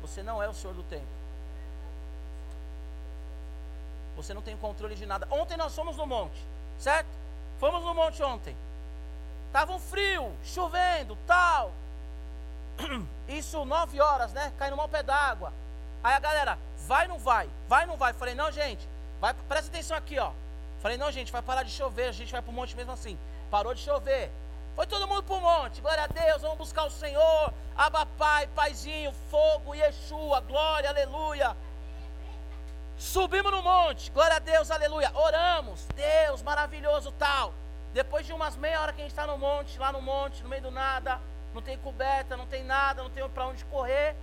Você 0.02 0.24
não 0.24 0.42
é 0.42 0.48
o 0.48 0.54
Senhor 0.54 0.74
do 0.74 0.84
tempo. 0.84 1.06
Você 4.16 4.34
não 4.34 4.42
tem 4.42 4.58
controle 4.58 4.96
de 4.96 5.06
nada. 5.06 5.28
Ontem 5.30 5.58
nós 5.58 5.76
fomos 5.76 5.96
no 5.96 6.08
monte, 6.08 6.38
certo? 6.80 7.10
Fomos 7.60 7.84
no 7.84 7.94
monte 7.94 8.22
ontem. 8.24 8.56
Tava 9.58 9.74
um 9.74 9.80
frio, 9.80 10.32
chovendo, 10.44 11.18
tal. 11.26 11.72
Isso 13.28 13.66
nove 13.66 14.00
horas, 14.00 14.32
né? 14.32 14.54
Caindo 14.56 14.78
mal 14.78 14.88
pé 14.88 15.02
d'água. 15.02 15.52
Aí 16.04 16.14
a 16.14 16.20
galera, 16.20 16.60
vai 16.88 17.08
ou 17.08 17.14
não 17.14 17.18
vai? 17.18 17.50
Vai 17.68 17.82
ou 17.82 17.88
não 17.88 17.98
vai? 17.98 18.14
Falei, 18.14 18.36
não, 18.36 18.52
gente, 18.52 18.88
vai, 19.20 19.34
presta 19.34 19.72
atenção 19.72 19.98
aqui, 19.98 20.20
ó. 20.20 20.32
Falei, 20.80 20.96
não, 20.96 21.12
gente, 21.12 21.32
vai 21.32 21.42
parar 21.42 21.64
de 21.64 21.72
chover, 21.72 22.10
a 22.10 22.12
gente 22.12 22.32
vai 22.32 22.40
pro 22.40 22.52
monte 22.52 22.76
mesmo 22.76 22.92
assim. 22.92 23.18
Parou 23.50 23.74
de 23.74 23.82
chover. 23.82 24.32
Foi 24.76 24.86
todo 24.86 25.08
mundo 25.08 25.24
pro 25.24 25.42
monte. 25.42 25.82
Glória 25.82 26.04
a 26.04 26.08
Deus, 26.08 26.44
vamos 26.44 26.60
buscar 26.60 26.84
o 26.84 26.92
Senhor. 26.92 27.52
Aba 27.76 28.06
Pai, 28.06 28.46
Paizinho, 28.54 29.12
fogo, 29.32 29.74
Yeshua, 29.74 30.40
glória, 30.42 30.88
aleluia. 30.88 31.58
Subimos 32.96 33.52
no 33.52 33.64
monte, 33.64 34.12
glória 34.12 34.36
a 34.36 34.40
Deus, 34.40 34.70
aleluia. 34.70 35.12
Oramos, 35.16 35.88
Deus 35.96 36.44
maravilhoso 36.44 37.12
tal. 37.14 37.56
Depois 37.94 38.26
de 38.26 38.34
umas 38.34 38.56
meia 38.56 38.82
hora 38.82 38.94
que 38.94 39.02
a 39.02 39.04
gente 39.04 39.12
está 39.12 39.26
no 39.26 39.38
monte, 39.38 39.80
lá 39.80 39.92
no 39.92 40.02
monte, 40.02 40.44
no 40.44 40.50
meio 40.50 40.62
do 40.62 40.72
nada, 40.72 41.20
não 41.54 41.62
tem 41.62 41.78
coberta, 41.78 42.38
não 42.38 42.46
tem 42.46 42.64
nada, 42.64 43.02
não 43.02 43.10
tem 43.10 43.28
para 43.30 43.48
onde 43.48 43.64
correr. 43.66 44.16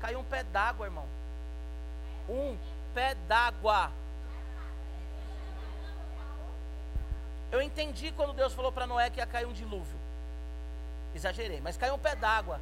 Caiu 0.00 0.20
um 0.20 0.24
pé 0.24 0.42
d'água, 0.44 0.86
irmão. 0.86 1.06
Um 2.28 2.56
pé 2.94 3.14
d'água. 3.26 3.90
Eu 7.50 7.62
entendi 7.62 8.12
quando 8.12 8.32
Deus 8.32 8.52
falou 8.52 8.72
para 8.72 8.86
Noé 8.86 9.10
que 9.10 9.20
ia 9.20 9.26
cair 9.26 9.46
um 9.46 9.52
dilúvio. 9.52 9.98
Exagerei, 11.14 11.60
mas 11.60 11.76
caiu 11.76 11.94
um 11.94 11.98
pé 11.98 12.14
d'água. 12.16 12.60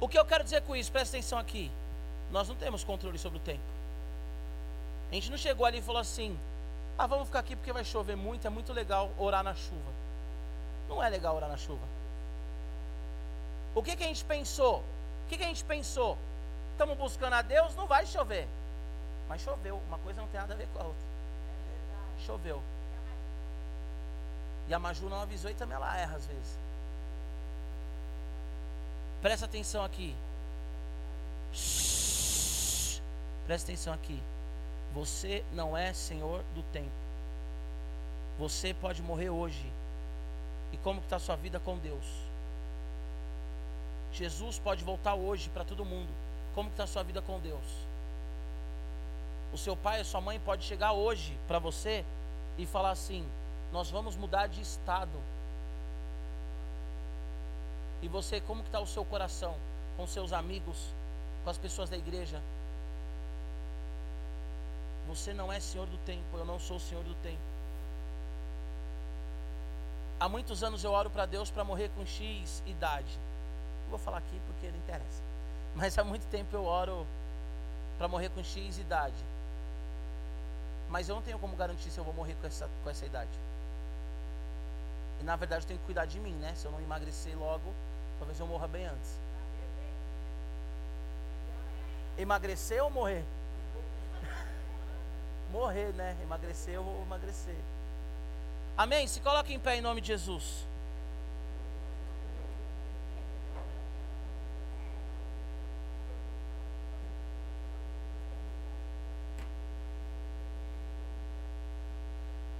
O 0.00 0.08
que 0.08 0.18
eu 0.18 0.24
quero 0.24 0.44
dizer 0.44 0.62
com 0.62 0.76
isso? 0.76 0.92
Presta 0.92 1.16
atenção 1.16 1.38
aqui. 1.38 1.70
Nós 2.30 2.48
não 2.48 2.54
temos 2.54 2.84
controle 2.84 3.18
sobre 3.18 3.38
o 3.38 3.42
tempo. 3.42 3.62
A 5.10 5.14
gente 5.14 5.30
não 5.30 5.38
chegou 5.38 5.64
ali 5.66 5.78
e 5.78 5.82
falou 5.82 6.00
assim: 6.00 6.38
ah, 6.98 7.06
vamos 7.06 7.26
ficar 7.26 7.38
aqui 7.38 7.54
porque 7.54 7.72
vai 7.72 7.84
chover 7.84 8.16
muito, 8.16 8.44
é 8.44 8.50
muito 8.50 8.72
legal 8.72 9.10
orar 9.16 9.44
na 9.44 9.54
chuva. 9.54 9.92
Não 10.88 11.02
é 11.02 11.08
legal 11.08 11.36
orar 11.36 11.48
na 11.48 11.56
chuva. 11.56 11.86
O 13.72 13.82
que, 13.82 13.94
que 13.94 14.02
a 14.02 14.06
gente 14.08 14.24
pensou? 14.24 14.78
O 14.78 15.28
que, 15.28 15.36
que 15.36 15.44
a 15.44 15.46
gente 15.46 15.62
pensou? 15.64 16.18
Estamos 16.72 16.98
buscando 16.98 17.34
a 17.34 17.42
Deus, 17.42 17.76
não 17.76 17.86
vai 17.86 18.04
chover. 18.04 18.48
Mas 19.28 19.42
choveu, 19.42 19.80
uma 19.86 19.98
coisa 19.98 20.20
não 20.20 20.28
tem 20.28 20.40
nada 20.40 20.54
a 20.54 20.56
ver 20.56 20.66
com 20.74 20.80
a 20.80 20.86
outra. 20.86 21.06
Choveu. 22.26 22.60
E 24.66 24.74
a 24.74 24.78
Maju 24.78 25.08
não 25.08 25.20
avisou 25.20 25.50
e 25.50 25.54
também 25.54 25.76
ela 25.76 25.96
erra 25.96 26.16
às 26.16 26.26
vezes. 26.26 26.58
Presta 29.22 29.46
atenção 29.46 29.84
aqui. 29.84 30.16
Shhh. 31.52 33.00
Presta 33.46 33.70
atenção 33.70 33.92
aqui. 33.92 34.20
Você 34.94 35.44
não 35.52 35.76
é 35.76 35.92
senhor 35.92 36.42
do 36.54 36.62
tempo. 36.72 36.90
Você 38.38 38.72
pode 38.74 39.02
morrer 39.02 39.30
hoje. 39.30 39.70
E 40.72 40.76
como 40.78 41.00
está 41.00 41.16
a 41.16 41.20
sua 41.20 41.36
vida 41.36 41.58
com 41.58 41.76
Deus? 41.78 42.04
Jesus 44.12 44.58
pode 44.58 44.84
voltar 44.84 45.14
hoje 45.14 45.48
para 45.50 45.64
todo 45.64 45.84
mundo. 45.84 46.08
Como 46.54 46.68
está 46.70 46.84
a 46.84 46.86
sua 46.86 47.02
vida 47.02 47.20
com 47.22 47.38
Deus? 47.40 47.64
O 49.52 49.58
seu 49.58 49.76
pai 49.76 50.00
e 50.00 50.04
sua 50.04 50.20
mãe 50.20 50.38
pode 50.40 50.64
chegar 50.64 50.92
hoje 50.92 51.36
para 51.46 51.58
você 51.58 52.04
e 52.56 52.66
falar 52.66 52.90
assim: 52.90 53.26
nós 53.72 53.90
vamos 53.90 54.16
mudar 54.16 54.46
de 54.46 54.60
estado. 54.60 55.18
E 58.00 58.08
você, 58.08 58.40
como 58.40 58.62
está 58.62 58.78
o 58.80 58.86
seu 58.86 59.04
coração 59.04 59.54
com 59.96 60.06
seus 60.06 60.32
amigos, 60.32 60.76
com 61.44 61.50
as 61.50 61.58
pessoas 61.58 61.90
da 61.90 61.96
igreja? 61.96 62.40
Você 65.08 65.32
não 65.32 65.50
é 65.50 65.58
senhor 65.58 65.86
do 65.86 65.96
tempo, 65.98 66.36
eu 66.36 66.44
não 66.44 66.60
sou 66.60 66.78
senhor 66.78 67.02
do 67.02 67.14
tempo. 67.22 67.40
Há 70.20 70.28
muitos 70.28 70.62
anos 70.62 70.84
eu 70.84 70.92
oro 70.92 71.08
para 71.08 71.24
Deus 71.24 71.50
para 71.50 71.64
morrer 71.64 71.90
com 71.96 72.04
X 72.04 72.62
idade. 72.66 73.18
Não 73.84 73.90
vou 73.90 73.98
falar 73.98 74.18
aqui 74.18 74.40
porque 74.46 74.68
não 74.68 74.76
interessa. 74.76 75.22
Mas 75.74 75.96
há 75.96 76.04
muito 76.04 76.26
tempo 76.26 76.54
eu 76.54 76.64
oro 76.64 77.06
para 77.96 78.06
morrer 78.06 78.28
com 78.28 78.42
X 78.42 78.78
idade. 78.78 79.16
Mas 80.90 81.08
eu 81.08 81.14
não 81.14 81.22
tenho 81.22 81.38
como 81.38 81.56
garantir 81.56 81.90
se 81.90 81.98
eu 81.98 82.04
vou 82.04 82.12
morrer 82.12 82.34
com 82.40 82.46
essa, 82.46 82.68
com 82.84 82.90
essa 82.90 83.06
idade. 83.06 83.30
E 85.20 85.24
na 85.24 85.36
verdade 85.36 85.62
eu 85.62 85.68
tenho 85.68 85.80
que 85.80 85.86
cuidar 85.86 86.04
de 86.04 86.20
mim, 86.20 86.32
né? 86.34 86.52
Se 86.54 86.66
eu 86.66 86.72
não 86.72 86.80
emagrecer 86.80 87.38
logo, 87.38 87.72
talvez 88.18 88.38
eu 88.38 88.46
morra 88.46 88.68
bem 88.68 88.86
antes. 88.86 89.18
Emagrecer 92.18 92.82
ou 92.82 92.90
morrer? 92.90 93.24
Morrer, 95.50 95.92
né? 95.94 96.16
Emagrecer, 96.22 96.74
eu 96.74 96.82
vou 96.82 97.02
emagrecer. 97.02 97.56
Amém? 98.76 99.06
Se 99.06 99.20
coloque 99.20 99.52
em 99.52 99.58
pé 99.58 99.76
em 99.76 99.80
nome 99.80 100.00
de 100.00 100.08
Jesus. 100.08 100.68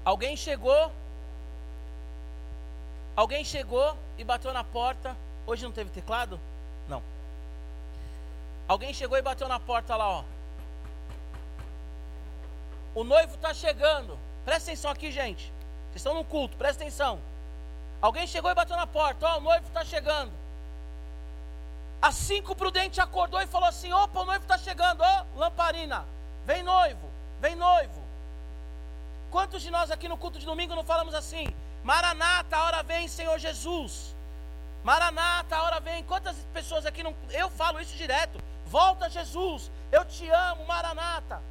Alguém 0.05 0.37
chegou. 0.37 0.91
Alguém 3.15 3.45
chegou 3.45 3.95
e 4.17 4.25
bateu 4.25 4.55
na 4.55 4.65
porta. 4.65 5.15
Hoje 5.47 5.65
não 5.65 5.71
teve 5.71 5.91
teclado? 5.91 6.41
Não. 6.89 7.03
Alguém 8.67 8.95
chegou 8.95 9.19
e 9.19 9.23
bateu 9.23 9.47
na 9.49 9.61
porta 9.61 9.97
lá, 9.97 10.09
ó. 10.09 10.25
O 12.95 13.05
noivo 13.05 13.35
está 13.35 13.53
chegando. 13.55 14.19
Presta 14.45 14.71
atenção 14.71 14.91
aqui, 14.91 15.11
gente. 15.11 15.53
Vocês 15.89 15.97
estão 15.97 16.15
no 16.15 16.25
culto, 16.25 16.57
presta 16.57 16.83
atenção. 16.83 17.21
Alguém 18.01 18.27
chegou 18.27 18.51
e 18.51 18.55
bateu 18.55 18.77
na 18.77 18.87
porta. 18.87 19.27
Ó, 19.27 19.35
oh, 19.35 19.39
o 19.39 19.41
noivo 19.41 19.67
está 19.67 19.85
chegando. 19.85 20.33
Assim 22.01 22.41
que 22.43 22.53
o 22.53 22.57
prudente 22.57 23.01
acordou 23.01 23.41
e 23.41 23.47
falou 23.47 23.69
assim: 23.69 23.93
opa, 23.93 24.21
o 24.21 24.25
noivo 24.25 24.45
está 24.45 24.57
chegando. 24.57 25.01
Ó, 25.03 25.25
oh, 25.35 25.39
lamparina. 25.39 26.05
Vem 26.45 26.63
noivo, 26.63 27.11
vem 27.41 27.55
noivo. 27.55 28.03
Quantos 29.31 29.61
de 29.61 29.71
nós 29.71 29.91
aqui 29.91 30.09
no 30.09 30.17
culto 30.17 30.39
de 30.39 30.47
domingo 30.47 30.75
não 30.75 30.85
falamos 30.85 31.15
assim? 31.15 31.47
Maranata, 31.85 32.57
a 32.57 32.65
hora 32.65 32.83
vem, 32.83 33.09
Senhor 33.09 33.39
Jesus. 33.39 34.15
Maranata, 34.83 35.57
a 35.57 35.63
hora 35.63 35.81
vem. 35.81 36.03
Quantas 36.05 36.37
pessoas 36.55 36.87
aqui 36.87 37.03
não. 37.03 37.15
Eu 37.31 37.51
falo 37.51 37.81
isso 37.81 37.97
direto. 37.97 38.39
Volta, 38.67 39.11
Jesus. 39.11 39.71
Eu 39.91 40.05
te 40.05 40.29
amo, 40.31 40.65
Maranata 40.67 41.43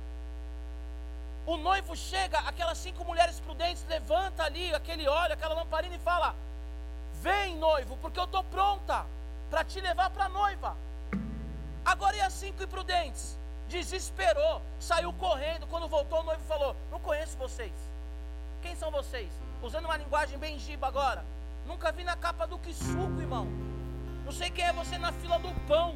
o 1.47 1.55
noivo 1.55 1.95
chega, 1.95 2.39
aquelas 2.39 2.77
cinco 2.77 3.05
mulheres 3.05 3.39
prudentes 3.39 3.85
levanta 3.87 4.43
ali 4.43 4.75
aquele 4.75 5.07
óleo, 5.07 5.33
aquela 5.33 5.55
lamparina 5.55 5.95
e 5.95 5.99
fala: 5.99 6.35
Vem, 7.21 7.55
noivo, 7.55 7.95
porque 7.97 8.19
eu 8.19 8.25
estou 8.25 8.43
pronta 8.43 9.05
para 9.49 9.63
te 9.63 9.79
levar 9.79 10.09
para 10.09 10.25
a 10.25 10.29
noiva. 10.29 10.75
Agora 11.85 12.17
e 12.17 12.21
as 12.21 12.33
cinco 12.33 12.61
imprudentes? 12.61 13.39
Desesperou, 13.69 14.61
saiu 14.77 15.13
correndo. 15.13 15.65
Quando 15.67 15.87
voltou, 15.87 16.19
o 16.19 16.23
noivo 16.23 16.43
falou: 16.43 16.75
Não 16.91 16.99
conheço 16.99 17.37
vocês. 17.37 17.73
Quem 18.61 18.75
são 18.75 18.91
vocês? 18.91 19.31
Usando 19.63 19.85
uma 19.85 19.95
linguagem 19.95 20.37
bem 20.37 20.59
giba 20.59 20.87
agora. 20.87 21.23
Nunca 21.65 21.93
vi 21.93 22.03
na 22.03 22.17
capa 22.17 22.45
do 22.45 22.59
que 22.59 22.73
suco, 22.73 23.21
irmão. 23.21 23.47
Não 24.25 24.33
sei 24.33 24.49
quem 24.51 24.65
é 24.65 24.73
você 24.73 24.97
na 24.97 25.13
fila 25.13 25.39
do 25.39 25.49
pão. 25.65 25.95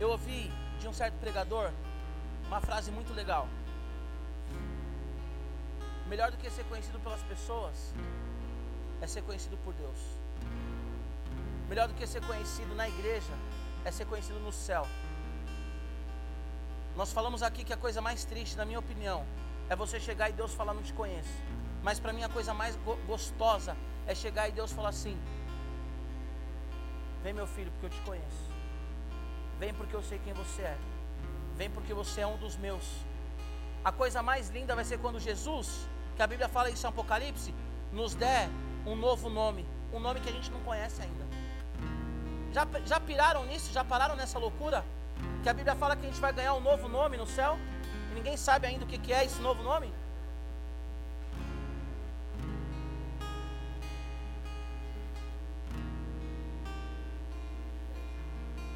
Eu 0.00 0.10
ouvi 0.10 0.50
de 0.80 0.88
um 0.88 0.92
certo 0.92 1.14
pregador 1.18 1.70
uma 2.46 2.60
frase 2.60 2.90
muito 2.90 3.12
legal. 3.12 3.48
Melhor 6.06 6.30
do 6.30 6.36
que 6.36 6.50
ser 6.50 6.64
conhecido 6.64 6.98
pelas 7.00 7.22
pessoas 7.22 7.94
é 9.00 9.06
ser 9.06 9.22
conhecido 9.22 9.56
por 9.64 9.72
Deus. 9.74 9.98
Melhor 11.68 11.88
do 11.88 11.94
que 11.94 12.06
ser 12.06 12.24
conhecido 12.26 12.74
na 12.74 12.88
igreja 12.88 13.32
é 13.84 13.90
ser 13.90 14.06
conhecido 14.06 14.38
no 14.40 14.52
céu. 14.52 14.86
Nós 16.96 17.12
falamos 17.12 17.42
aqui 17.42 17.64
que 17.64 17.72
a 17.72 17.76
coisa 17.76 18.00
mais 18.00 18.24
triste, 18.24 18.56
na 18.56 18.64
minha 18.64 18.78
opinião, 18.78 19.24
é 19.68 19.74
você 19.74 19.98
chegar 19.98 20.28
e 20.28 20.32
Deus 20.32 20.54
falar 20.54 20.74
não 20.74 20.82
te 20.82 20.92
conheço. 20.92 21.42
Mas 21.82 21.98
para 21.98 22.12
mim 22.12 22.22
a 22.22 22.28
coisa 22.28 22.54
mais 22.54 22.76
go 22.76 22.96
gostosa 23.06 23.76
é 24.06 24.14
chegar 24.14 24.48
e 24.48 24.52
Deus 24.52 24.72
falar 24.72 24.90
assim: 24.90 25.18
Vem 27.22 27.32
meu 27.32 27.46
filho, 27.46 27.70
porque 27.72 27.86
eu 27.86 27.90
te 27.90 28.00
conheço. 28.02 28.43
Vem 29.58 29.72
porque 29.74 29.94
eu 29.94 30.02
sei 30.02 30.18
quem 30.24 30.32
você 30.32 30.62
é. 30.62 30.76
Vem 31.56 31.70
porque 31.70 31.94
você 31.94 32.22
é 32.22 32.26
um 32.26 32.36
dos 32.36 32.56
meus. 32.56 32.84
A 33.84 33.92
coisa 33.92 34.22
mais 34.22 34.48
linda 34.50 34.74
vai 34.74 34.84
ser 34.84 34.98
quando 34.98 35.20
Jesus, 35.20 35.88
que 36.16 36.22
a 36.22 36.26
Bíblia 36.26 36.48
fala 36.48 36.70
isso 36.70 36.86
em 36.86 36.88
Apocalipse, 36.88 37.54
nos 37.92 38.14
der 38.14 38.48
um 38.86 38.96
novo 38.96 39.28
nome, 39.28 39.66
um 39.92 40.00
nome 40.00 40.20
que 40.20 40.28
a 40.28 40.32
gente 40.32 40.50
não 40.50 40.60
conhece 40.60 41.02
ainda. 41.02 41.24
Já, 42.52 42.66
já 42.86 43.00
piraram 43.00 43.44
nisso? 43.46 43.72
Já 43.72 43.84
pararam 43.84 44.16
nessa 44.16 44.38
loucura? 44.38 44.84
Que 45.42 45.48
a 45.48 45.54
Bíblia 45.54 45.74
fala 45.74 45.96
que 45.96 46.06
a 46.06 46.08
gente 46.08 46.20
vai 46.20 46.32
ganhar 46.32 46.54
um 46.54 46.60
novo 46.60 46.88
nome 46.88 47.16
no 47.16 47.26
céu? 47.26 47.58
E 48.10 48.14
ninguém 48.14 48.36
sabe 48.36 48.66
ainda 48.66 48.84
o 48.84 48.88
que, 48.88 48.98
que 48.98 49.12
é 49.12 49.24
esse 49.24 49.40
novo 49.40 49.62
nome? 49.62 49.92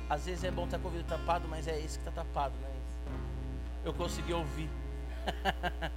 Às 0.09 0.25
vezes 0.25 0.43
é 0.45 0.51
bom 0.51 0.65
estar 0.65 0.79
com 0.79 0.89
o 0.89 0.91
ouvido 0.91 1.07
tapado, 1.07 1.47
mas 1.49 1.69
é 1.69 1.79
esse 1.79 1.99
que 1.99 2.09
está 2.09 2.23
tapado, 2.23 2.55
né? 2.59 2.71
Eu 3.85 3.93
consegui 3.93 4.33
ouvir. 4.33 4.71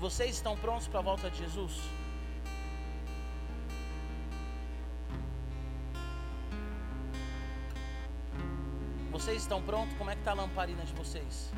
Vocês 0.00 0.36
estão 0.36 0.56
prontos 0.56 0.88
para 0.88 1.00
a 1.00 1.02
volta 1.02 1.30
de 1.30 1.38
Jesus? 1.38 1.82
Vocês 9.12 9.42
estão 9.42 9.60
prontos? 9.62 9.94
Como 9.98 10.08
é 10.08 10.14
que 10.14 10.20
está 10.20 10.30
a 10.30 10.34
lamparina 10.34 10.82
de 10.82 10.94
vocês? 10.94 11.52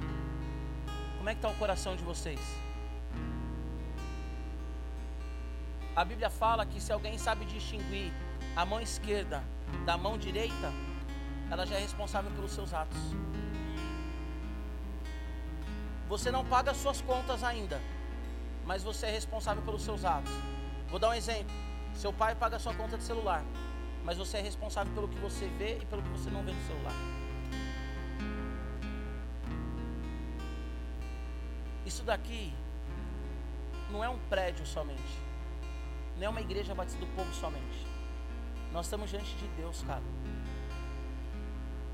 Como 1.17 1.31
é 1.31 1.35
que 1.35 1.39
está 1.39 1.49
o 1.49 1.55
coração 1.55 1.95
de 1.95 2.03
vocês? 2.03 2.41
A 5.95 6.05
Bíblia 6.05 6.29
fala 6.29 6.67
que 6.67 6.81
se 6.81 6.91
alguém 6.91 7.17
sabe 7.19 7.45
distinguir 7.45 8.13
a 8.55 8.65
mão 8.65 8.81
esquerda 8.81 9.43
da 9.87 9.97
mão 9.97 10.19
direita, 10.19 10.73
ela 11.51 11.67
já 11.67 11.77
é 11.77 11.81
responsável 11.81 12.31
pelos 12.33 12.53
seus 12.53 12.75
atos. 12.75 12.99
Você 16.09 16.31
não 16.31 16.45
paga 16.45 16.75
suas 16.75 17.01
contas 17.01 17.43
ainda, 17.43 17.81
mas 18.67 18.83
você 18.83 19.07
é 19.07 19.11
responsável 19.11 19.63
pelos 19.63 19.83
seus 19.83 20.05
atos. 20.05 20.33
Vou 20.89 20.99
dar 20.99 21.09
um 21.09 21.15
exemplo. 21.15 21.55
Seu 21.95 22.13
pai 22.13 22.35
paga 22.35 22.59
sua 22.59 22.75
conta 22.75 22.99
de 22.99 23.05
celular, 23.05 23.43
mas 24.05 24.19
você 24.19 24.39
é 24.39 24.41
responsável 24.41 24.93
pelo 24.95 25.09
que 25.09 25.19
você 25.19 25.47
vê 25.59 25.79
e 25.79 25.87
pelo 25.87 26.03
que 26.03 26.09
você 26.11 26.31
não 26.31 26.43
vê 26.43 26.53
no 26.53 26.63
celular. 26.67 26.93
Isso 31.85 32.03
daqui 32.03 32.53
não 33.91 34.03
é 34.03 34.09
um 34.09 34.19
prédio 34.31 34.65
somente, 34.65 35.19
não 36.17 36.27
é 36.27 36.29
uma 36.29 36.41
igreja 36.41 36.75
batida 36.75 37.01
do 37.01 37.07
povo 37.15 37.33
somente. 37.35 37.92
Nós 38.73 38.87
estamos 38.87 39.11
diante 39.11 39.35
de 39.37 39.47
Deus, 39.49 39.83
cara. 39.87 40.03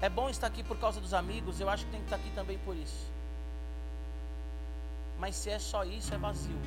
É 0.00 0.08
bom 0.08 0.30
estar 0.30 0.46
aqui 0.46 0.62
por 0.62 0.78
causa 0.78 1.00
dos 1.00 1.12
amigos, 1.12 1.60
eu 1.60 1.68
acho 1.68 1.84
que 1.84 1.90
tem 1.90 2.00
que 2.00 2.06
estar 2.06 2.16
aqui 2.16 2.30
também 2.30 2.56
por 2.58 2.76
isso. 2.76 3.10
Mas 5.18 5.34
se 5.34 5.50
é 5.50 5.58
só 5.58 5.84
isso, 5.84 6.14
é 6.14 6.18
vazio. 6.18 6.58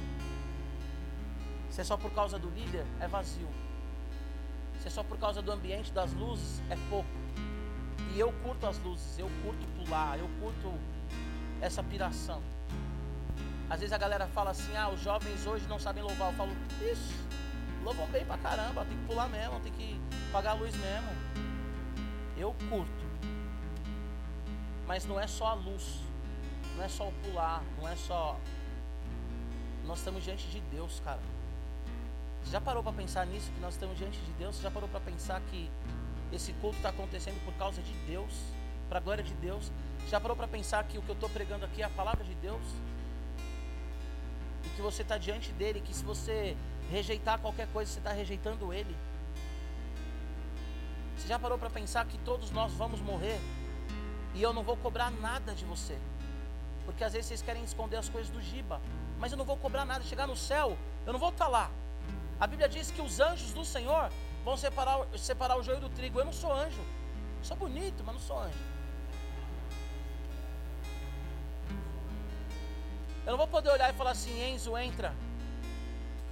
Se 1.70 1.80
é 1.80 1.84
só 1.86 1.96
por 1.96 2.12
causa 2.12 2.38
do 2.38 2.50
líder, 2.50 2.86
é 3.00 3.08
vazio. 3.08 3.48
Se 4.82 4.88
é 4.88 4.92
só 4.92 5.02
por 5.02 5.18
causa 5.18 5.42
do 5.42 5.52
ambiente, 5.52 5.94
das 5.94 6.12
luzes, 6.12 6.62
é 6.70 6.76
pouco. 6.90 7.10
E 8.14 8.20
eu 8.20 8.34
curto 8.44 8.68
as 8.68 8.78
luzes, 8.80 9.18
eu 9.18 9.30
curto 9.42 9.66
pular, 9.78 10.20
eu 10.20 10.30
curto 10.42 10.74
essa 11.62 11.82
piração. 11.82 12.42
Às 13.70 13.80
vezes 13.80 13.94
a 13.94 13.98
galera 13.98 14.28
fala 14.28 14.52
assim: 14.52 14.76
ah, 14.76 14.90
os 14.90 15.00
jovens 15.00 15.48
hoje 15.48 15.66
não 15.70 15.80
sabem 15.80 16.04
louvar. 16.04 16.32
Eu 16.32 16.38
falo: 16.38 16.52
isso, 16.82 17.14
louvam 17.84 18.08
bem 18.08 18.26
pra 18.26 18.38
caramba, 18.38 18.86
tem 18.86 18.98
que 18.98 19.06
pular 19.06 19.28
mesmo, 19.28 19.60
tem 19.60 19.72
que 19.72 20.00
pagar 20.32 20.52
a 20.52 20.54
luz 20.54 20.76
mesmo. 20.76 21.10
Eu 22.38 22.56
curto. 22.70 23.12
Mas 24.88 25.06
não 25.06 25.20
é 25.20 25.28
só 25.28 25.48
a 25.48 25.54
luz, 25.54 26.00
não 26.76 26.84
é 26.84 26.88
só 26.88 27.08
o 27.08 27.12
pular, 27.24 27.64
não 27.80 27.88
é 27.88 27.96
só. 27.96 28.40
Nós 29.86 30.00
estamos 30.00 30.24
diante 30.24 30.48
de 30.48 30.60
Deus, 30.62 31.02
cara. 31.04 31.20
Você 32.44 32.52
já 32.52 32.62
parou 32.62 32.84
para 32.84 32.94
pensar 32.94 33.26
nisso? 33.26 33.52
Que 33.52 33.60
nós 33.60 33.74
estamos 33.74 33.98
diante 33.98 34.20
de 34.20 34.32
Deus? 34.34 34.56
Você 34.56 34.64
já 34.64 34.72
parou 34.72 34.90
para 34.90 35.00
pensar 35.00 35.42
que 35.50 35.70
esse 36.32 36.54
culto 36.54 36.78
está 36.78 36.90
acontecendo 36.90 37.44
por 37.46 37.54
causa 37.56 37.82
de 37.82 37.94
Deus, 38.08 38.34
para 38.90 39.00
a 39.00 39.02
glória 39.02 39.24
de 39.24 39.34
Deus? 39.36 39.72
Já 40.10 40.20
parou 40.20 40.36
para 40.36 40.48
pensar 40.48 40.84
que 40.86 40.98
o 40.98 41.02
que 41.02 41.10
eu 41.10 41.16
estou 41.16 41.30
pregando 41.30 41.66
aqui 41.66 41.82
é 41.82 41.86
a 41.86 41.90
palavra 41.90 42.24
de 42.24 42.34
Deus? 42.36 42.64
E 44.66 44.70
que 44.70 44.82
você 44.82 45.02
está 45.04 45.18
diante 45.18 45.52
dele, 45.54 45.82
que 45.82 45.94
se 45.94 46.04
você 46.04 46.58
rejeitar 46.92 47.40
qualquer 47.40 47.68
coisa, 47.70 47.90
você 47.90 48.00
está 48.00 48.12
rejeitando 48.12 48.74
ele? 48.74 48.96
Você 51.16 51.28
já 51.28 51.40
parou 51.40 51.58
para 51.58 51.70
pensar 51.70 52.06
que 52.06 52.18
todos 52.20 52.52
nós 52.52 52.74
vamos 52.74 53.00
morrer 53.00 53.40
e 54.36 54.42
eu 54.42 54.52
não 54.54 54.64
vou 54.64 54.76
cobrar 54.76 55.10
nada 55.10 55.54
de 55.54 55.64
você? 55.64 55.98
Porque 56.86 57.04
às 57.04 57.14
vezes 57.14 57.28
vocês 57.28 57.42
querem 57.42 57.64
esconder 57.64 57.96
as 57.96 58.10
coisas 58.10 58.30
do 58.30 58.42
Giba, 58.42 58.82
mas 59.20 59.32
eu 59.32 59.38
não 59.38 59.46
vou 59.46 59.56
cobrar 59.56 59.86
nada. 59.86 60.04
Chegar 60.04 60.28
no 60.28 60.36
céu, 60.36 60.78
eu 61.06 61.14
não 61.14 61.20
vou 61.20 61.30
estar 61.30 61.46
tá 61.46 61.52
lá. 61.52 61.72
A 62.40 62.46
Bíblia 62.46 62.68
diz 62.68 62.92
que 62.92 63.02
os 63.02 63.20
anjos 63.20 63.54
do 63.54 63.64
Senhor 63.64 64.12
vão 64.44 64.58
separar, 64.58 65.08
separar 65.18 65.58
o 65.58 65.64
joio 65.64 65.80
do 65.80 65.90
trigo. 65.90 66.20
Eu 66.20 66.26
não 66.26 66.34
sou 66.34 66.52
anjo. 66.52 66.82
Sou 67.42 67.56
bonito, 67.56 68.04
mas 68.04 68.16
não 68.16 68.22
sou 68.22 68.40
anjo. 68.40 68.72
Eu 73.26 73.32
não 73.32 73.38
vou 73.38 73.48
poder 73.48 73.70
olhar 73.70 73.90
e 73.94 73.94
falar 73.94 74.12
assim, 74.12 74.52
Enzo, 74.52 74.76
entra. 74.78 75.14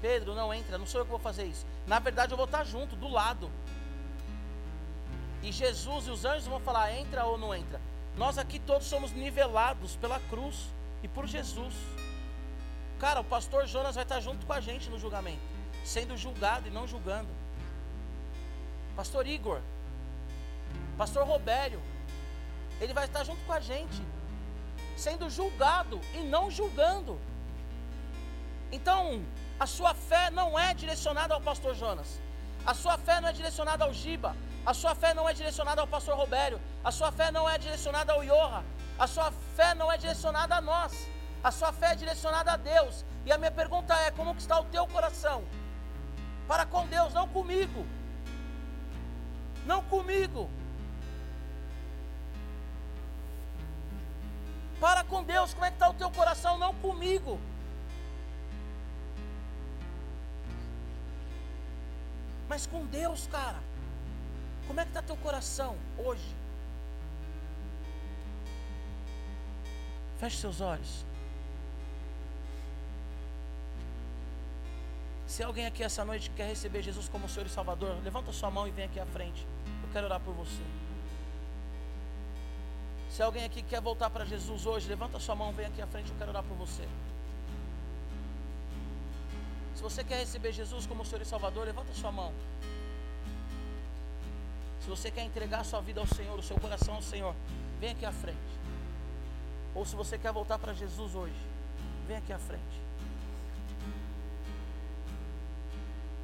Pedro, 0.01 0.33
não 0.33 0.53
entra, 0.53 0.77
não 0.77 0.85
sou 0.85 1.01
eu 1.01 1.05
que 1.05 1.11
vou 1.11 1.19
fazer 1.19 1.45
isso. 1.45 1.65
Na 1.85 1.99
verdade, 1.99 2.33
eu 2.33 2.37
vou 2.37 2.45
estar 2.45 2.63
junto, 2.63 2.95
do 2.95 3.07
lado. 3.07 3.49
E 5.41 5.51
Jesus 5.51 6.07
e 6.07 6.11
os 6.11 6.25
anjos 6.25 6.47
vão 6.47 6.59
falar: 6.59 6.93
entra 6.93 7.25
ou 7.25 7.37
não 7.37 7.53
entra. 7.53 7.79
Nós 8.15 8.37
aqui 8.37 8.59
todos 8.59 8.87
somos 8.87 9.11
nivelados 9.11 9.95
pela 9.95 10.19
cruz 10.21 10.67
e 11.03 11.07
por 11.07 11.27
Jesus. 11.27 11.73
Cara, 12.99 13.21
o 13.21 13.23
pastor 13.23 13.65
Jonas 13.65 13.95
vai 13.95 14.03
estar 14.03 14.19
junto 14.19 14.45
com 14.45 14.51
a 14.51 14.59
gente 14.59 14.89
no 14.89 14.99
julgamento, 14.99 15.39
sendo 15.85 16.17
julgado 16.17 16.67
e 16.67 16.71
não 16.71 16.85
julgando. 16.85 17.29
Pastor 18.95 19.25
Igor, 19.25 19.61
pastor 20.97 21.25
Robério, 21.25 21.81
ele 22.81 22.93
vai 22.93 23.05
estar 23.05 23.23
junto 23.23 23.41
com 23.45 23.53
a 23.53 23.61
gente, 23.61 24.01
sendo 24.97 25.29
julgado 25.29 26.01
e 26.13 26.17
não 26.23 26.51
julgando. 26.51 27.17
Então, 28.71 29.23
a 29.59 29.65
sua 29.65 29.93
fé 29.93 30.29
não 30.29 30.57
é 30.57 30.73
direcionada 30.73 31.33
ao 31.33 31.41
pastor 31.41 31.73
Jonas. 31.75 32.21
A 32.65 32.73
sua 32.73 32.97
fé 32.97 33.19
não 33.19 33.29
é 33.29 33.33
direcionada 33.33 33.83
ao 33.83 33.93
Giba. 33.93 34.35
A 34.65 34.73
sua 34.73 34.93
fé 34.93 35.13
não 35.13 35.27
é 35.27 35.33
direcionada 35.33 35.81
ao 35.81 35.87
pastor 35.87 36.15
Robério. 36.15 36.61
A 36.83 36.91
sua 36.91 37.11
fé 37.11 37.31
não 37.31 37.49
é 37.49 37.57
direcionada 37.57 38.13
ao 38.13 38.23
Iorra. 38.23 38.63
A 38.97 39.07
sua 39.07 39.31
fé 39.55 39.73
não 39.73 39.91
é 39.91 39.97
direcionada 39.97 40.55
a 40.55 40.61
nós. 40.61 41.07
A 41.43 41.51
sua 41.51 41.71
fé 41.71 41.93
é 41.93 41.95
direcionada 41.95 42.51
a 42.51 42.57
Deus. 42.57 43.05
E 43.25 43.31
a 43.31 43.37
minha 43.37 43.51
pergunta 43.51 43.93
é: 43.95 44.11
como 44.11 44.31
está 44.37 44.59
o 44.59 44.65
teu 44.65 44.85
coração? 44.87 45.43
Para 46.47 46.65
com 46.65 46.85
Deus, 46.87 47.13
não 47.13 47.27
comigo. 47.27 47.85
Não 49.65 49.83
comigo. 49.83 50.49
Para 54.79 55.03
com 55.03 55.23
Deus, 55.23 55.53
como 55.53 55.65
é 55.65 55.69
que 55.69 55.75
está 55.75 55.89
o 55.89 55.93
teu 55.93 56.09
coração? 56.11 56.57
Não 56.57 56.73
comigo. 56.75 57.39
Mas 62.49 62.65
com 62.65 62.83
Deus, 62.87 63.27
cara. 63.27 63.61
Como 64.67 64.79
é 64.79 64.83
que 64.83 64.89
está 64.89 65.01
teu 65.03 65.15
coração 65.17 65.77
hoje? 65.97 66.35
Feche 70.17 70.37
seus 70.37 70.59
olhos. 70.59 71.05
Se 75.27 75.43
alguém 75.43 75.67
aqui 75.67 75.83
essa 75.83 76.03
noite 76.03 76.31
quer 76.31 76.47
receber 76.47 76.81
Jesus 76.81 77.07
como 77.07 77.29
Senhor 77.29 77.45
e 77.45 77.49
Salvador, 77.49 77.95
levanta 78.03 78.33
sua 78.33 78.49
mão 78.49 78.67
e 78.67 78.71
vem 78.71 78.85
aqui 78.85 78.99
à 78.99 79.05
frente. 79.05 79.47
Eu 79.83 79.89
quero 79.93 80.07
orar 80.07 80.19
por 80.19 80.33
você. 80.33 80.63
Se 83.11 83.21
alguém 83.21 83.45
aqui 83.45 83.61
quer 83.61 83.79
voltar 83.79 84.09
para 84.09 84.25
Jesus 84.25 84.65
hoje, 84.65 84.87
levanta 84.87 85.19
sua 85.19 85.35
mão, 85.35 85.53
vem 85.53 85.67
aqui 85.67 85.81
à 85.81 85.87
frente, 85.87 86.09
eu 86.09 86.17
quero 86.17 86.31
orar 86.31 86.43
por 86.43 86.57
você. 86.57 86.87
Se 89.79 89.83
você 89.83 90.03
quer 90.03 90.17
receber 90.17 90.51
Jesus 90.51 90.85
como 90.85 91.05
Senhor 91.05 91.21
e 91.21 91.25
Salvador, 91.25 91.65
levanta 91.65 91.93
sua 91.93 92.11
mão. 92.11 92.33
Se 94.81 94.89
você 94.89 95.09
quer 95.09 95.23
entregar 95.23 95.63
sua 95.63 95.79
vida 95.79 96.01
ao 96.01 96.05
Senhor, 96.05 96.37
o 96.37 96.43
seu 96.43 96.59
coração 96.59 96.95
ao 96.95 97.01
Senhor, 97.01 97.33
vem 97.79 97.91
aqui 97.91 98.05
à 98.05 98.11
frente. 98.11 98.37
Ou 99.73 99.85
se 99.85 99.95
você 99.95 100.17
quer 100.17 100.33
voltar 100.33 100.59
para 100.59 100.73
Jesus 100.73 101.15
hoje, 101.15 101.39
vem 102.09 102.17
aqui 102.17 102.33
à 102.33 102.37
frente. 102.37 102.81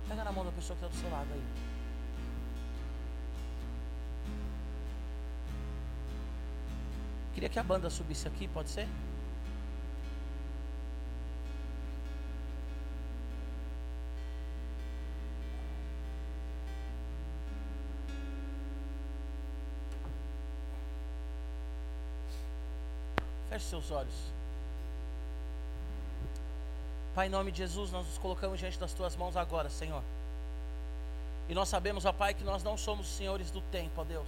Pega 0.10 0.26
na 0.26 0.34
mão 0.34 0.44
da 0.44 0.52
pessoa 0.52 0.78
que 0.78 0.86
está 0.86 0.94
do 0.94 1.02
seu 1.02 1.10
lado 1.10 1.30
aí. 1.34 1.44
Queria 7.34 7.48
que 7.48 7.58
a 7.58 7.64
banda 7.64 7.90
subisse 7.90 8.28
aqui, 8.28 8.50
pode 8.50 8.70
ser? 8.70 8.90
Feche 23.56 23.68
seus 23.68 23.90
olhos. 23.90 24.14
Pai, 27.14 27.28
em 27.28 27.30
nome 27.30 27.54
de 27.54 27.60
Jesus, 27.60 27.90
nós 27.90 28.06
nos 28.06 28.18
colocamos 28.18 28.60
diante 28.60 28.78
das 28.78 28.92
tuas 28.92 29.16
mãos 29.16 29.38
agora, 29.38 29.70
Senhor. 29.70 30.04
E 31.48 31.56
nós 31.56 31.70
sabemos, 31.70 32.04
ó 32.04 32.12
Pai, 32.12 32.34
que 32.34 32.44
nós 32.44 32.64
não 32.64 32.78
somos 32.78 33.08
senhores 33.08 33.52
do 33.52 33.62
tempo, 33.62 34.02
ó 34.02 34.04
Deus. 34.04 34.28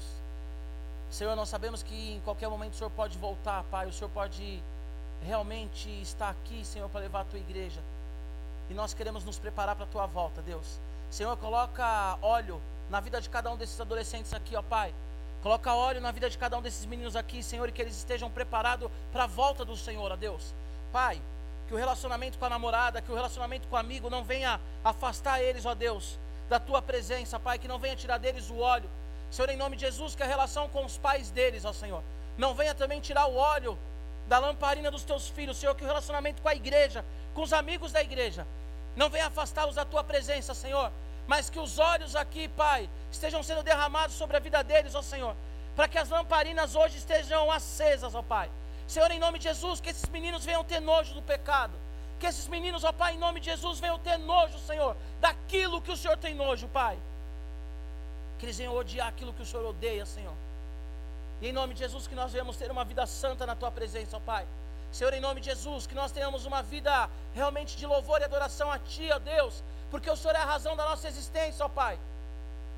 Senhor, 1.11 1.35
nós 1.35 1.49
sabemos 1.49 1.83
que 1.83 2.13
em 2.13 2.21
qualquer 2.21 2.47
momento 2.47 2.75
o 2.75 2.77
Senhor 2.77 2.89
pode 2.91 3.17
voltar, 3.17 3.65
Pai. 3.65 3.87
O 3.87 3.91
Senhor 3.91 4.09
pode 4.11 4.63
realmente 5.21 5.89
estar 6.01 6.29
aqui, 6.29 6.63
Senhor, 6.63 6.87
para 6.87 7.01
levar 7.01 7.21
a 7.21 7.25
tua 7.25 7.39
igreja. 7.39 7.81
E 8.69 8.73
nós 8.73 8.93
queremos 8.93 9.25
nos 9.25 9.37
preparar 9.37 9.75
para 9.75 9.83
a 9.83 9.89
tua 9.89 10.05
volta, 10.05 10.41
Deus. 10.41 10.79
Senhor, 11.11 11.35
coloca 11.35 12.17
óleo 12.21 12.61
na 12.89 13.01
vida 13.01 13.19
de 13.19 13.29
cada 13.29 13.51
um 13.51 13.57
desses 13.57 13.81
adolescentes 13.81 14.33
aqui, 14.33 14.55
ó 14.55 14.61
Pai. 14.61 14.93
Coloca 15.41 15.73
óleo 15.73 16.01
na 16.01 16.11
vida 16.11 16.29
de 16.29 16.37
cada 16.37 16.57
um 16.57 16.61
desses 16.61 16.85
meninos 16.85 17.15
aqui, 17.15 17.43
Senhor, 17.43 17.69
e 17.69 17.71
que 17.71 17.81
eles 17.81 17.95
estejam 17.95 18.29
preparados 18.29 18.89
para 19.11 19.25
a 19.25 19.27
volta 19.27 19.63
do 19.63 19.77
Senhor, 19.77 20.11
ó 20.11 20.15
Deus. 20.15 20.53
Pai, 20.91 21.21
que 21.67 21.73
o 21.73 21.77
relacionamento 21.77 22.37
com 22.37 22.45
a 22.45 22.49
namorada, 22.49 23.01
que 23.01 23.11
o 23.11 23.15
relacionamento 23.15 23.67
com 23.67 23.75
o 23.75 23.79
amigo 23.79 24.09
não 24.09 24.23
venha 24.23 24.59
afastar 24.83 25.41
eles, 25.41 25.65
ó 25.65 25.75
Deus, 25.75 26.17
da 26.49 26.59
tua 26.59 26.81
presença, 26.81 27.39
Pai, 27.39 27.59
que 27.59 27.67
não 27.67 27.77
venha 27.77 27.95
tirar 27.95 28.17
deles 28.17 28.49
o 28.49 28.57
óleo. 28.59 28.89
Senhor, 29.29 29.49
em 29.49 29.57
nome 29.57 29.75
de 29.75 29.85
Jesus, 29.85 30.15
que 30.15 30.23
a 30.23 30.27
relação 30.27 30.69
com 30.69 30.83
os 30.85 30.97
pais 30.97 31.29
deles, 31.29 31.65
ó 31.65 31.73
Senhor, 31.73 32.01
não 32.37 32.55
venha 32.55 32.73
também 32.73 32.99
tirar 32.99 33.27
o 33.27 33.35
óleo 33.35 33.77
da 34.27 34.39
lamparina 34.39 34.89
dos 34.89 35.03
teus 35.03 35.27
filhos, 35.27 35.57
Senhor, 35.57 35.75
que 35.75 35.83
o 35.83 35.87
relacionamento 35.87 36.41
com 36.41 36.49
a 36.49 36.55
igreja, 36.55 37.05
com 37.33 37.41
os 37.41 37.53
amigos 37.53 37.91
da 37.91 38.01
igreja, 38.01 38.47
não 38.95 39.09
venha 39.09 39.27
afastá-los 39.27 39.75
da 39.75 39.85
tua 39.85 40.03
presença, 40.03 40.53
Senhor 40.53 40.91
mas 41.27 41.49
que 41.49 41.59
os 41.59 41.77
olhos 41.77 42.15
aqui, 42.15 42.47
Pai, 42.47 42.89
estejam 43.17 43.41
sendo 43.43 43.63
derramados 43.63 44.15
sobre 44.15 44.37
a 44.37 44.39
vida 44.39 44.63
deles, 44.63 44.95
ó 44.95 45.01
Senhor, 45.01 45.35
para 45.75 45.87
que 45.87 45.97
as 45.97 46.09
lamparinas 46.09 46.75
hoje 46.75 46.97
estejam 46.97 47.51
acesas, 47.51 48.15
ó 48.15 48.21
Pai. 48.21 48.49
Senhor, 48.87 49.09
em 49.11 49.19
nome 49.19 49.37
de 49.37 49.43
Jesus, 49.43 49.81
que 49.81 49.89
esses 49.89 50.09
meninos 50.09 50.45
venham 50.45 50.63
ter 50.63 50.79
nojo 50.79 51.13
do 51.13 51.21
pecado. 51.21 51.73
Que 52.19 52.25
esses 52.25 52.47
meninos, 52.47 52.83
ó 52.83 52.91
Pai, 52.91 53.13
em 53.15 53.17
nome 53.17 53.39
de 53.39 53.47
Jesus, 53.51 53.79
venham 53.79 53.99
ter 53.99 54.17
nojo, 54.17 54.57
Senhor, 54.59 54.95
daquilo 55.19 55.81
que 55.81 55.91
o 55.91 55.97
Senhor 55.97 56.17
tem 56.17 56.33
nojo, 56.33 56.67
Pai. 56.69 56.97
Que 58.39 58.45
eles 58.45 58.57
venham 58.57 58.75
odiar 58.75 59.07
aquilo 59.07 59.33
que 59.33 59.41
o 59.41 59.45
Senhor 59.45 59.65
odeia, 59.65 60.05
Senhor. 60.05 60.33
E 61.41 61.49
em 61.49 61.53
nome 61.53 61.73
de 61.73 61.79
Jesus, 61.81 62.07
que 62.07 62.15
nós 62.15 62.31
venhamos 62.31 62.57
ter 62.57 62.71
uma 62.71 62.85
vida 62.85 63.05
santa 63.05 63.45
na 63.45 63.55
Tua 63.55 63.71
presença, 63.71 64.17
ó 64.17 64.19
Pai. 64.19 64.47
Senhor, 64.91 65.13
em 65.13 65.19
nome 65.19 65.41
de 65.41 65.47
Jesus, 65.47 65.85
que 65.85 65.93
nós 65.93 66.11
tenhamos 66.11 66.45
uma 66.45 66.63
vida 66.63 67.09
realmente 67.35 67.75
de 67.75 67.85
louvor 67.85 68.21
e 68.21 68.23
adoração 68.23 68.71
a 68.71 68.79
Ti, 68.79 69.09
ó 69.11 69.19
Deus, 69.19 69.63
porque 69.91 70.09
o 70.09 70.15
Senhor 70.15 70.35
é 70.35 70.39
a 70.39 70.45
razão 70.45 70.75
da 70.75 70.85
nossa 70.85 71.07
existência, 71.07 71.65
ó 71.65 71.69
Pai. 71.69 71.99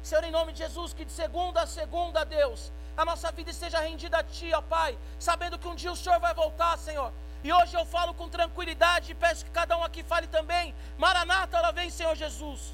Senhor, 0.01 0.23
em 0.23 0.31
nome 0.31 0.53
de 0.53 0.59
Jesus, 0.59 0.93
que 0.93 1.05
de 1.05 1.11
segunda 1.11 1.61
a 1.61 1.67
segunda, 1.67 2.23
Deus, 2.23 2.71
a 2.95 3.05
nossa 3.05 3.31
vida 3.31 3.49
esteja 3.49 3.79
rendida 3.79 4.19
a 4.19 4.23
Ti, 4.23 4.51
ó 4.53 4.61
Pai, 4.61 4.97
sabendo 5.19 5.59
que 5.59 5.67
um 5.67 5.75
dia 5.75 5.91
o 5.91 5.95
Senhor 5.95 6.19
vai 6.19 6.33
voltar, 6.33 6.77
Senhor. 6.77 7.11
E 7.43 7.51
hoje 7.53 7.75
eu 7.75 7.85
falo 7.85 8.13
com 8.13 8.27
tranquilidade 8.27 9.11
e 9.11 9.15
peço 9.15 9.45
que 9.45 9.51
cada 9.51 9.77
um 9.77 9.83
aqui 9.83 10.03
fale 10.03 10.27
também. 10.27 10.75
Maranata, 10.97 11.57
ora 11.57 11.71
vem, 11.71 11.89
Senhor 11.89 12.15
Jesus. 12.15 12.73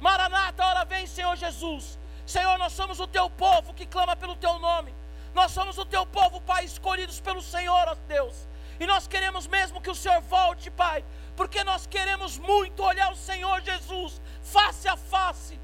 Maranata, 0.00 0.64
ora 0.64 0.84
vem, 0.84 1.06
Senhor 1.06 1.36
Jesus. 1.36 1.98
Senhor, 2.26 2.56
nós 2.58 2.72
somos 2.72 3.00
o 3.00 3.06
Teu 3.06 3.28
povo 3.28 3.74
que 3.74 3.86
clama 3.86 4.14
pelo 4.14 4.36
Teu 4.36 4.58
nome. 4.58 4.94
Nós 5.34 5.50
somos 5.50 5.76
o 5.78 5.84
Teu 5.84 6.06
povo, 6.06 6.40
Pai, 6.40 6.64
escolhidos 6.64 7.20
pelo 7.20 7.42
Senhor, 7.42 7.88
ó 7.88 7.94
Deus. 8.06 8.46
E 8.78 8.86
nós 8.86 9.06
queremos 9.08 9.46
mesmo 9.46 9.80
que 9.80 9.90
o 9.90 9.94
Senhor 9.94 10.20
volte, 10.22 10.70
Pai, 10.70 11.04
porque 11.36 11.64
nós 11.64 11.86
queremos 11.86 12.38
muito 12.38 12.82
olhar 12.82 13.12
o 13.12 13.16
Senhor 13.16 13.60
Jesus 13.62 14.20
face 14.42 14.88
a 14.88 14.96
face. 14.96 15.63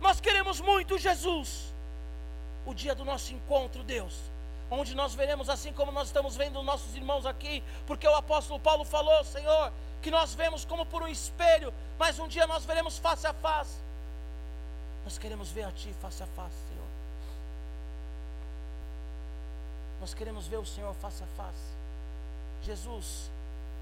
Nós 0.00 0.20
queremos 0.20 0.60
muito 0.60 0.98
Jesus. 0.98 1.74
O 2.66 2.74
dia 2.74 2.94
do 2.94 3.04
nosso 3.04 3.32
encontro, 3.32 3.82
Deus, 3.82 4.14
onde 4.70 4.94
nós 4.94 5.14
veremos 5.14 5.48
assim 5.48 5.72
como 5.72 5.90
nós 5.90 6.08
estamos 6.08 6.36
vendo 6.36 6.62
nossos 6.62 6.94
irmãos 6.94 7.24
aqui, 7.24 7.62
porque 7.86 8.06
o 8.06 8.14
apóstolo 8.14 8.60
Paulo 8.60 8.84
falou, 8.84 9.24
Senhor, 9.24 9.72
que 10.02 10.10
nós 10.10 10.34
vemos 10.34 10.64
como 10.64 10.84
por 10.84 11.02
um 11.02 11.08
espelho, 11.08 11.72
mas 11.98 12.18
um 12.18 12.28
dia 12.28 12.46
nós 12.46 12.64
veremos 12.64 12.98
face 12.98 13.26
a 13.26 13.32
face. 13.32 13.76
Nós 15.04 15.16
queremos 15.16 15.50
ver 15.50 15.64
a 15.64 15.72
Ti 15.72 15.94
face 16.02 16.22
a 16.22 16.26
face, 16.26 16.56
Senhor. 16.68 16.88
Nós 20.00 20.14
queremos 20.14 20.46
ver 20.46 20.58
o 20.58 20.66
Senhor 20.66 20.94
face 20.94 21.22
a 21.24 21.26
face. 21.28 21.78
Jesus, 22.62 23.30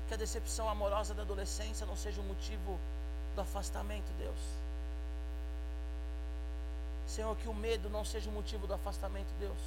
que 0.09 0.15
a 0.15 0.17
decepção 0.17 0.69
amorosa 0.69 1.13
da 1.15 1.23
adolescência 1.23 1.85
não 1.87 1.97
seja 1.97 2.21
o 2.21 2.25
motivo 2.25 2.79
do 3.35 3.41
afastamento, 3.41 4.11
Deus. 4.19 4.66
Senhor, 7.07 7.35
que 7.37 7.49
o 7.49 7.55
medo 7.55 7.89
não 7.89 8.05
seja 8.05 8.29
o 8.29 8.33
motivo 8.33 8.67
do 8.67 8.75
afastamento, 8.75 9.29
Deus. 9.39 9.59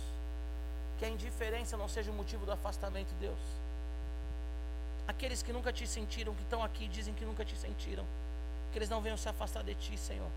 Que 0.97 1.05
a 1.05 1.09
indiferença 1.09 1.77
não 1.77 1.87
seja 1.87 2.11
o 2.11 2.13
motivo 2.13 2.45
do 2.45 2.51
afastamento, 2.51 3.13
Deus. 3.19 3.39
Aqueles 5.07 5.41
que 5.41 5.53
nunca 5.53 5.71
te 5.71 5.87
sentiram, 5.87 6.35
que 6.35 6.43
estão 6.43 6.63
aqui, 6.63 6.87
dizem 6.87 7.13
que 7.13 7.25
nunca 7.25 7.43
te 7.45 7.57
sentiram. 7.57 8.05
Que 8.71 8.77
eles 8.77 8.89
não 8.89 9.01
venham 9.01 9.17
se 9.17 9.27
afastar 9.27 9.63
de 9.63 9.73
ti, 9.75 9.97
Senhor. 9.97 10.29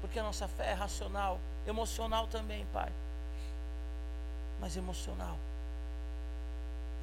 Porque 0.00 0.18
a 0.18 0.22
nossa 0.22 0.48
fé 0.48 0.70
é 0.70 0.72
racional, 0.72 1.38
emocional 1.66 2.26
também, 2.26 2.64
Pai. 2.72 2.90
Mas 4.60 4.76
emocional 4.76 5.36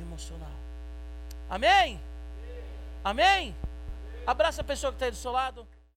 emocional. 0.02 0.52
Amém? 1.50 2.00
Amém? 3.04 3.56
Abraça 4.26 4.62
a 4.62 4.64
pessoa 4.64 4.92
que 4.92 4.96
está 4.98 5.06
aí 5.06 5.12
do 5.12 5.18
seu 5.18 5.32
lado. 5.32 5.68